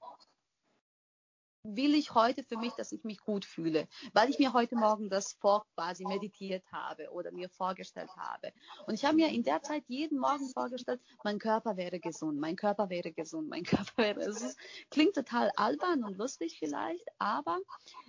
will 1.76 1.94
ich 1.94 2.14
heute 2.14 2.42
für 2.44 2.56
mich, 2.56 2.72
dass 2.74 2.92
ich 2.92 3.04
mich 3.04 3.20
gut 3.20 3.44
fühle, 3.44 3.88
weil 4.12 4.30
ich 4.30 4.38
mir 4.38 4.52
heute 4.52 4.76
Morgen 4.76 5.10
das 5.10 5.34
vor 5.34 5.66
quasi 5.74 6.04
meditiert 6.04 6.64
habe 6.72 7.10
oder 7.12 7.30
mir 7.32 7.48
vorgestellt 7.48 8.10
habe. 8.16 8.52
Und 8.86 8.94
ich 8.94 9.04
habe 9.04 9.16
mir 9.16 9.28
in 9.28 9.42
der 9.42 9.62
Zeit 9.62 9.84
jeden 9.88 10.18
Morgen 10.18 10.48
vorgestellt, 10.50 11.00
mein 11.24 11.38
Körper 11.38 11.76
wäre 11.76 12.00
gesund, 12.00 12.38
mein 12.38 12.56
Körper 12.56 12.88
wäre 12.90 13.12
gesund, 13.12 13.48
mein 13.48 13.64
Körper 13.64 13.92
wäre. 13.96 14.20
Es 14.20 14.42
ist, 14.42 14.58
klingt 14.90 15.14
total 15.14 15.50
albern 15.56 16.04
und 16.04 16.16
lustig 16.16 16.58
vielleicht, 16.58 17.06
aber 17.18 17.58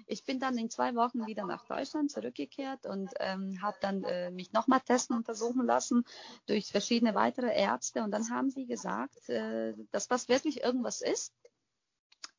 ich 0.07 0.23
bin 0.23 0.39
dann 0.39 0.57
in 0.57 0.69
zwei 0.69 0.95
Wochen 0.95 1.25
wieder 1.25 1.45
nach 1.45 1.65
Deutschland 1.65 2.11
zurückgekehrt 2.11 2.85
und 2.85 3.11
ähm, 3.19 3.61
habe 3.61 3.77
dann 3.81 4.03
äh, 4.03 4.31
mich 4.31 4.53
nochmal 4.53 4.81
testen 4.81 5.15
untersuchen 5.15 5.65
lassen 5.65 6.05
durch 6.45 6.71
verschiedene 6.71 7.15
weitere 7.15 7.55
Ärzte 7.55 8.03
und 8.03 8.11
dann 8.11 8.29
haben 8.29 8.49
sie 8.49 8.65
gesagt, 8.65 9.29
äh, 9.29 9.73
dass 9.91 10.07
das 10.07 10.29
wirklich 10.29 10.63
irgendwas 10.63 11.01
ist 11.01 11.33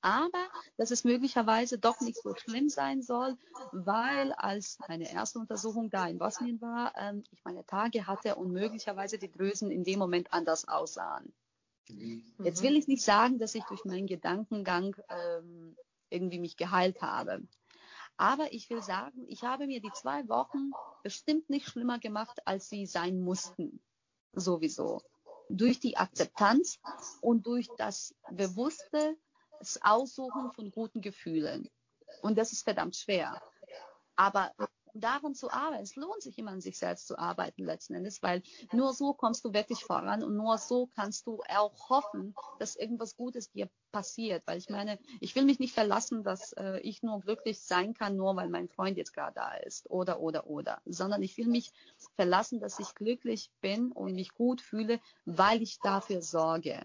aber 0.03 0.49
dass 0.77 0.91
es 0.91 1.05
möglicherweise 1.05 1.79
doch 1.79 2.01
nicht 2.01 2.21
so 2.23 2.35
schlimm 2.35 2.69
sein 2.69 3.03
soll, 3.03 3.37
weil 3.73 4.33
als 4.33 4.79
meine 4.89 5.11
erste 5.11 5.39
Untersuchung 5.39 5.91
da 5.91 6.07
in 6.07 6.19
Bosnien 6.19 6.61
war, 6.61 6.95
ähm, 6.97 7.25
ich 7.31 7.45
meine 7.45 7.65
Tage 7.67 8.07
hatte 8.07 8.37
und 8.37 8.53
möglicherweise 8.53 9.19
die 9.19 9.31
Drüsen 9.31 9.71
in 9.71 9.85
dem 9.85 9.99
Moment 9.99 10.33
anders 10.33 10.67
aussahen. 10.67 11.33
Jetzt 12.39 12.63
will 12.63 12.77
ich 12.77 12.87
nicht 12.87 13.03
sagen, 13.03 13.39
dass 13.39 13.55
ich 13.55 13.65
durch 13.65 13.85
meinen 13.85 14.07
Gedankengang 14.07 14.97
ähm, 15.09 15.77
irgendwie 16.09 16.39
mich 16.39 16.57
geheilt 16.57 17.03
habe. 17.03 17.43
Aber 18.17 18.53
ich 18.53 18.69
will 18.71 18.83
sagen, 18.83 19.25
ich 19.29 19.45
habe 19.45 19.67
mir 19.67 19.81
die 19.81 19.93
zwei 19.93 20.29
Wochen 20.29 20.73
bestimmt 21.03 21.49
nicht 21.49 21.67
schlimmer 21.67 21.99
gemacht, 21.99 22.47
als 22.47 22.69
sie 22.69 22.87
sein 22.87 23.21
mussten. 23.21 23.81
Sowieso. 24.33 25.03
Durch 25.49 25.81
die 25.81 25.97
Akzeptanz 25.97 26.79
und 27.23 27.47
durch 27.47 27.69
das 27.77 28.15
bewusste 28.31 29.17
das 29.61 29.79
Aussuchen 29.83 30.53
von 30.53 30.71
guten 30.73 31.01
Gefühlen. 31.01 31.69
Und 32.23 32.37
das 32.37 32.53
ist 32.53 32.65
verdammt 32.65 32.97
schwer. 32.97 33.41
Aber 34.17 34.53
daran 34.95 35.35
zu 35.35 35.51
arbeiten, 35.51 35.83
es 35.83 35.95
lohnt 35.95 36.23
sich 36.23 36.37
immer 36.39 36.51
an 36.51 36.61
sich 36.61 36.79
selbst 36.79 37.07
zu 37.07 37.19
arbeiten 37.19 37.65
letzten 37.65 37.95
Endes, 37.95 38.23
weil 38.23 38.43
nur 38.73 38.93
so 38.93 39.15
kommst 39.15 39.45
du 39.45 39.53
wirklich 39.53 39.85
voran 39.85 40.25
und 40.25 40.37
nur 40.37 40.59
so 40.59 40.89
kannst 40.89 41.27
du 41.27 41.43
auch 41.49 41.89
hoffen, 41.89 42.35
dass 42.59 42.75
irgendwas 42.75 43.17
Gutes 43.17 43.51
dir 43.53 43.71
passiert. 43.93 44.43
Weil 44.47 44.59
ich 44.59 44.69
meine, 44.69 44.99
ich 45.21 45.37
will 45.37 45.45
mich 45.45 45.61
nicht 45.61 45.75
verlassen, 45.75 46.25
dass 46.25 46.53
äh, 46.55 46.81
ich 46.81 47.03
nur 47.03 47.21
glücklich 47.21 47.61
sein 47.61 47.95
kann, 47.95 48.17
nur 48.17 48.35
weil 48.37 48.49
mein 48.49 48.69
Freund 48.69 48.97
jetzt 48.97 49.13
gerade 49.13 49.35
da 49.35 49.55
ist 49.55 49.89
oder, 49.91 50.21
oder, 50.21 50.47
oder, 50.49 50.81
sondern 50.85 51.23
ich 51.23 51.37
will 51.37 51.47
mich 51.47 51.71
verlassen, 52.17 52.61
dass 52.61 52.79
ich 52.79 52.95
glücklich 52.95 53.51
bin 53.61 53.93
und 53.93 54.15
mich 54.15 54.35
gut 54.35 54.61
fühle, 54.61 55.01
weil 55.25 55.63
ich 55.63 55.79
dafür 55.81 56.23
sorge. 56.23 56.83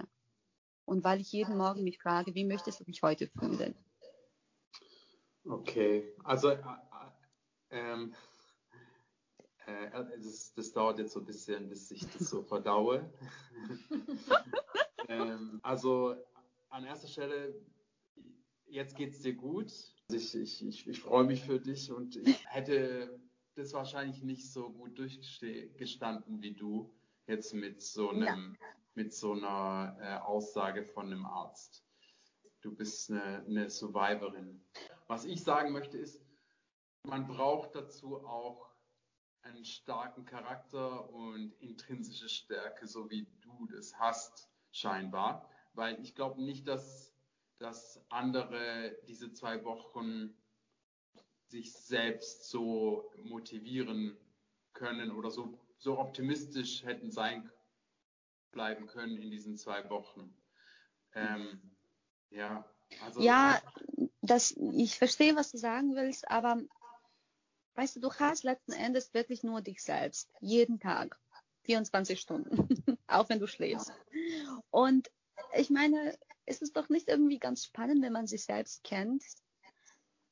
Und 0.86 1.04
weil 1.04 1.20
ich 1.20 1.32
jeden 1.32 1.58
Morgen 1.58 1.84
mich 1.84 2.00
frage, 2.00 2.36
wie 2.36 2.46
möchtest 2.46 2.80
du 2.80 2.84
dich 2.84 3.02
heute 3.02 3.28
fühlen? 3.28 3.76
Okay, 5.44 6.16
also 6.24 6.50
äh, 6.50 6.64
ähm, 7.72 8.16
äh, 9.66 9.90
das, 9.92 10.54
das, 10.54 10.74
dauert 10.74 11.00
jetzt 11.00 11.14
so 11.14 11.20
ein 11.20 11.26
bisschen, 11.26 11.70
bis 11.70 11.92
ich 11.92 12.08
das 12.08 12.30
so 12.30 12.44
verdaue. 12.44 13.12
ähm, 15.08 15.60
also 15.64 16.16
an 16.70 16.86
erster 16.86 17.08
Stelle, 17.08 17.56
jetzt 18.66 18.96
geht 18.96 19.14
es 19.14 19.22
dir 19.22 19.34
gut. 19.34 19.72
Ich, 20.12 20.36
ich, 20.36 20.66
ich, 20.66 20.88
ich 20.88 21.00
freue 21.00 21.24
mich 21.24 21.44
für 21.44 21.60
dich 21.60 21.92
und 21.92 22.16
ich 22.16 22.46
hätte 22.48 23.20
das 23.56 23.74
wahrscheinlich 23.74 24.22
nicht 24.24 24.52
so 24.52 24.70
gut 24.70 24.98
durchgestanden 25.00 26.42
wie 26.42 26.54
du 26.54 26.95
jetzt 27.28 27.54
mit 27.54 27.82
so 27.82 28.10
einem 28.10 28.58
ja 28.60 28.68
mit 28.96 29.14
so 29.14 29.34
einer 29.34 29.98
äh, 30.02 30.16
Aussage 30.26 30.84
von 30.84 31.08
einem 31.08 31.26
Arzt. 31.26 31.86
Du 32.62 32.74
bist 32.74 33.12
eine, 33.12 33.46
eine 33.46 33.70
Survivorin. 33.70 34.64
Was 35.08 35.26
ich 35.26 35.44
sagen 35.44 35.72
möchte 35.72 35.98
ist, 35.98 36.26
man 37.04 37.28
braucht 37.28 37.76
dazu 37.76 38.26
auch 38.26 38.72
einen 39.44 39.66
starken 39.66 40.26
Charakter 40.26 41.08
und 41.12 41.54
intrinsische 41.60 42.30
Stärke, 42.30 42.88
so 42.88 43.10
wie 43.12 43.28
du 43.42 43.68
das 43.68 44.00
hast, 44.00 44.50
scheinbar. 44.72 45.48
Weil 45.74 46.02
ich 46.02 46.16
glaube 46.16 46.42
nicht, 46.42 46.68
dass, 46.68 47.14
dass 47.60 48.04
andere 48.10 48.98
diese 49.08 49.32
zwei 49.34 49.64
Wochen 49.66 50.36
sich 51.48 51.74
selbst 51.74 52.50
so 52.50 53.12
motivieren 53.24 54.18
können 54.74 55.12
oder 55.12 55.30
so, 55.30 55.60
so 55.86 56.00
optimistisch 56.00 56.84
hätten 56.84 57.12
sein 57.12 57.50
bleiben 58.52 58.88
können 58.88 59.18
in 59.18 59.30
diesen 59.30 59.56
zwei 59.56 59.88
Wochen. 59.90 60.36
Ähm, 61.14 61.62
ja, 62.32 62.68
also. 63.04 63.22
Ja, 63.22 63.62
das, 64.22 64.56
ich 64.74 64.98
verstehe, 64.98 65.36
was 65.36 65.52
du 65.52 65.58
sagen 65.60 65.96
willst, 65.96 66.30
aber 66.30 66.60
weißt 67.76 67.98
du, 67.98 68.00
du 68.00 68.12
hast 68.14 68.44
letzten 68.44 68.72
Endes 68.72 69.14
wirklich 69.14 69.44
nur 69.44 69.62
dich 69.62 69.84
selbst. 69.84 70.32
Jeden 70.42 70.80
Tag. 70.80 71.20
24 71.66 72.20
Stunden. 72.20 72.68
auch 73.08 73.30
wenn 73.30 73.40
du 73.40 73.48
schläfst. 73.48 73.94
Und 74.72 75.12
ich 75.56 75.70
meine, 75.70 76.18
ist 76.48 76.64
es 76.64 76.74
doch 76.74 76.90
nicht 76.90 77.08
irgendwie 77.08 77.38
ganz 77.38 77.64
spannend, 77.64 78.02
wenn 78.02 78.14
man 78.14 78.26
sich 78.26 78.44
selbst 78.46 78.84
kennt 78.84 79.24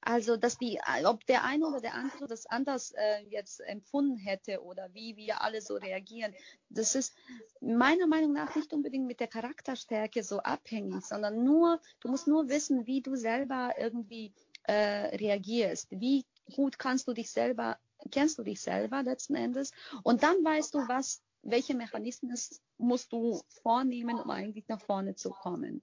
also, 0.06 0.36
dass 0.38 0.58
die, 0.58 0.80
ob 1.06 1.26
der 1.28 1.44
eine 1.44 1.66
oder 1.66 1.80
der 1.80 1.94
andere 1.94 2.28
das 2.28 2.46
anders 2.46 2.92
äh, 2.92 3.22
jetzt 3.30 3.62
empfunden 3.62 4.18
hätte 4.18 4.62
oder 4.62 4.94
wie 4.94 5.16
wir 5.16 5.42
alle 5.42 5.62
so 5.62 5.76
reagieren, 5.76 6.34
das 6.70 6.96
ist 6.96 7.16
meiner 7.62 8.08
Meinung 8.08 8.34
nach 8.34 8.56
nicht 8.56 8.74
unbedingt 8.74 9.08
mit 9.08 9.20
der 9.20 9.28
Charakterstärke 9.28 10.24
so 10.24 10.40
abhängig, 10.40 11.06
sondern 11.06 11.44
nur, 11.44 11.80
du 12.02 12.10
musst 12.10 12.28
nur 12.28 12.50
wissen, 12.50 12.86
wie 12.86 13.02
du 13.02 13.16
selber 13.16 13.74
irgendwie 13.78 14.34
äh, 14.64 15.16
reagierst. 15.16 15.88
Wie 15.92 16.26
gut 16.56 16.80
kannst 16.80 17.08
du 17.08 17.14
dich 17.14 17.32
selber, 17.32 17.78
kennst 18.12 18.38
du 18.38 18.44
dich 18.44 18.60
selber 18.60 19.04
letzten 19.04 19.36
Endes? 19.36 19.72
Und 20.04 20.24
dann 20.24 20.44
weißt 20.44 20.74
du, 20.74 20.80
was, 20.88 21.22
welche 21.44 21.76
Mechanismen 21.76 22.36
musst 22.78 23.12
du 23.14 23.42
vornehmen, 23.62 24.20
um 24.20 24.30
eigentlich 24.30 24.68
nach 24.68 24.82
vorne 24.82 25.16
zu 25.16 25.30
kommen 25.30 25.82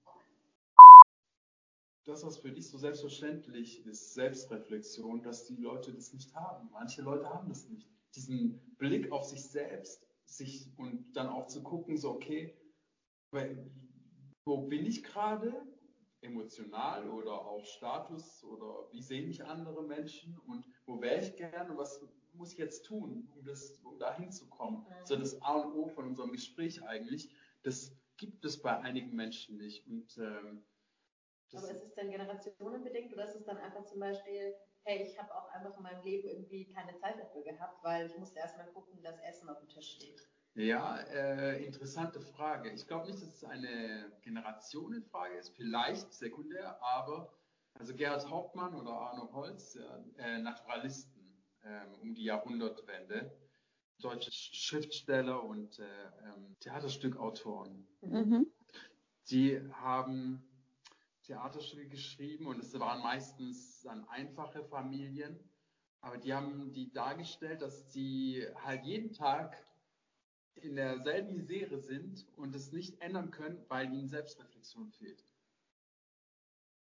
das, 2.05 2.25
was 2.25 2.37
für 2.37 2.51
dich 2.51 2.67
so 2.69 2.77
selbstverständlich 2.77 3.85
ist, 3.85 4.13
Selbstreflexion, 4.13 5.21
dass 5.21 5.45
die 5.45 5.55
Leute 5.55 5.93
das 5.93 6.13
nicht 6.13 6.33
haben. 6.35 6.69
Manche 6.71 7.01
Leute 7.01 7.29
haben 7.29 7.49
das 7.49 7.69
nicht. 7.69 7.87
Diesen 8.15 8.59
Blick 8.77 9.11
auf 9.11 9.25
sich 9.25 9.43
selbst, 9.43 10.07
sich 10.25 10.71
und 10.77 11.13
dann 11.13 11.27
auch 11.27 11.47
zu 11.47 11.61
gucken, 11.61 11.97
so 11.97 12.11
okay, 12.11 12.55
wo 14.45 14.57
bin 14.67 14.85
ich 14.85 15.03
gerade 15.03 15.53
emotional 16.21 17.09
oder 17.09 17.33
auch 17.33 17.65
Status 17.65 18.43
oder 18.43 18.87
wie 18.91 19.01
sehen 19.01 19.27
mich 19.27 19.43
andere 19.43 19.83
Menschen 19.83 20.37
und 20.47 20.65
wo 20.85 21.01
wäre 21.01 21.21
ich 21.21 21.35
gern 21.35 21.71
und 21.71 21.77
was 21.77 22.01
muss 22.33 22.53
ich 22.53 22.59
jetzt 22.59 22.85
tun, 22.85 23.27
um, 23.35 23.43
das, 23.43 23.79
um 23.83 23.97
da 23.99 24.15
hinzukommen. 24.15 24.81
Mhm. 24.81 25.05
So 25.05 25.15
das 25.15 25.41
A 25.41 25.55
und 25.55 25.73
O 25.73 25.87
von 25.87 26.07
unserem 26.07 26.31
Gespräch 26.31 26.83
eigentlich, 26.83 27.29
das 27.63 27.93
gibt 28.17 28.45
es 28.45 28.61
bei 28.61 28.77
einigen 28.79 29.15
Menschen 29.15 29.57
nicht. 29.57 29.85
Und, 29.87 30.17
ähm, 30.17 30.63
Aber 31.53 31.69
ist 31.69 31.83
es 31.83 31.93
dann 31.95 32.09
generationenbedingt 32.09 33.13
oder 33.13 33.25
ist 33.25 33.35
es 33.35 33.45
dann 33.45 33.57
einfach 33.57 33.85
zum 33.85 33.99
Beispiel, 33.99 34.55
hey, 34.83 35.03
ich 35.03 35.17
habe 35.19 35.33
auch 35.35 35.49
einfach 35.49 35.75
in 35.77 35.83
meinem 35.83 36.03
Leben 36.03 36.27
irgendwie 36.29 36.71
keine 36.73 36.95
Zeit 36.97 37.19
dafür 37.19 37.43
gehabt, 37.43 37.83
weil 37.83 38.07
ich 38.07 38.17
musste 38.17 38.39
erstmal 38.39 38.67
gucken, 38.67 39.01
dass 39.03 39.19
Essen 39.19 39.49
auf 39.49 39.59
dem 39.59 39.69
Tisch 39.69 39.95
steht? 39.95 40.27
Ja, 40.53 40.99
äh, 41.13 41.63
interessante 41.63 42.19
Frage. 42.19 42.71
Ich 42.71 42.85
glaube 42.85 43.07
nicht, 43.07 43.21
dass 43.21 43.35
es 43.35 43.43
eine 43.43 44.11
Generationenfrage 44.21 45.37
ist, 45.37 45.55
vielleicht 45.55 46.13
sekundär, 46.13 46.81
aber 46.83 47.33
also 47.75 47.95
Gerhard 47.95 48.29
Hauptmann 48.29 48.75
oder 48.75 48.91
Arno 48.91 49.31
Holz, 49.31 49.77
äh, 50.17 50.39
Naturalisten 50.39 51.21
äh, 51.61 51.85
um 52.01 52.13
die 52.13 52.23
Jahrhundertwende, 52.23 53.31
deutsche 53.99 54.31
Schriftsteller 54.31 55.41
und 55.43 55.79
äh, 55.79 55.83
ähm, 55.83 56.55
Theaterstückautoren. 56.59 57.87
Mhm. 58.01 58.47
Die 59.29 59.61
haben 59.71 60.43
Theaterstücke 61.23 61.87
geschrieben 61.87 62.47
und 62.47 62.59
es 62.59 62.77
waren 62.79 63.01
meistens 63.01 63.81
dann 63.81 64.07
einfache 64.09 64.63
Familien, 64.63 65.39
aber 66.01 66.17
die 66.17 66.33
haben 66.33 66.73
die 66.73 66.91
dargestellt, 66.91 67.61
dass 67.61 67.91
sie 67.93 68.45
halt 68.63 68.83
jeden 68.83 69.13
Tag 69.13 69.65
in 70.55 70.75
derselben 70.75 71.33
Misere 71.33 71.79
sind 71.79 72.27
und 72.37 72.55
es 72.55 72.71
nicht 72.71 72.99
ändern 73.01 73.31
können, 73.31 73.63
weil 73.67 73.93
ihnen 73.93 74.07
Selbstreflexion 74.07 74.91
fehlt. 74.91 75.23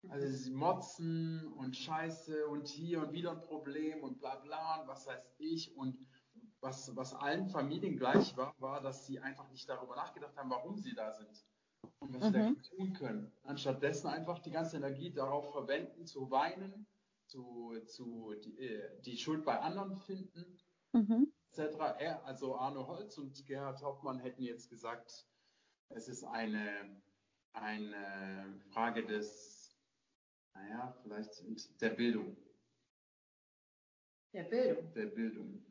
Also 0.09 0.27
sie 0.27 0.51
motzen 0.51 1.53
und 1.53 1.77
scheiße 1.77 2.47
und 2.47 2.67
hier 2.67 3.01
und 3.01 3.11
wieder 3.11 3.31
ein 3.31 3.41
Problem 3.41 4.01
und 4.03 4.19
bla 4.19 4.35
bla 4.35 4.81
und 4.81 4.87
was 4.87 5.05
weiß 5.05 5.29
ich. 5.37 5.75
Und 5.75 6.07
was, 6.59 6.95
was 6.95 7.13
allen 7.13 7.47
Familien 7.49 7.97
gleich 7.97 8.35
war, 8.35 8.55
war, 8.59 8.81
dass 8.81 9.05
sie 9.05 9.19
einfach 9.19 9.49
nicht 9.51 9.69
darüber 9.69 9.95
nachgedacht 9.95 10.35
haben, 10.37 10.49
warum 10.49 10.79
sie 10.79 10.95
da 10.95 11.11
sind 11.11 11.45
und 11.99 12.13
was 12.13 12.23
mhm. 12.23 12.25
sie 12.25 12.31
dagegen 12.33 12.63
tun 12.63 12.93
können. 12.93 13.31
Anstattdessen 13.43 14.07
einfach 14.07 14.39
die 14.39 14.51
ganze 14.51 14.77
Energie 14.77 15.11
darauf 15.11 15.51
verwenden, 15.51 16.05
zu 16.05 16.29
weinen, 16.31 16.87
zu, 17.27 17.73
zu 17.85 18.33
die, 18.43 18.59
äh, 18.59 19.01
die 19.01 19.17
Schuld 19.17 19.45
bei 19.45 19.59
anderen 19.59 19.97
finden 19.97 20.59
mhm 20.93 21.31
etc. 21.51 21.77
Er, 21.99 22.25
also 22.25 22.55
Arno 22.55 22.87
Holz 22.87 23.17
und 23.17 23.45
Gerhard 23.45 23.81
Hauptmann 23.81 24.19
hätten 24.19 24.43
jetzt 24.43 24.69
gesagt, 24.69 25.25
es 25.89 26.07
ist 26.07 26.23
eine, 26.23 27.01
eine 27.53 28.61
Frage 28.71 29.05
des, 29.05 29.77
naja, 30.53 30.95
vielleicht 31.03 31.81
der 31.81 31.89
Bildung. 31.89 32.37
Der 34.33 34.43
Bildung. 34.43 34.93
Der 34.93 35.05
Bildung. 35.07 35.65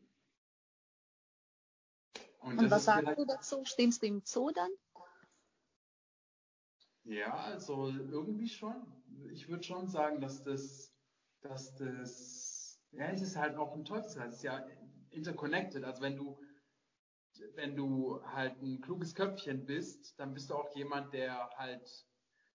Und, 2.40 2.58
und 2.58 2.70
was 2.70 2.84
sagst 2.84 3.18
du 3.18 3.24
dazu? 3.24 3.64
Stimmst 3.64 4.02
du 4.02 4.06
ihm 4.06 4.24
zu 4.24 4.50
dann? 4.50 4.70
Ja, 7.04 7.34
also 7.34 7.88
irgendwie 7.88 8.48
schon. 8.48 8.74
Ich 9.32 9.48
würde 9.48 9.62
schon 9.62 9.88
sagen, 9.88 10.20
dass 10.20 10.42
das, 10.42 10.92
dass 11.40 11.74
das, 11.76 12.80
ja, 12.92 13.06
es 13.06 13.22
ist 13.22 13.36
halt 13.36 13.56
auch 13.56 13.74
ein 13.74 13.84
Teufelsreich. 13.84 14.28
Es 14.28 14.36
ist 14.36 14.42
ja 14.42 14.64
interconnected. 15.10 15.84
Also 15.84 16.02
wenn 16.02 16.16
du, 16.16 16.38
wenn 17.54 17.76
du 17.76 18.22
halt 18.24 18.60
ein 18.62 18.80
kluges 18.80 19.14
Köpfchen 19.14 19.64
bist, 19.66 20.18
dann 20.18 20.34
bist 20.34 20.50
du 20.50 20.54
auch 20.54 20.74
jemand, 20.76 21.12
der 21.12 21.50
halt 21.56 22.06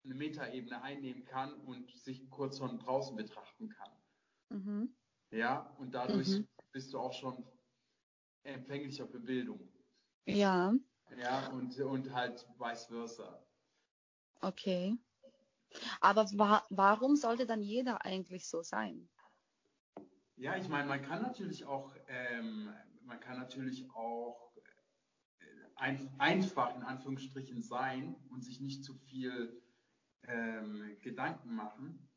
eine 0.03 0.15
Metaebene 0.15 0.81
einnehmen 0.81 1.23
kann 1.25 1.53
und 1.61 1.89
sich 1.91 2.29
kurz 2.29 2.59
von 2.59 2.79
draußen 2.79 3.15
betrachten 3.15 3.69
kann. 3.69 3.91
Mhm. 4.49 4.95
Ja, 5.31 5.73
und 5.79 5.95
dadurch 5.95 6.27
mhm. 6.27 6.47
bist 6.71 6.93
du 6.93 6.99
auch 6.99 7.13
schon 7.13 7.45
empfänglicher 8.43 9.07
für 9.07 9.19
Bildung. 9.19 9.71
Ja. 10.25 10.73
Ja, 11.17 11.49
und, 11.49 11.79
und 11.79 12.13
halt 12.13 12.47
vice 12.57 12.85
versa. 12.85 13.45
Okay. 14.43 14.97
Aber 16.01 16.25
wa 16.33 16.63
warum 16.69 17.15
sollte 17.15 17.45
dann 17.45 17.61
jeder 17.61 18.03
eigentlich 18.05 18.47
so 18.47 18.61
sein? 18.61 19.09
Ja, 20.35 20.57
ich 20.57 20.67
meine, 20.67 20.87
man 20.87 21.01
kann 21.01 21.21
natürlich 21.21 21.63
auch, 21.65 21.95
ähm, 22.07 22.73
man 23.03 23.19
kann 23.21 23.37
natürlich 23.37 23.89
auch 23.91 24.51
äh, 25.39 25.45
ein, 25.75 26.13
einfach 26.19 26.75
in 26.75 26.83
Anführungsstrichen 26.83 27.61
sein 27.61 28.15
und 28.29 28.43
sich 28.43 28.59
nicht 28.59 28.83
zu 28.83 28.95
viel 28.95 29.63
ähm, 30.23 30.97
Gedanken 31.01 31.55
machen 31.55 32.09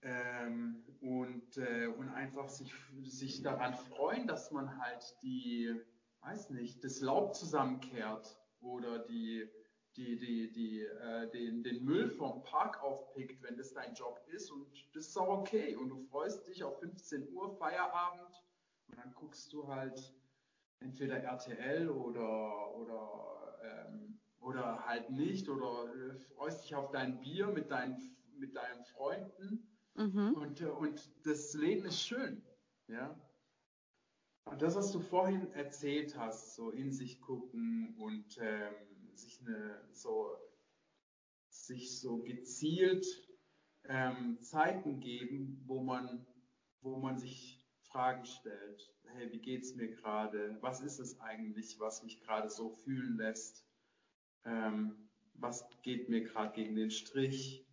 ähm, 0.00 0.84
und, 1.00 1.58
äh, 1.58 1.86
und 1.86 2.08
einfach 2.08 2.48
sich, 2.48 2.72
sich 3.04 3.42
daran 3.42 3.74
freuen, 3.74 4.26
dass 4.26 4.50
man 4.50 4.80
halt 4.80 5.04
die, 5.22 5.70
weiß 6.22 6.50
nicht, 6.50 6.82
das 6.82 7.00
Laub 7.00 7.34
zusammenkehrt 7.34 8.38
oder 8.60 9.00
die 9.00 9.50
die, 9.96 10.16
die, 10.18 10.52
die, 10.52 10.82
äh, 10.82 11.30
den, 11.30 11.62
den 11.62 11.84
Müll 11.84 12.08
vom 12.08 12.42
Park 12.42 12.82
aufpickt, 12.82 13.42
wenn 13.42 13.56
das 13.56 13.72
dein 13.72 13.94
Job 13.94 14.20
ist. 14.28 14.50
Und 14.50 14.66
das 14.94 15.08
ist 15.08 15.16
auch 15.16 15.40
okay. 15.40 15.76
Und 15.76 15.90
du 15.90 15.98
freust 16.10 16.46
dich 16.46 16.64
auf 16.64 16.78
15 16.80 17.32
Uhr 17.32 17.50
Feierabend 17.56 18.42
und 18.88 18.98
dann 18.98 19.12
guckst 19.14 19.52
du 19.52 19.68
halt 19.68 20.14
entweder 20.80 21.18
RTL 21.18 21.88
oder, 21.88 22.74
oder, 22.76 23.58
ähm, 23.62 24.18
oder 24.40 24.84
halt 24.86 25.10
nicht 25.10 25.48
oder 25.48 25.92
äh, 25.94 26.18
freust 26.34 26.64
dich 26.64 26.74
auf 26.74 26.90
dein 26.90 27.20
Bier 27.20 27.48
mit 27.48 27.70
deinen, 27.70 28.16
mit 28.38 28.56
deinen 28.56 28.84
Freunden. 28.84 29.68
Mhm. 29.94 30.34
Und, 30.34 30.60
äh, 30.60 30.66
und 30.66 31.10
das 31.24 31.54
Leben 31.54 31.86
ist 31.86 32.00
schön. 32.00 32.42
Ja. 32.88 33.14
Das, 34.58 34.76
was 34.76 34.92
du 34.92 35.00
vorhin 35.00 35.50
erzählt 35.52 36.16
hast, 36.16 36.54
so 36.54 36.70
in 36.70 36.92
sich 36.92 37.20
gucken 37.20 37.94
und 37.96 38.38
ähm, 38.40 38.74
sich 39.14 39.40
eine 39.40 39.80
so 39.92 40.36
sich 41.48 42.00
so 42.00 42.18
gezielt 42.22 43.06
ähm, 43.84 44.40
Zeiten 44.40 45.00
geben, 45.00 45.62
wo 45.66 45.82
man 45.82 46.26
wo 46.80 46.96
man 46.96 47.18
sich 47.18 47.64
Fragen 47.82 48.24
stellt. 48.24 48.92
Hey, 49.04 49.30
wie 49.32 49.40
geht's 49.40 49.74
mir 49.74 49.88
gerade? 49.88 50.56
Was 50.60 50.80
ist 50.80 50.98
es 50.98 51.20
eigentlich, 51.20 51.78
was 51.78 52.02
mich 52.02 52.20
gerade 52.20 52.48
so 52.50 52.70
fühlen 52.70 53.16
lässt? 53.16 53.66
Ähm, 54.44 55.08
was 55.34 55.68
geht 55.82 56.08
mir 56.08 56.22
gerade 56.22 56.54
gegen 56.54 56.74
den 56.74 56.90
Strich? 56.90 57.66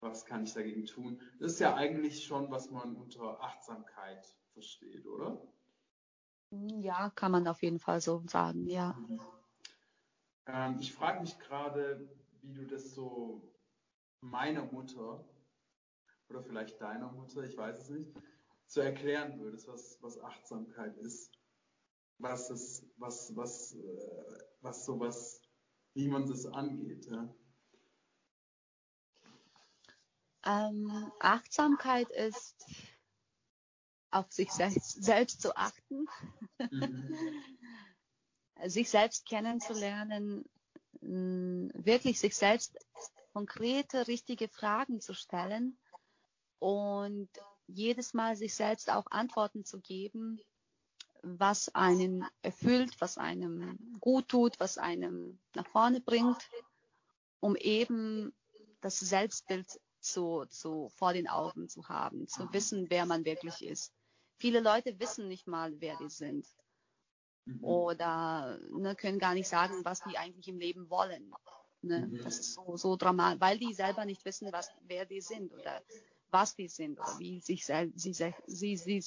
Was 0.00 0.24
kann 0.24 0.44
ich 0.44 0.52
dagegen 0.54 0.86
tun? 0.86 1.20
Das 1.38 1.52
ist 1.52 1.60
ja 1.60 1.74
eigentlich 1.74 2.24
schon, 2.24 2.50
was 2.50 2.70
man 2.70 2.96
unter 2.96 3.42
Achtsamkeit 3.42 4.34
versteht, 4.52 5.06
oder? 5.06 5.40
Ja, 6.50 7.10
kann 7.10 7.32
man 7.32 7.46
auf 7.46 7.62
jeden 7.62 7.78
Fall 7.78 8.00
so 8.00 8.22
sagen, 8.26 8.66
ja. 8.66 8.96
Ähm, 10.46 10.78
ich 10.80 10.92
frage 10.92 11.20
mich 11.20 11.38
gerade, 11.38 12.08
wie 12.42 12.52
du 12.52 12.66
das 12.66 12.94
so 12.94 13.54
meiner 14.20 14.64
Mutter 14.64 15.24
oder 16.28 16.42
vielleicht 16.42 16.80
deiner 16.80 17.10
Mutter, 17.12 17.44
ich 17.44 17.56
weiß 17.56 17.78
es 17.78 17.90
nicht, 17.90 18.10
zu 18.66 18.80
erklären 18.80 19.38
würdest, 19.40 19.68
was, 19.68 19.98
was 20.00 20.20
Achtsamkeit 20.20 20.96
ist. 20.98 21.32
Was 22.18 22.50
es, 22.50 22.86
was, 22.96 23.34
was, 23.34 23.74
äh, 23.74 24.38
was 24.60 24.84
sowas, 24.84 25.40
wie 25.94 26.06
man 26.06 26.26
das 26.28 26.46
angeht. 26.46 27.06
Ja? 27.06 27.34
Ähm, 30.44 31.10
Achtsamkeit 31.18 32.10
ist 32.10 32.66
auf 34.10 34.30
sich 34.32 34.50
selbst, 34.50 35.02
selbst 35.02 35.40
zu 35.40 35.56
achten. 35.56 36.06
Mhm. 36.70 37.16
sich 38.66 38.90
selbst 38.90 39.26
kennenzulernen, 39.26 40.44
wirklich 41.00 42.20
sich 42.20 42.36
selbst 42.36 42.76
konkrete, 43.32 44.06
richtige 44.06 44.48
Fragen 44.48 45.00
zu 45.00 45.14
stellen 45.14 45.78
und 46.58 47.28
jedes 47.66 48.12
Mal 48.12 48.36
sich 48.36 48.54
selbst 48.54 48.90
auch 48.90 49.06
Antworten 49.10 49.64
zu 49.64 49.80
geben, 49.80 50.40
was 51.22 51.74
einen 51.74 52.24
erfüllt, 52.42 53.00
was 53.00 53.18
einem 53.18 53.96
gut 54.00 54.28
tut, 54.28 54.58
was 54.58 54.78
einem 54.78 55.38
nach 55.54 55.66
vorne 55.68 56.00
bringt, 56.00 56.48
um 57.40 57.56
eben 57.56 58.34
das 58.80 58.98
Selbstbild 58.98 59.80
zu, 60.00 60.46
zu, 60.46 60.90
vor 60.96 61.12
den 61.12 61.28
Augen 61.28 61.68
zu 61.68 61.88
haben, 61.88 62.26
zu 62.26 62.52
wissen, 62.52 62.86
wer 62.88 63.06
man 63.06 63.24
wirklich 63.24 63.62
ist. 63.64 63.92
Viele 64.40 64.60
Leute 64.60 64.98
wissen 64.98 65.28
nicht 65.28 65.46
mal, 65.46 65.80
wer 65.80 65.96
die 65.96 66.08
sind. 66.08 66.46
Mhm. 67.50 67.64
oder 67.64 68.58
ne, 68.70 68.94
können 68.94 69.18
gar 69.18 69.34
nicht 69.34 69.48
sagen, 69.48 69.84
was 69.84 70.02
die 70.02 70.18
eigentlich 70.18 70.48
im 70.48 70.58
Leben 70.58 70.90
wollen. 70.90 71.32
Ne? 71.82 72.06
Mhm. 72.06 72.22
Das 72.22 72.38
ist 72.38 72.54
so, 72.54 72.76
so 72.76 72.96
dramatisch, 72.96 73.40
weil 73.40 73.58
die 73.58 73.72
selber 73.72 74.04
nicht 74.04 74.24
wissen, 74.24 74.52
was, 74.52 74.70
wer 74.86 75.06
die 75.06 75.20
sind 75.20 75.52
oder 75.52 75.82
was 76.30 76.54
die 76.54 76.68
sind 76.68 76.98
oder 76.98 77.18
wie, 77.18 77.40
sich, 77.40 77.64
sie, 77.64 77.92
sie, 78.46 78.76
sie, 78.76 79.04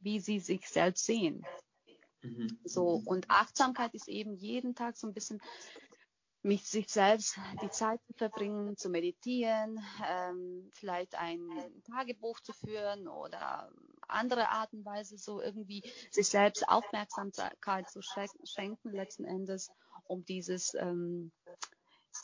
wie 0.00 0.20
sie 0.20 0.40
sich 0.40 0.68
selbst 0.68 1.04
sehen. 1.04 1.44
Mhm. 2.22 2.58
So, 2.64 3.02
und 3.04 3.28
Achtsamkeit 3.28 3.94
ist 3.94 4.08
eben 4.08 4.34
jeden 4.36 4.74
Tag 4.74 4.96
so 4.96 5.06
ein 5.06 5.14
bisschen 5.14 5.40
mit 6.42 6.64
sich 6.64 6.88
selbst 6.90 7.38
die 7.62 7.70
Zeit 7.70 8.00
zu 8.06 8.12
verbringen, 8.14 8.76
zu 8.76 8.90
meditieren, 8.90 9.82
ähm, 10.06 10.70
vielleicht 10.74 11.14
ein 11.14 11.48
Tagebuch 11.86 12.38
zu 12.40 12.52
führen 12.52 13.08
oder 13.08 13.72
andere 14.08 14.48
Art 14.48 14.72
und 14.72 14.84
Weise 14.84 15.18
so 15.18 15.40
irgendwie 15.40 15.82
sich 16.10 16.28
selbst 16.28 16.68
Aufmerksamkeit 16.68 17.90
zu 17.90 18.00
schenken 18.02 18.92
letzten 18.92 19.24
Endes, 19.24 19.70
um 20.04 20.24
dieses 20.24 20.74
ähm, 20.74 21.32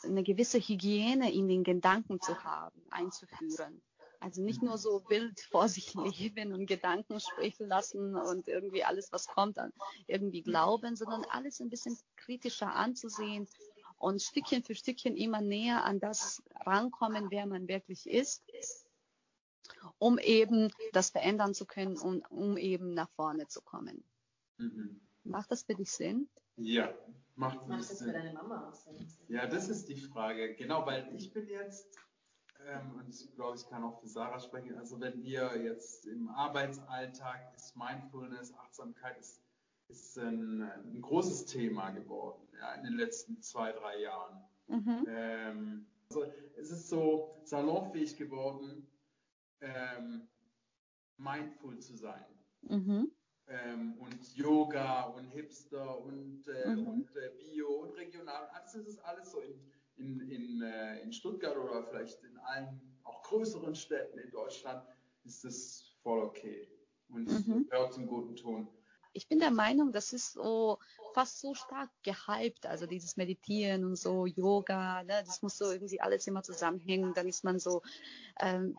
eine 0.03 0.23
gewisse 0.23 0.59
Hygiene 0.59 1.31
in 1.31 1.47
den 1.47 1.63
Gedanken 1.63 2.21
zu 2.21 2.43
haben, 2.43 2.81
einzuführen. 2.89 3.81
Also 4.19 4.43
nicht 4.43 4.61
nur 4.61 4.77
so 4.77 5.03
wild 5.09 5.39
vor 5.49 5.67
sich 5.67 5.93
leben 5.95 6.53
und 6.53 6.67
Gedanken 6.67 7.19
sprechen 7.19 7.67
lassen 7.67 8.15
und 8.15 8.47
irgendwie 8.47 8.83
alles, 8.83 9.11
was 9.11 9.27
kommt, 9.27 9.57
dann 9.57 9.73
irgendwie 10.07 10.43
glauben, 10.43 10.95
sondern 10.95 11.25
alles 11.25 11.59
ein 11.59 11.69
bisschen 11.69 11.97
kritischer 12.15 12.73
anzusehen 12.75 13.47
und 13.97 14.21
Stückchen 14.21 14.63
für 14.63 14.75
Stückchen 14.75 15.17
immer 15.17 15.41
näher 15.41 15.83
an 15.83 15.99
das 15.99 16.43
rankommen, 16.65 17.31
wer 17.31 17.47
man 17.47 17.67
wirklich 17.67 18.07
ist, 18.07 18.43
um 19.97 20.17
eben 20.19 20.71
das 20.93 21.09
verändern 21.09 21.53
zu 21.53 21.65
können 21.65 21.97
und 21.97 22.29
um 22.31 22.57
eben 22.57 22.93
nach 22.93 23.09
vorne 23.11 23.47
zu 23.47 23.61
kommen. 23.61 24.03
Mhm. 24.57 24.99
Macht 25.23 25.51
das 25.51 25.63
für 25.63 25.75
dich 25.75 25.91
Sinn? 25.91 26.29
Ja, 26.57 26.93
macht, 27.35 27.67
macht 27.67 27.81
das 27.81 27.99
Sinn. 27.99 28.07
für 28.07 28.13
deine 28.13 28.33
Mama 28.33 28.69
auch 28.69 28.73
Sinn? 28.73 29.07
Ja, 29.27 29.47
das 29.47 29.69
ist 29.69 29.89
die 29.89 29.95
Frage. 29.95 30.55
Genau, 30.55 30.85
weil 30.85 31.13
ich 31.15 31.31
bin 31.31 31.47
jetzt, 31.47 31.97
ähm, 32.65 32.95
und 32.97 33.09
ich 33.09 33.33
glaube, 33.35 33.57
ich 33.57 33.67
kann 33.67 33.83
auch 33.83 33.99
für 33.99 34.07
Sarah 34.07 34.39
sprechen, 34.39 34.77
also 34.77 34.99
wenn 34.99 35.23
wir 35.23 35.61
jetzt 35.63 36.05
im 36.05 36.29
Arbeitsalltag 36.29 37.53
ist 37.55 37.75
Mindfulness, 37.75 38.53
Achtsamkeit 38.55 39.17
ist 39.19 39.41
ist 39.91 40.17
ein, 40.17 40.63
ein 40.63 41.01
großes 41.01 41.45
Thema 41.45 41.91
geworden 41.91 42.47
ja, 42.59 42.73
in 42.75 42.83
den 42.83 42.93
letzten 42.93 43.41
zwei, 43.41 43.71
drei 43.71 43.99
Jahren. 43.99 44.41
Mhm. 44.67 45.05
Ähm, 45.07 45.85
also 46.09 46.25
es 46.57 46.71
ist 46.71 46.89
so 46.89 47.35
salonfähig 47.43 48.17
geworden, 48.17 48.87
ähm, 49.61 50.27
mindful 51.17 51.79
zu 51.79 51.95
sein. 51.95 52.25
Mhm. 52.61 53.11
Ähm, 53.47 53.97
und 53.99 54.35
Yoga 54.35 55.03
und 55.03 55.25
Hipster 55.25 55.99
und, 55.99 56.47
äh, 56.47 56.69
mhm. 56.69 56.87
und 56.87 57.15
äh, 57.15 57.31
Bio 57.37 57.67
und 57.81 57.91
regional. 57.91 58.47
Also 58.53 58.79
das 58.79 58.87
ist 58.87 58.99
alles 58.99 59.31
so 59.31 59.39
in, 59.39 59.59
in, 59.97 60.19
in, 60.29 60.61
äh, 60.61 61.01
in 61.01 61.11
Stuttgart 61.11 61.57
oder 61.57 61.83
vielleicht 61.83 62.23
in 62.23 62.37
allen 62.37 62.81
auch 63.03 63.21
größeren 63.23 63.75
Städten 63.75 64.19
in 64.19 64.29
Deutschland 64.31 64.83
ist 65.23 65.43
das 65.43 65.95
voll 66.01 66.19
okay 66.19 66.67
und 67.09 67.27
mhm. 67.47 67.67
gehört 67.67 67.93
zum 67.93 68.07
guten 68.07 68.35
Ton 68.35 68.67
ich 69.13 69.27
bin 69.27 69.39
der 69.39 69.51
Meinung, 69.51 69.91
das 69.91 70.13
ist 70.13 70.33
so 70.33 70.79
fast 71.13 71.39
so 71.39 71.53
stark 71.53 71.89
gehypt, 72.03 72.65
also 72.65 72.85
dieses 72.85 73.17
Meditieren 73.17 73.83
und 73.83 73.97
so 73.97 74.25
Yoga, 74.25 75.03
ne, 75.03 75.23
das 75.25 75.41
muss 75.41 75.57
so 75.57 75.69
irgendwie 75.71 75.99
alles 75.99 76.27
immer 76.27 76.43
zusammenhängen. 76.43 77.13
Dann 77.13 77.27
ist 77.27 77.43
man 77.43 77.59
so, 77.59 77.81
ähm, 78.39 78.77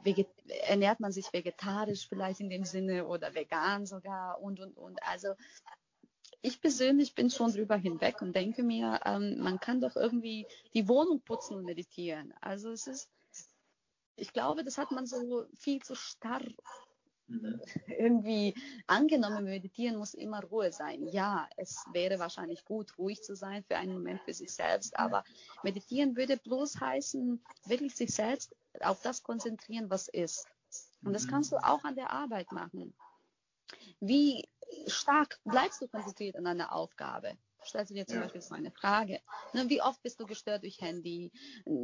ernährt 0.66 1.00
man 1.00 1.12
sich 1.12 1.32
vegetarisch 1.32 2.08
vielleicht 2.08 2.40
in 2.40 2.50
dem 2.50 2.64
Sinne 2.64 3.06
oder 3.06 3.34
vegan 3.34 3.86
sogar 3.86 4.40
und 4.40 4.60
und 4.60 4.76
und. 4.76 5.02
Also 5.02 5.34
ich 6.40 6.60
persönlich 6.60 7.14
bin 7.14 7.30
schon 7.30 7.52
drüber 7.52 7.76
hinweg 7.76 8.20
und 8.22 8.34
denke 8.34 8.62
mir, 8.62 9.00
ähm, 9.04 9.38
man 9.38 9.60
kann 9.60 9.80
doch 9.80 9.96
irgendwie 9.96 10.46
die 10.74 10.88
Wohnung 10.88 11.20
putzen 11.20 11.56
und 11.56 11.64
meditieren. 11.64 12.34
Also 12.40 12.70
es 12.72 12.86
ist, 12.86 13.10
ich 14.16 14.32
glaube, 14.32 14.64
das 14.64 14.78
hat 14.78 14.90
man 14.90 15.06
so 15.06 15.46
viel 15.54 15.82
zu 15.82 15.94
starr 15.94 16.42
Mhm. 17.28 17.60
irgendwie 17.86 18.54
angenommen, 18.86 19.44
meditieren 19.44 19.96
muss 19.96 20.14
immer 20.14 20.42
Ruhe 20.42 20.72
sein. 20.72 21.06
Ja, 21.08 21.48
es 21.56 21.84
wäre 21.92 22.18
wahrscheinlich 22.18 22.64
gut, 22.64 22.98
ruhig 22.98 23.22
zu 23.22 23.36
sein 23.36 23.64
für 23.64 23.76
einen 23.76 23.94
Moment 23.94 24.20
für 24.22 24.34
sich 24.34 24.52
selbst, 24.52 24.98
aber 24.98 25.24
meditieren 25.62 26.16
würde 26.16 26.36
bloß 26.36 26.80
heißen, 26.80 27.42
wirklich 27.66 27.94
sich 27.94 28.12
selbst 28.12 28.54
auf 28.80 29.00
das 29.02 29.22
konzentrieren, 29.22 29.90
was 29.90 30.08
ist. 30.08 30.46
Und 31.04 31.12
das 31.12 31.28
kannst 31.28 31.52
du 31.52 31.56
mhm. 31.56 31.64
auch 31.64 31.84
an 31.84 31.94
der 31.94 32.10
Arbeit 32.10 32.50
machen. 32.52 32.94
Wie 34.00 34.48
stark 34.86 35.40
bleibst 35.44 35.80
du 35.82 35.88
konzentriert 35.88 36.36
an 36.36 36.46
einer 36.46 36.72
Aufgabe? 36.72 37.36
Stellst 37.64 37.90
du 37.90 37.94
dir 37.94 38.06
zum 38.06 38.16
ja. 38.16 38.22
Beispiel 38.22 38.40
so 38.40 38.54
eine 38.54 38.70
Frage. 38.70 39.20
Ne, 39.52 39.68
wie 39.68 39.82
oft 39.82 40.02
bist 40.02 40.20
du 40.20 40.26
gestört 40.26 40.62
durch 40.62 40.80
Handy, 40.80 41.30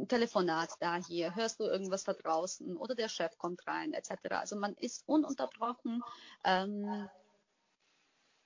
Telefonat 0.07 0.71
da 0.79 0.95
hier, 0.95 1.35
hörst 1.35 1.59
du 1.59 1.65
irgendwas 1.65 2.03
da 2.03 2.13
draußen 2.13 2.77
oder 2.77 2.95
der 2.95 3.09
Chef 3.09 3.37
kommt 3.37 3.65
rein, 3.67 3.93
etc. 3.93 4.11
Also 4.31 4.55
man 4.55 4.73
ist 4.75 5.03
ununterbrochen, 5.07 6.03
ähm, 6.43 7.09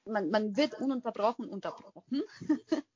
man, 0.05 0.29
man 0.29 0.55
wird 0.57 0.79
ununterbrochen 0.79 1.47
unterbrochen, 1.47 2.23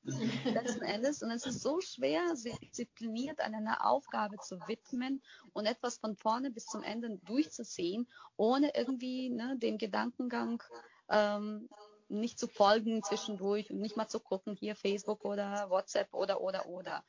letzten 0.44 0.82
Endes. 0.82 1.22
Und 1.22 1.30
es 1.30 1.46
ist 1.46 1.62
so 1.62 1.80
schwer, 1.80 2.36
sich 2.36 2.58
diszipliniert 2.58 3.40
an 3.40 3.54
einer 3.54 3.86
Aufgabe 3.86 4.36
zu 4.38 4.58
widmen 4.66 5.22
und 5.52 5.66
etwas 5.66 5.98
von 5.98 6.16
vorne 6.16 6.50
bis 6.50 6.66
zum 6.66 6.82
Ende 6.82 7.18
durchzuziehen, 7.24 8.08
ohne 8.36 8.74
irgendwie 8.74 9.30
ne, 9.30 9.56
dem 9.58 9.78
Gedankengang 9.78 10.62
ähm, 11.08 11.68
nicht 12.08 12.38
zu 12.38 12.48
folgen 12.48 13.02
zwischendurch 13.02 13.70
und 13.70 13.80
nicht 13.80 13.96
mal 13.96 14.08
zu 14.08 14.20
gucken, 14.20 14.56
hier 14.56 14.74
Facebook 14.74 15.24
oder 15.24 15.70
WhatsApp 15.70 16.12
oder, 16.12 16.40
oder, 16.40 16.66
oder. 16.66 17.04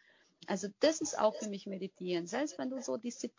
Also 0.48 0.68
das 0.80 1.02
ist 1.02 1.20
auch 1.20 1.36
für 1.36 1.50
mich 1.50 1.66
Meditieren. 1.66 2.28
Selbst 2.28 2.58
wenn 2.58 2.70
du 2.70 2.82
so 2.82 2.98
diszi 2.98 3.32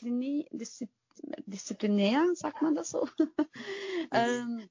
disziplinär, 1.46 2.24
sagt 2.34 2.62
man 2.62 2.74
das 2.74 2.90
so? 2.90 3.08
ähm, 4.12 4.68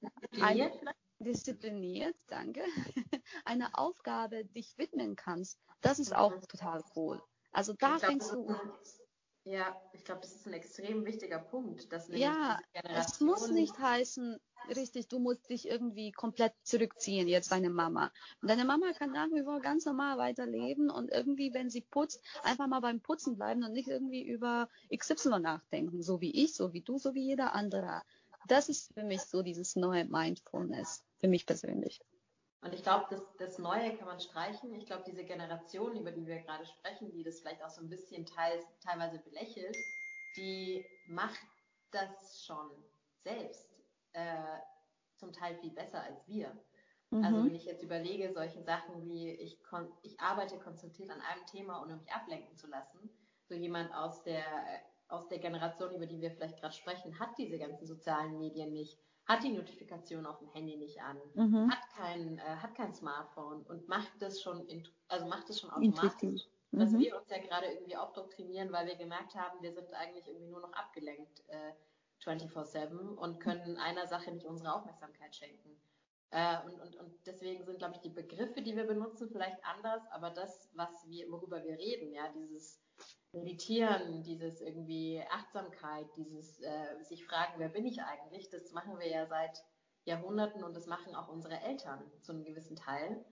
diszipliniert, 1.20 2.16
danke, 2.28 2.64
eine 3.46 3.78
Aufgabe 3.78 4.46
dich 4.46 4.78
widmen 4.78 5.16
kannst, 5.16 5.60
das 5.82 6.00
ist 6.00 6.16
auch 6.16 6.34
total 6.48 6.82
cool. 6.96 7.22
Also 7.52 7.74
da 7.74 7.98
glaub, 7.98 8.00
fängst 8.00 8.32
du 8.32 8.48
ja, 9.46 9.76
ich 9.94 10.04
glaube, 10.04 10.22
das 10.22 10.36
ist 10.36 10.46
ein 10.48 10.54
extrem 10.54 11.06
wichtiger 11.06 11.40
Punkt. 11.40 11.92
Dass 11.92 12.08
ja, 12.10 12.60
es 12.84 13.20
muss 13.20 13.50
nicht 13.50 13.78
heißen, 13.80 14.40
richtig, 14.76 15.08
du 15.08 15.20
musst 15.20 15.50
dich 15.50 15.68
irgendwie 15.68 16.12
komplett 16.12 16.54
zurückziehen, 16.64 17.28
jetzt 17.28 17.52
deine 17.52 17.70
Mama. 17.70 18.12
Und 18.42 18.50
deine 18.50 18.66
Mama 18.66 18.94
kann 18.94 19.12
nach 19.12 19.30
wie 19.32 19.44
vor 19.44 19.60
ganz 19.60 19.86
normal 19.86 20.18
weiterleben 20.18 20.90
und 20.90 21.12
irgendwie, 21.12 21.54
wenn 21.54 21.70
sie 21.70 21.82
putzt, 21.82 22.22
einfach 22.44 22.68
mal 22.68 22.80
beim 22.80 23.02
Putzen 23.02 23.36
bleiben 23.36 23.64
und 23.64 23.74
nicht 23.74 23.88
irgendwie 23.88 24.24
über 24.24 24.70
XY 24.96 25.40
nachdenken, 25.40 26.02
so 26.02 26.22
wie 26.22 26.32
ich, 26.32 26.54
so 26.54 26.74
wie 26.74 26.82
du, 26.82 26.98
so 26.98 27.14
wie 27.14 27.26
jeder 27.26 27.54
andere. 27.54 28.02
Das 28.48 28.70
ist 28.70 28.94
für 28.94 29.04
mich 29.04 29.22
so 29.22 29.44
dieses 29.44 29.76
neue 29.76 30.06
Mindfulness, 30.06 31.04
für 31.20 31.28
mich 31.28 31.46
persönlich. 31.46 32.02
Und 32.62 32.74
ich 32.74 32.84
glaube, 32.84 33.06
das, 33.10 33.22
das 33.38 33.58
Neue 33.58 33.96
kann 33.96 34.08
man 34.08 34.20
streichen. 34.20 34.74
Ich 34.74 34.86
glaube, 34.86 35.04
diese 35.08 35.24
Generation, 35.24 35.96
über 35.96 36.12
die 36.12 36.26
wir 36.28 36.40
gerade 36.40 36.66
sprechen, 36.66 37.12
die 37.12 37.24
das 37.24 37.40
vielleicht 37.40 37.64
auch 37.64 37.70
so 37.70 37.82
ein 37.82 37.90
bisschen 37.90 38.26
teils, 38.26 38.66
teilweise 38.84 39.20
belächelt, 39.20 39.78
die 40.36 40.86
macht 41.08 41.40
das 41.92 42.44
schon 42.46 42.70
selbst 43.24 43.69
äh, 44.14 44.60
zum 45.18 45.32
Teil 45.32 45.55
viel 45.55 45.72
besser 45.72 46.01
als 46.01 46.28
wir. 46.28 46.51
Mhm. 47.10 47.24
Also 47.24 47.45
wenn 47.45 47.55
ich 47.55 47.66
jetzt 47.66 47.84
überlege, 47.84 48.32
solche 48.32 48.62
Sachen 48.64 49.07
wie 49.07 49.32
ich, 49.32 49.60
ich 50.03 50.20
arbeite 50.20 50.57
konzentriert 50.60 51.10
an 51.10 51.22
einem 51.22 51.45
Thema, 51.45 51.82
ohne 51.82 51.97
mich 51.97 52.12
ablenken 52.12 52.55
zu 52.55 52.68
lassen, 52.68 53.10
so 53.47 53.55
jemand 53.55 53.93
aus 53.93 54.24
der, 54.24 54.43
aus 55.07 55.28
der 55.28 55.39
Generation, 55.39 55.93
über 55.93 56.05
die 56.05 56.22
wir 56.22 56.32
vielleicht 56.32 56.60
gerade 56.60 56.74
sprechen, 56.74 57.20
hat 57.20 57.38
diese 57.38 57.57
ganzen 57.57 57.88
sozialen 57.88 58.38
Medien 58.38 58.74
nicht 58.74 58.99
hat 59.30 59.43
die 59.43 59.51
Notifikation 59.51 60.26
auf 60.26 60.39
dem 60.39 60.49
Handy 60.49 60.76
nicht 60.76 60.99
an, 61.01 61.18
mhm. 61.36 61.72
hat 61.72 61.88
kein, 61.95 62.39
äh, 62.39 62.41
hat 62.41 62.74
kein 62.74 62.91
Smartphone 62.93 63.62
und 63.62 63.88
macht 63.88 64.12
das 64.20 64.41
schon, 64.41 64.66
in, 64.68 64.88
also 65.07 65.28
macht 65.28 65.47
das 65.47 65.60
schon 65.60 65.70
automatisch. 65.70 66.47
Mhm. 66.72 66.80
Dass 66.80 66.97
wir 66.97 67.16
uns 67.16 67.30
ja 67.30 67.38
gerade 67.38 67.68
irgendwie 67.68 67.95
aufdoktrinieren, 67.95 68.72
weil 68.72 68.88
wir 68.88 68.95
gemerkt 68.95 69.36
haben, 69.36 69.62
wir 69.62 69.72
sind 69.72 69.93
eigentlich 69.93 70.28
irgendwie 70.28 70.47
nur 70.47 70.62
noch 70.62 70.74
abgelenkt 70.74 71.43
äh, 71.47 71.74
24-7 72.30 73.16
und 73.16 73.40
können 73.40 73.78
einer 73.78 74.08
Sache 74.08 74.32
nicht 74.32 74.46
unsere 74.46 74.74
Aufmerksamkeit 74.74 75.36
schenken. 75.36 75.80
Äh, 76.32 76.58
und, 76.66 76.80
und, 76.80 76.96
und 76.98 77.26
deswegen 77.26 77.64
sind, 77.66 77.80
glaube 77.80 77.96
ich, 77.96 78.02
die 78.02 78.10
Begriffe, 78.10 78.62
die 78.62 78.76
wir 78.76 78.86
benutzen, 78.86 79.30
vielleicht 79.32 79.64
anders, 79.66 80.04
aber 80.12 80.30
das, 80.30 80.70
was 80.76 80.90
wir, 81.08 81.32
worüber 81.32 81.64
wir 81.64 81.78
reden, 81.78 82.14
ja, 82.14 82.32
dieses 82.34 82.80
Meditieren, 83.32 84.22
dieses 84.24 84.62
irgendwie 84.62 85.24
Achtsamkeit, 85.32 86.08
dieses 86.16 86.62
äh, 86.62 87.04
sich 87.04 87.26
fragen, 87.26 87.54
wer 87.58 87.70
bin 87.70 87.86
ich 87.86 88.02
eigentlich, 88.02 88.50
das 88.50 88.72
machen 88.74 89.00
wir 89.00 89.08
ja 89.08 89.26
seit 89.26 89.64
Jahrhunderten 90.06 90.64
und 90.64 90.76
das 90.76 90.86
machen 90.86 91.16
auch 91.16 91.30
unsere 91.30 91.60
Eltern 91.62 92.12
zu 92.22 92.32
einem 92.32 92.44
gewissen 92.44 92.76
Teil 92.76 93.26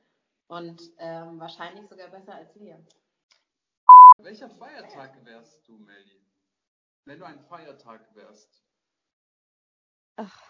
und 0.48 0.82
ähm, 0.98 1.40
wahrscheinlich 1.40 1.88
sogar 1.88 2.10
besser 2.10 2.36
als 2.36 2.60
wir. 2.60 2.84
Welcher 4.20 4.50
Feiertag 4.50 5.24
wärst 5.24 5.68
du, 5.68 5.78
Melly? 5.78 6.26
Wenn 7.06 7.20
du 7.20 7.26
ein 7.26 7.40
Feiertag 7.40 8.16
wärst? 8.16 8.67
Ach, 10.18 10.42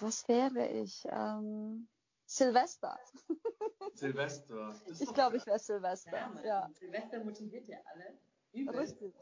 was 0.00 0.26
wäre 0.28 0.68
ich? 0.68 1.04
Ähm, 1.10 1.88
Silvester. 2.26 2.98
Silvester. 3.94 4.80
Ich 5.00 5.12
glaube, 5.12 5.36
ich 5.36 5.46
wäre 5.46 5.58
Silvester. 5.58 6.32
Ja, 6.42 6.44
ja, 6.44 6.70
Silvester 6.72 7.22
motiviert 7.22 7.68
ja 7.68 7.78
alle. 7.92 8.18
Übel. 8.52 8.76
Richtig. 8.76 9.14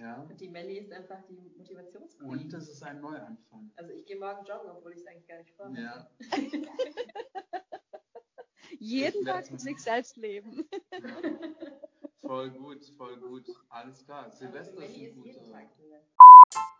Ja. 0.00 0.22
Und 0.22 0.40
die 0.40 0.48
Melli 0.48 0.78
ist 0.78 0.92
einfach 0.92 1.22
die 1.28 1.52
Motivationsqueen. 1.56 2.28
Und 2.28 2.52
es 2.54 2.68
ist 2.68 2.82
ein 2.82 3.00
Neuanfang. 3.00 3.70
Also 3.76 3.92
ich 3.92 4.06
gehe 4.06 4.18
morgen 4.18 4.44
joggen, 4.44 4.70
obwohl 4.70 4.92
ich 4.92 5.00
es 5.00 5.06
eigentlich 5.06 5.26
gar 5.26 5.38
nicht 5.38 5.54
vorhabe. 5.54 5.80
Ja. 5.80 6.10
Jeden 8.78 9.24
Tag 9.26 9.50
mit 9.50 9.60
sich 9.60 9.78
selbst 9.78 10.16
leben. 10.16 10.68
Voll 12.20 12.50
gut, 12.52 12.84
voll 12.96 13.18
gut. 13.18 13.44
Alles 13.70 14.04
klar. 14.04 14.30
Silvester 14.30 14.76
für 14.76 14.84
ist 14.84 14.94
ein 14.94 15.20
guter. 15.20 16.70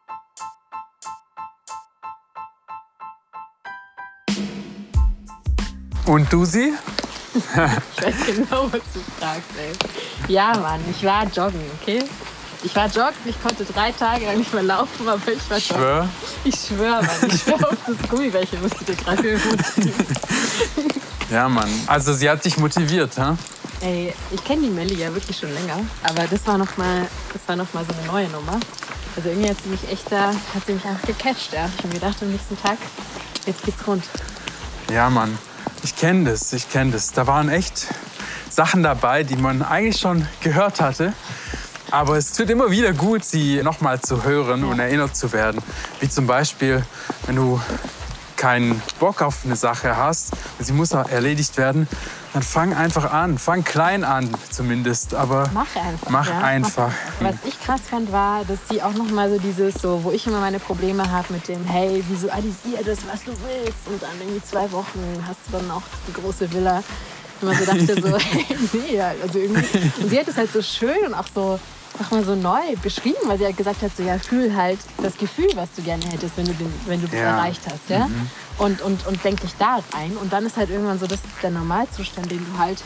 Und 6.11 6.33
du 6.33 6.45
sie? 6.45 6.75
Ich 7.35 8.05
weiß 8.05 8.15
genau, 8.27 8.65
was 8.65 8.81
du 8.93 9.01
fragst, 9.21 9.45
ey. 9.57 9.71
Ja, 10.27 10.59
Mann, 10.59 10.81
ich 10.91 11.05
war 11.05 11.23
joggen, 11.27 11.61
okay? 11.81 12.03
Ich 12.65 12.75
war 12.75 12.87
joggen, 12.89 13.15
ich 13.27 13.41
konnte 13.41 13.65
drei 13.65 13.93
Tage 13.93 14.27
lang 14.27 14.39
nicht 14.39 14.53
mehr 14.53 14.65
laufen, 14.65 15.09
aber 15.09 15.21
ich 15.31 15.49
war 15.49 15.59
joggen. 15.59 15.77
Schwör. 15.77 16.09
Ich 16.43 16.57
schwöre, 16.57 17.01
Mann, 17.05 17.31
ich 17.33 17.41
schwöre 17.41 17.69
auf 17.69 17.77
das 17.87 18.09
Gummibärchen, 18.09 18.61
musst 18.61 18.81
du 18.81 18.87
dir 18.87 18.97
gerade. 18.97 19.41
Ja, 21.31 21.49
Mann. 21.49 21.71
Also 21.87 22.13
sie 22.13 22.29
hat 22.29 22.45
dich 22.45 22.59
motiviert, 22.59 23.17
hä? 23.17 23.37
Ey, 23.81 24.13
ich 24.33 24.43
kenne 24.43 24.63
die 24.63 24.71
Melli 24.71 24.97
ja 24.97 25.15
wirklich 25.15 25.39
schon 25.39 25.55
länger, 25.55 25.79
aber 26.03 26.27
das 26.27 26.45
war 26.45 26.59
noch 26.59 26.77
mal, 26.77 27.07
das 27.33 27.43
war 27.47 27.55
noch 27.55 27.73
mal 27.73 27.85
so 27.85 27.97
eine 27.97 28.09
neue 28.09 28.29
Nummer. 28.31 28.59
Also 29.15 29.29
irgendwie 29.29 29.51
hat 29.51 29.59
sie 29.63 29.69
mich 29.69 29.89
echt 29.89 30.11
da, 30.11 30.31
hat 30.31 30.67
sie 30.67 30.73
mich 30.73 30.85
einfach 30.85 31.07
gecatcht, 31.07 31.53
ja. 31.53 31.71
Ich 31.79 31.85
habe 31.85 31.95
gedacht, 31.95 32.17
am 32.21 32.33
nächsten 32.33 32.61
Tag, 32.61 32.79
jetzt 33.47 33.63
geht's 33.63 33.87
rund. 33.87 34.03
Ja, 34.91 35.09
Mann. 35.09 35.39
Ich 35.83 35.97
kenne 35.97 36.31
das, 36.31 36.53
ich 36.53 36.71
kenne 36.71 36.93
das. 36.93 37.13
Da 37.13 37.27
waren 37.27 37.49
echt 37.49 37.87
Sachen 38.51 38.83
dabei, 38.83 39.23
die 39.23 39.37
man 39.37 39.63
eigentlich 39.63 39.99
schon 39.99 40.27
gehört 40.43 40.81
hatte. 40.81 41.15
Aber 41.91 42.17
es 42.17 42.33
tut 42.33 42.51
immer 42.51 42.71
wieder 42.71 42.93
gut, 42.93 43.25
sie 43.25 43.63
nochmal 43.63 44.01
zu 44.01 44.25
hören 44.25 44.65
und 44.65 44.79
erinnert 44.79 45.17
zu 45.17 45.33
werden. 45.33 45.61
Wie 46.01 46.09
zum 46.09 46.27
Beispiel, 46.27 46.85
wenn 47.27 47.37
du 47.37 47.61
keinen 48.37 48.81
Bock 48.99 49.23
auf 49.23 49.39
eine 49.45 49.57
Sache 49.57 49.97
hast 49.97 50.33
und 50.59 50.65
sie 50.65 50.73
muss 50.73 50.93
erledigt 50.93 51.57
werden, 51.57 51.89
dann 52.33 52.43
fang 52.43 52.75
einfach 52.75 53.13
an. 53.13 53.39
Fang 53.39 53.65
klein 53.65 54.05
an 54.05 54.29
zumindest, 54.51 55.15
aber 55.15 55.51
Mach 55.53 55.75
einfach. 55.77 56.11
Mach 56.11 56.29
ja. 56.29 56.39
einfach. 56.39 56.93
Was 57.21 57.35
ich 57.45 57.61
krass 57.61 57.81
fand, 57.91 58.13
war, 58.13 58.45
dass 58.45 58.59
sie 58.71 58.83
auch 58.83 58.95
noch 58.95 59.11
mal 59.11 59.31
so 59.31 59.39
dieses, 59.39 59.75
so, 59.75 60.03
wo 60.05 60.13
ich 60.13 60.27
immer 60.27 60.41
meine 60.41 60.61
Probleme 60.61 61.11
habe 61.11 61.33
mit 61.33 61.49
dem, 61.49 61.65
hey, 61.65 62.05
visualisier 62.09 62.79
das, 62.85 62.99
was 63.11 63.25
du 63.25 63.33
willst. 63.33 63.87
Und 63.87 64.03
dann 64.03 64.11
irgendwie 64.21 64.43
zwei 64.43 64.71
Wochen 64.73 65.25
hast 65.27 65.39
du 65.47 65.59
dann 65.59 65.71
auch 65.71 65.83
die 66.07 66.13
große 66.13 66.53
Villa. 66.53 66.83
Immer 67.43 67.55
so 67.55 67.65
dachte 67.65 68.01
so, 68.01 68.19
hey, 68.19 68.47
nee, 68.73 69.01
also 69.01 69.39
irgendwie. 69.39 69.79
Und 70.01 70.11
sie 70.11 70.19
hat 70.19 70.29
es 70.29 70.37
halt 70.37 70.53
so 70.53 70.63
schön 70.63 71.07
und 71.07 71.15
auch 71.15 71.27
so, 71.35 71.59
mal 72.11 72.25
so 72.25 72.35
neu 72.35 72.61
beschrieben, 72.83 73.19
weil 73.27 73.37
sie 73.39 73.45
halt 73.45 73.57
gesagt 73.57 73.83
hat, 73.83 73.91
so, 73.97 74.03
ja, 74.03 74.19
fühl 74.19 74.55
halt 74.55 74.79
das 75.03 75.17
Gefühl, 75.19 75.49
was 75.55 75.69
du 75.77 75.83
gerne 75.83 76.03
hättest, 76.07 76.37
wenn 76.37 76.47
du, 76.47 76.53
den, 76.55 76.73
wenn 76.87 77.01
du 77.01 77.07
das 77.07 77.17
Ja. 77.17 77.37
erreicht 77.37 77.61
hast, 77.67 77.89
ja. 77.89 78.09
Und, 78.59 78.81
und, 78.81 79.07
und 79.07 79.23
denk 79.25 79.41
dich 79.41 79.55
da 79.59 79.81
rein. 79.95 80.17
Und 80.21 80.33
dann 80.33 80.47
ist 80.47 80.57
halt 80.57 80.71
irgendwann 80.71 80.99
so 80.99 81.07
das, 81.07 81.19
der 81.43 81.51
Normalzustand, 81.51 82.31
den 82.31 82.39
du 82.39 82.59
halt, 82.59 82.83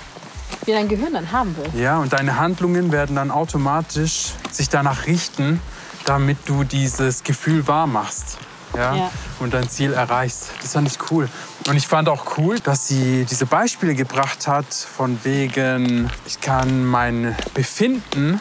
wie 0.64 0.72
dein 0.72 0.88
Gehirn 0.88 1.12
dann 1.14 1.30
haben 1.30 1.56
will. 1.56 1.80
Ja, 1.80 1.98
und 1.98 2.12
deine 2.12 2.38
Handlungen 2.38 2.90
werden 2.92 3.16
dann 3.16 3.30
automatisch 3.30 4.32
sich 4.50 4.68
danach 4.68 5.06
richten, 5.06 5.60
damit 6.04 6.38
du 6.46 6.64
dieses 6.64 7.22
Gefühl 7.22 7.66
wahr 7.68 7.86
machst. 7.86 8.38
Ja? 8.76 8.94
Ja. 8.96 9.10
Und 9.40 9.54
dein 9.54 9.68
Ziel 9.68 9.92
erreichst. 9.92 10.50
Das 10.60 10.72
fand 10.72 10.88
ich 10.88 10.98
cool. 11.10 11.28
Und 11.68 11.76
ich 11.76 11.86
fand 11.86 12.08
auch 12.08 12.36
cool, 12.38 12.58
dass 12.60 12.88
sie 12.88 13.24
diese 13.24 13.46
Beispiele 13.46 13.94
gebracht 13.94 14.46
hat, 14.48 14.66
von 14.72 15.18
wegen, 15.22 16.10
ich 16.26 16.40
kann 16.40 16.84
mein 16.84 17.34
Befinden 17.54 18.40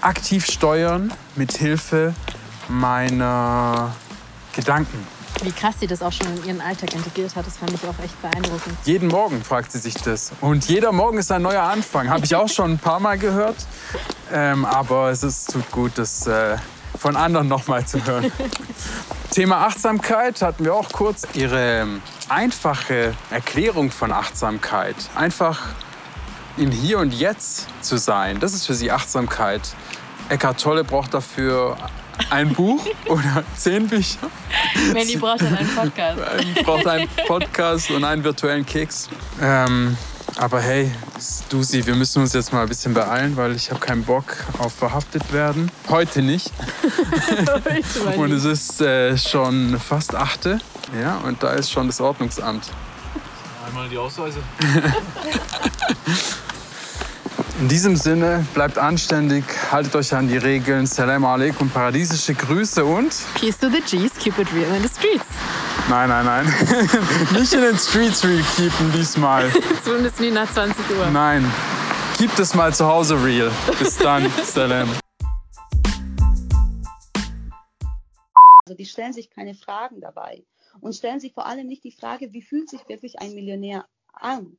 aktiv 0.00 0.46
steuern 0.46 1.12
mit 1.36 1.56
Hilfe 1.56 2.14
meiner 2.68 3.94
Gedanken. 4.54 5.06
Wie 5.42 5.52
krass 5.52 5.76
sie 5.78 5.86
das 5.86 6.02
auch 6.02 6.10
schon 6.10 6.26
in 6.36 6.44
ihren 6.44 6.60
Alltag 6.60 6.94
integriert 6.94 7.36
hat, 7.36 7.46
das 7.46 7.58
fand 7.58 7.72
ich 7.72 7.80
auch 7.84 8.02
echt 8.02 8.20
beeindruckend. 8.20 8.76
Jeden 8.84 9.08
Morgen 9.08 9.44
fragt 9.44 9.70
sie 9.70 9.78
sich 9.78 9.94
das. 9.94 10.32
Und 10.40 10.68
jeder 10.68 10.90
Morgen 10.90 11.18
ist 11.18 11.30
ein 11.30 11.42
neuer 11.42 11.62
Anfang. 11.62 12.10
Habe 12.10 12.24
ich 12.24 12.34
auch 12.34 12.48
schon 12.48 12.72
ein 12.72 12.78
paar 12.78 12.98
Mal 12.98 13.18
gehört. 13.18 13.56
Ähm, 14.32 14.64
aber 14.64 15.10
es 15.10 15.22
ist, 15.22 15.52
tut 15.52 15.70
gut, 15.70 15.92
das 15.96 16.26
äh, 16.26 16.56
von 16.98 17.14
anderen 17.14 17.46
noch 17.46 17.68
mal 17.68 17.86
zu 17.86 18.04
hören. 18.04 18.32
Thema 19.30 19.66
Achtsamkeit 19.66 20.42
hatten 20.42 20.64
wir 20.64 20.74
auch 20.74 20.90
kurz. 20.90 21.26
Ihre 21.34 21.82
ähm, 21.82 22.02
einfache 22.28 23.14
Erklärung 23.30 23.90
von 23.92 24.10
Achtsamkeit. 24.10 24.96
Einfach 25.14 25.60
in 26.58 26.70
Hier 26.72 26.98
und 26.98 27.14
Jetzt 27.14 27.66
zu 27.82 27.96
sein. 27.96 28.40
Das 28.40 28.52
ist 28.52 28.66
für 28.66 28.74
sie 28.74 28.90
Achtsamkeit. 28.90 29.62
Eckart 30.28 30.60
Tolle 30.60 30.84
braucht 30.84 31.14
dafür 31.14 31.76
ein 32.30 32.52
Buch 32.52 32.84
oder 33.06 33.44
zehn 33.56 33.86
Bücher. 33.86 34.28
Melly 34.92 35.16
braucht 35.16 35.42
dann 35.42 35.56
einen 35.56 35.68
Podcast. 35.68 36.18
Braucht 36.64 36.86
einen 36.86 37.08
Podcast 37.26 37.90
und 37.90 38.04
einen 38.04 38.24
virtuellen 38.24 38.66
Keks. 38.66 39.08
Ähm, 39.40 39.96
aber 40.36 40.60
hey, 40.60 40.92
Dusi, 41.48 41.86
wir 41.86 41.94
müssen 41.94 42.22
uns 42.22 42.32
jetzt 42.32 42.52
mal 42.52 42.62
ein 42.62 42.68
bisschen 42.68 42.92
beeilen, 42.92 43.36
weil 43.36 43.54
ich 43.54 43.70
habe 43.70 43.80
keinen 43.80 44.04
Bock 44.04 44.36
auf 44.58 44.74
verhaftet 44.74 45.32
werden. 45.32 45.70
Heute 45.88 46.22
nicht. 46.22 46.52
Und 48.16 48.32
es 48.32 48.44
ist 48.44 48.80
äh, 48.80 49.16
schon 49.16 49.78
fast 49.80 50.14
achte. 50.14 50.58
Ja, 51.00 51.18
und 51.18 51.42
da 51.42 51.50
ist 51.50 51.70
schon 51.70 51.86
das 51.86 52.00
Ordnungsamt. 52.00 52.70
Einmal 53.66 53.88
die 53.88 53.98
Ausweise. 53.98 54.38
In 57.60 57.66
diesem 57.66 57.96
Sinne, 57.96 58.46
bleibt 58.54 58.78
anständig, 58.78 59.44
haltet 59.72 59.96
euch 59.96 60.14
an 60.14 60.28
die 60.28 60.36
Regeln. 60.36 60.86
Salam 60.86 61.24
alaikum, 61.24 61.68
paradiesische 61.68 62.32
Grüße 62.32 62.84
und... 62.84 63.12
Peace 63.34 63.58
to 63.58 63.68
the 63.68 63.80
G's, 63.80 64.14
keep 64.16 64.38
it 64.38 64.46
real 64.54 64.72
in 64.76 64.82
the 64.82 64.88
streets. 64.88 65.26
Nein, 65.88 66.08
nein, 66.08 66.24
nein. 66.24 66.46
Nicht 67.32 67.52
in 67.52 67.62
den 67.62 67.76
Streets 67.76 68.24
real 68.24 68.44
keepen 68.54 68.92
diesmal. 68.92 69.50
Zumindest 69.84 70.20
nie 70.20 70.30
nach 70.30 70.48
20 70.52 70.88
Uhr. 70.96 71.10
Nein. 71.10 71.52
Keep 72.16 72.36
das 72.36 72.54
mal 72.54 72.72
zu 72.72 72.86
Hause 72.86 73.20
real. 73.24 73.50
Bis 73.80 73.96
dann. 73.96 74.30
Salam. 74.44 74.88
Also 78.64 78.76
die 78.76 78.86
stellen 78.86 79.12
sich 79.12 79.30
keine 79.30 79.56
Fragen 79.56 80.00
dabei 80.00 80.44
und 80.80 80.94
stellen 80.94 81.18
sich 81.18 81.34
vor 81.34 81.46
allem 81.46 81.66
nicht 81.66 81.82
die 81.82 81.92
Frage, 81.92 82.32
wie 82.32 82.42
fühlt 82.42 82.70
sich 82.70 82.88
wirklich 82.88 83.18
ein 83.18 83.34
Millionär 83.34 83.84
an? 84.12 84.58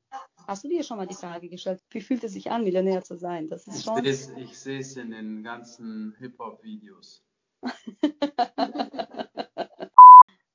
Hast 0.49 0.63
du 0.63 0.67
dir 0.67 0.81
schon 0.83 0.97
mal 0.97 1.05
die 1.05 1.13
Frage 1.13 1.47
gestellt, 1.47 1.79
wie 1.91 2.01
fühlt 2.01 2.23
es 2.23 2.33
sich 2.33 2.49
an, 2.49 2.63
Millionär 2.63 3.03
zu 3.03 3.15
sein? 3.15 3.47
Das 3.47 3.67
ist 3.67 3.77
Ich 3.77 3.83
schon. 3.83 4.01
sehe 4.03 4.11
es- 4.11 4.29
ich 4.29 4.57
sehe 4.57 4.79
es 4.79 4.97
in 4.97 5.11
den 5.11 5.43
ganzen 5.43 6.15
Hip-Hop-Videos. 6.17 7.23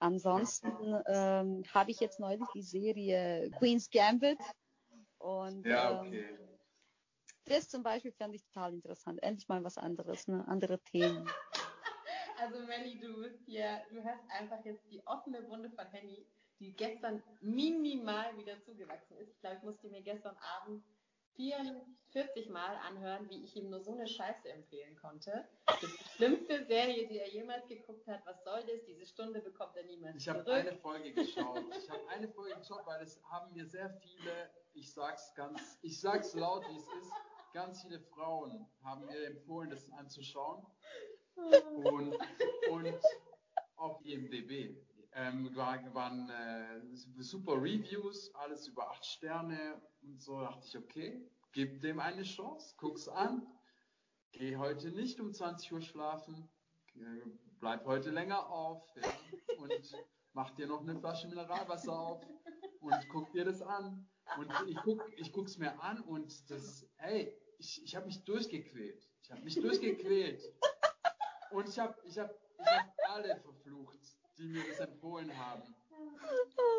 Ansonsten 0.00 1.00
ähm, 1.06 1.62
habe 1.72 1.92
ich 1.92 2.00
jetzt 2.00 2.18
neulich 2.18 2.48
die 2.54 2.62
Serie 2.62 3.52
Queen's 3.60 3.88
Gambit 3.88 4.38
und 5.18 5.64
Ja, 5.64 6.02
ähm, 6.02 6.08
okay. 6.08 6.38
das 7.44 7.68
zum 7.68 7.84
Beispiel 7.84 8.10
fand 8.10 8.34
ich 8.34 8.42
total 8.46 8.74
interessant. 8.74 9.22
Endlich 9.22 9.46
mal 9.46 9.62
was 9.62 9.78
anderes, 9.78 10.26
ne? 10.26 10.44
andere 10.48 10.80
Themen. 10.80 11.24
Also 12.36 12.58
Melli, 12.66 12.98
du 12.98 13.20
bist 13.22 13.44
hier, 13.46 13.80
du 13.92 14.02
hast 14.04 14.20
einfach 14.28 14.62
jetzt 14.64 14.84
die 14.90 15.00
offene 15.06 15.46
Wunde 15.48 15.70
von 15.70 15.86
Henny, 15.86 16.26
die 16.64 16.72
gestern 16.74 17.22
minimal 17.40 18.36
wieder 18.38 18.60
zugewachsen 18.62 19.16
ist. 19.18 19.30
Ich 19.30 19.40
glaube, 19.40 19.56
ich 19.56 19.62
musste 19.62 19.88
mir 19.88 20.02
gestern 20.02 20.36
Abend 20.36 20.82
44 21.36 22.48
Mal 22.48 22.76
anhören, 22.88 23.28
wie 23.28 23.44
ich 23.44 23.56
ihm 23.56 23.68
nur 23.68 23.80
so 23.80 23.92
eine 23.92 24.06
Scheiße 24.06 24.48
empfehlen 24.48 24.96
konnte. 24.96 25.46
Die 25.82 25.86
schlimmste 26.16 26.64
Serie, 26.64 27.06
die 27.08 27.18
er 27.18 27.28
jemals 27.28 27.66
geguckt 27.66 28.06
hat. 28.06 28.24
Was 28.24 28.42
soll 28.44 28.62
das? 28.62 28.84
Diese 28.86 29.04
Stunde 29.04 29.40
bekommt 29.40 29.76
er 29.76 29.84
niemals 29.84 30.16
Ich 30.16 30.28
habe 30.28 30.50
eine 30.52 30.74
Folge 30.76 31.12
geschaut. 31.12 31.64
Ich 31.76 31.90
habe 31.90 32.08
eine 32.08 32.28
Folge 32.28 32.56
geschaut, 32.56 32.86
weil 32.86 33.02
es 33.02 33.20
haben 33.24 33.52
mir 33.52 33.66
sehr 33.66 33.90
viele, 33.90 34.50
ich 34.74 34.92
sag's 34.92 35.34
ganz, 35.34 35.78
ich 35.82 36.00
sag's 36.00 36.34
laut, 36.34 36.64
wie 36.68 36.76
es 36.76 36.86
ist, 37.02 37.12
ganz 37.52 37.82
viele 37.82 38.00
Frauen 38.00 38.66
haben 38.82 39.04
mir 39.06 39.26
empfohlen, 39.26 39.70
das 39.70 39.90
anzuschauen. 39.92 40.64
Und, 41.84 42.16
und 42.70 42.94
auf 43.76 44.00
IMDb 44.04 44.76
ähm, 45.14 45.54
war, 45.54 45.78
waren 45.94 46.28
äh, 46.30 46.80
super 47.22 47.54
Reviews, 47.54 48.34
alles 48.34 48.68
über 48.68 48.90
acht 48.90 49.04
Sterne 49.04 49.80
und 50.02 50.20
so. 50.20 50.40
dachte 50.40 50.66
ich, 50.66 50.76
okay, 50.76 51.30
gib 51.52 51.80
dem 51.80 52.00
eine 52.00 52.22
Chance, 52.22 52.74
guck's 52.76 53.08
an. 53.08 53.46
Geh 54.32 54.56
heute 54.56 54.90
nicht 54.90 55.20
um 55.20 55.32
20 55.32 55.72
Uhr 55.72 55.80
schlafen, 55.80 56.48
äh, 56.96 57.00
bleib 57.60 57.86
heute 57.86 58.10
länger 58.10 58.48
auf 58.48 58.82
ja, 58.96 59.08
und 59.58 59.96
mach 60.32 60.50
dir 60.50 60.66
noch 60.66 60.80
eine 60.80 60.98
Flasche 60.98 61.28
Mineralwasser 61.28 61.96
auf 61.96 62.22
und 62.80 63.08
guck 63.10 63.30
dir 63.32 63.44
das 63.44 63.62
an. 63.62 64.08
Und 64.36 64.50
ich 64.66 64.76
guck, 64.82 65.04
ich 65.16 65.32
guck's 65.32 65.58
mir 65.58 65.80
an 65.80 66.00
und 66.00 66.50
das, 66.50 66.86
ey, 66.98 67.32
ich, 67.58 67.84
ich 67.84 67.94
habe 67.94 68.06
mich 68.06 68.24
durchgequält. 68.24 69.08
Ich 69.22 69.30
habe 69.30 69.42
mich 69.42 69.54
durchgequält. 69.54 70.42
Und 71.50 71.68
ich 71.68 71.78
habe 71.78 71.94
ich 72.04 72.18
hab, 72.18 72.34
ich 72.58 72.66
hab 72.66 72.94
alle 73.10 73.36
verflucht, 73.36 74.00
die 74.38 74.48
mir 74.48 74.62
das 74.68 74.80
empfohlen 74.80 75.36
haben. 75.36 75.62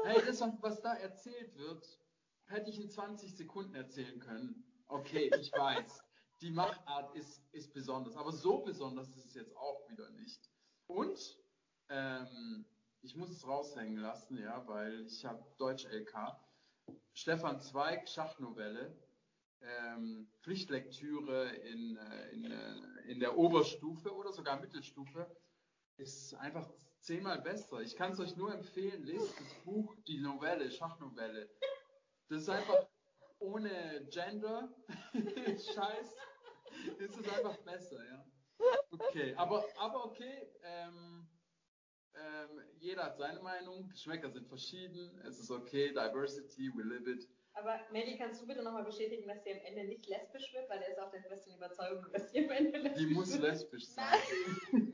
Hey, 0.04 0.22
das, 0.26 0.42
was, 0.62 0.82
da 0.82 0.94
erzählt 0.96 1.56
wird, 1.58 2.00
hätte 2.46 2.70
ich 2.70 2.80
in 2.80 2.90
20 2.90 3.36
Sekunden 3.36 3.76
erzählen 3.76 4.20
können. 4.20 4.64
Okay, 4.88 5.32
ich 5.40 5.52
weiß. 5.52 6.04
die 6.42 6.52
Machart 6.52 7.16
ist, 7.16 7.42
ist 7.54 7.74
besonders. 7.74 8.16
Aber 8.16 8.32
so 8.32 8.60
besonders 8.60 9.10
ist 9.10 9.26
es 9.26 9.34
jetzt 9.34 9.56
auch 9.56 9.90
wieder 9.90 10.10
nicht. 10.12 10.50
Und 10.88 11.40
ähm, 11.90 12.66
ich 13.02 13.16
muss 13.16 13.30
es 13.30 13.48
raushängen 13.48 13.98
lassen, 13.98 14.38
ja, 14.38 14.68
weil 14.68 15.06
ich 15.06 15.26
habe 15.26 15.44
Deutsch-LK. 15.58 16.38
Stefan 17.14 17.60
Zweig, 17.62 18.10
Schachnovelle. 18.10 18.96
Ähm, 19.62 20.28
Pflichtlektüre 20.42 21.50
in, 21.56 21.98
äh, 21.98 22.30
in, 22.30 22.52
äh, 22.52 23.12
in 23.12 23.20
der 23.20 23.36
Oberstufe 23.38 24.14
oder 24.14 24.32
sogar 24.32 24.60
Mittelstufe 24.60 25.26
ist 25.98 26.36
einfach 26.36 26.70
zehnmal 27.06 27.40
besser. 27.42 27.82
Ich 27.82 27.96
kann 27.96 28.12
es 28.12 28.20
euch 28.20 28.36
nur 28.36 28.54
empfehlen, 28.54 29.04
lest 29.04 29.40
das 29.40 29.54
Buch, 29.64 29.96
die 30.08 30.20
Novelle, 30.20 30.70
Schachnovelle. 30.72 31.50
Das 32.30 32.42
ist 32.42 32.50
einfach 32.50 32.88
ohne 33.40 34.08
Gender, 34.12 34.74
Scheiß, 35.14 36.16
ist 36.98 37.18
es 37.20 37.30
einfach 37.30 37.58
besser, 37.64 38.04
ja. 38.06 38.26
Okay, 38.92 39.36
aber, 39.36 39.64
aber 39.78 40.06
okay, 40.06 40.50
ähm, 40.64 41.28
ähm, 42.16 42.62
jeder 42.78 43.04
hat 43.04 43.18
seine 43.18 43.42
Meinung, 43.42 43.90
Geschmäcker 43.90 44.32
sind 44.32 44.48
verschieden, 44.48 45.22
es 45.28 45.40
ist 45.40 45.52
okay, 45.52 45.90
Diversity, 45.90 46.72
we 46.76 46.84
live 46.84 47.08
it. 47.08 47.28
Aber 47.54 47.80
Melly, 47.92 48.18
kannst 48.18 48.42
du 48.42 48.48
bitte 48.48 48.64
nochmal 48.64 48.84
bestätigen, 48.84 49.28
dass 49.28 49.44
sie 49.44 49.52
am 49.52 49.60
Ende 49.60 49.86
nicht 49.86 50.08
lesbisch 50.08 50.54
wird, 50.54 50.70
weil 50.70 50.82
er 50.82 50.90
ist 50.90 51.00
auch 51.00 51.12
der 51.12 51.24
festen 51.24 51.54
Überzeugung, 51.54 52.06
dass 52.12 52.32
sie 52.32 52.46
am 52.46 52.52
Ende 52.52 52.80
lesbisch 52.80 53.08
Die 53.08 53.14
muss 53.14 53.32
wird. 53.34 53.44
lesbisch 53.44 53.88
sein. 53.88 54.20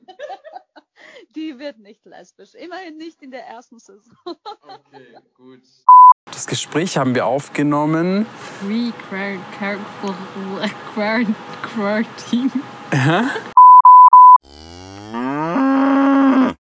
Die 1.36 1.58
wird 1.60 1.80
nicht 1.80 2.06
lesbisch. 2.06 2.54
Immerhin 2.56 2.98
nicht 2.98 3.22
in 3.22 3.32
der 3.32 3.46
ersten 3.48 3.80
Saison. 3.80 4.14
Okay, 4.26 5.18
gut. 5.38 5.62
Das 6.26 6.48
Gespräch 6.48 6.98
haben 6.98 7.16
wir 7.16 7.26
aufgenommen. 7.26 8.26
Pre-Quarantine. 10.94 12.52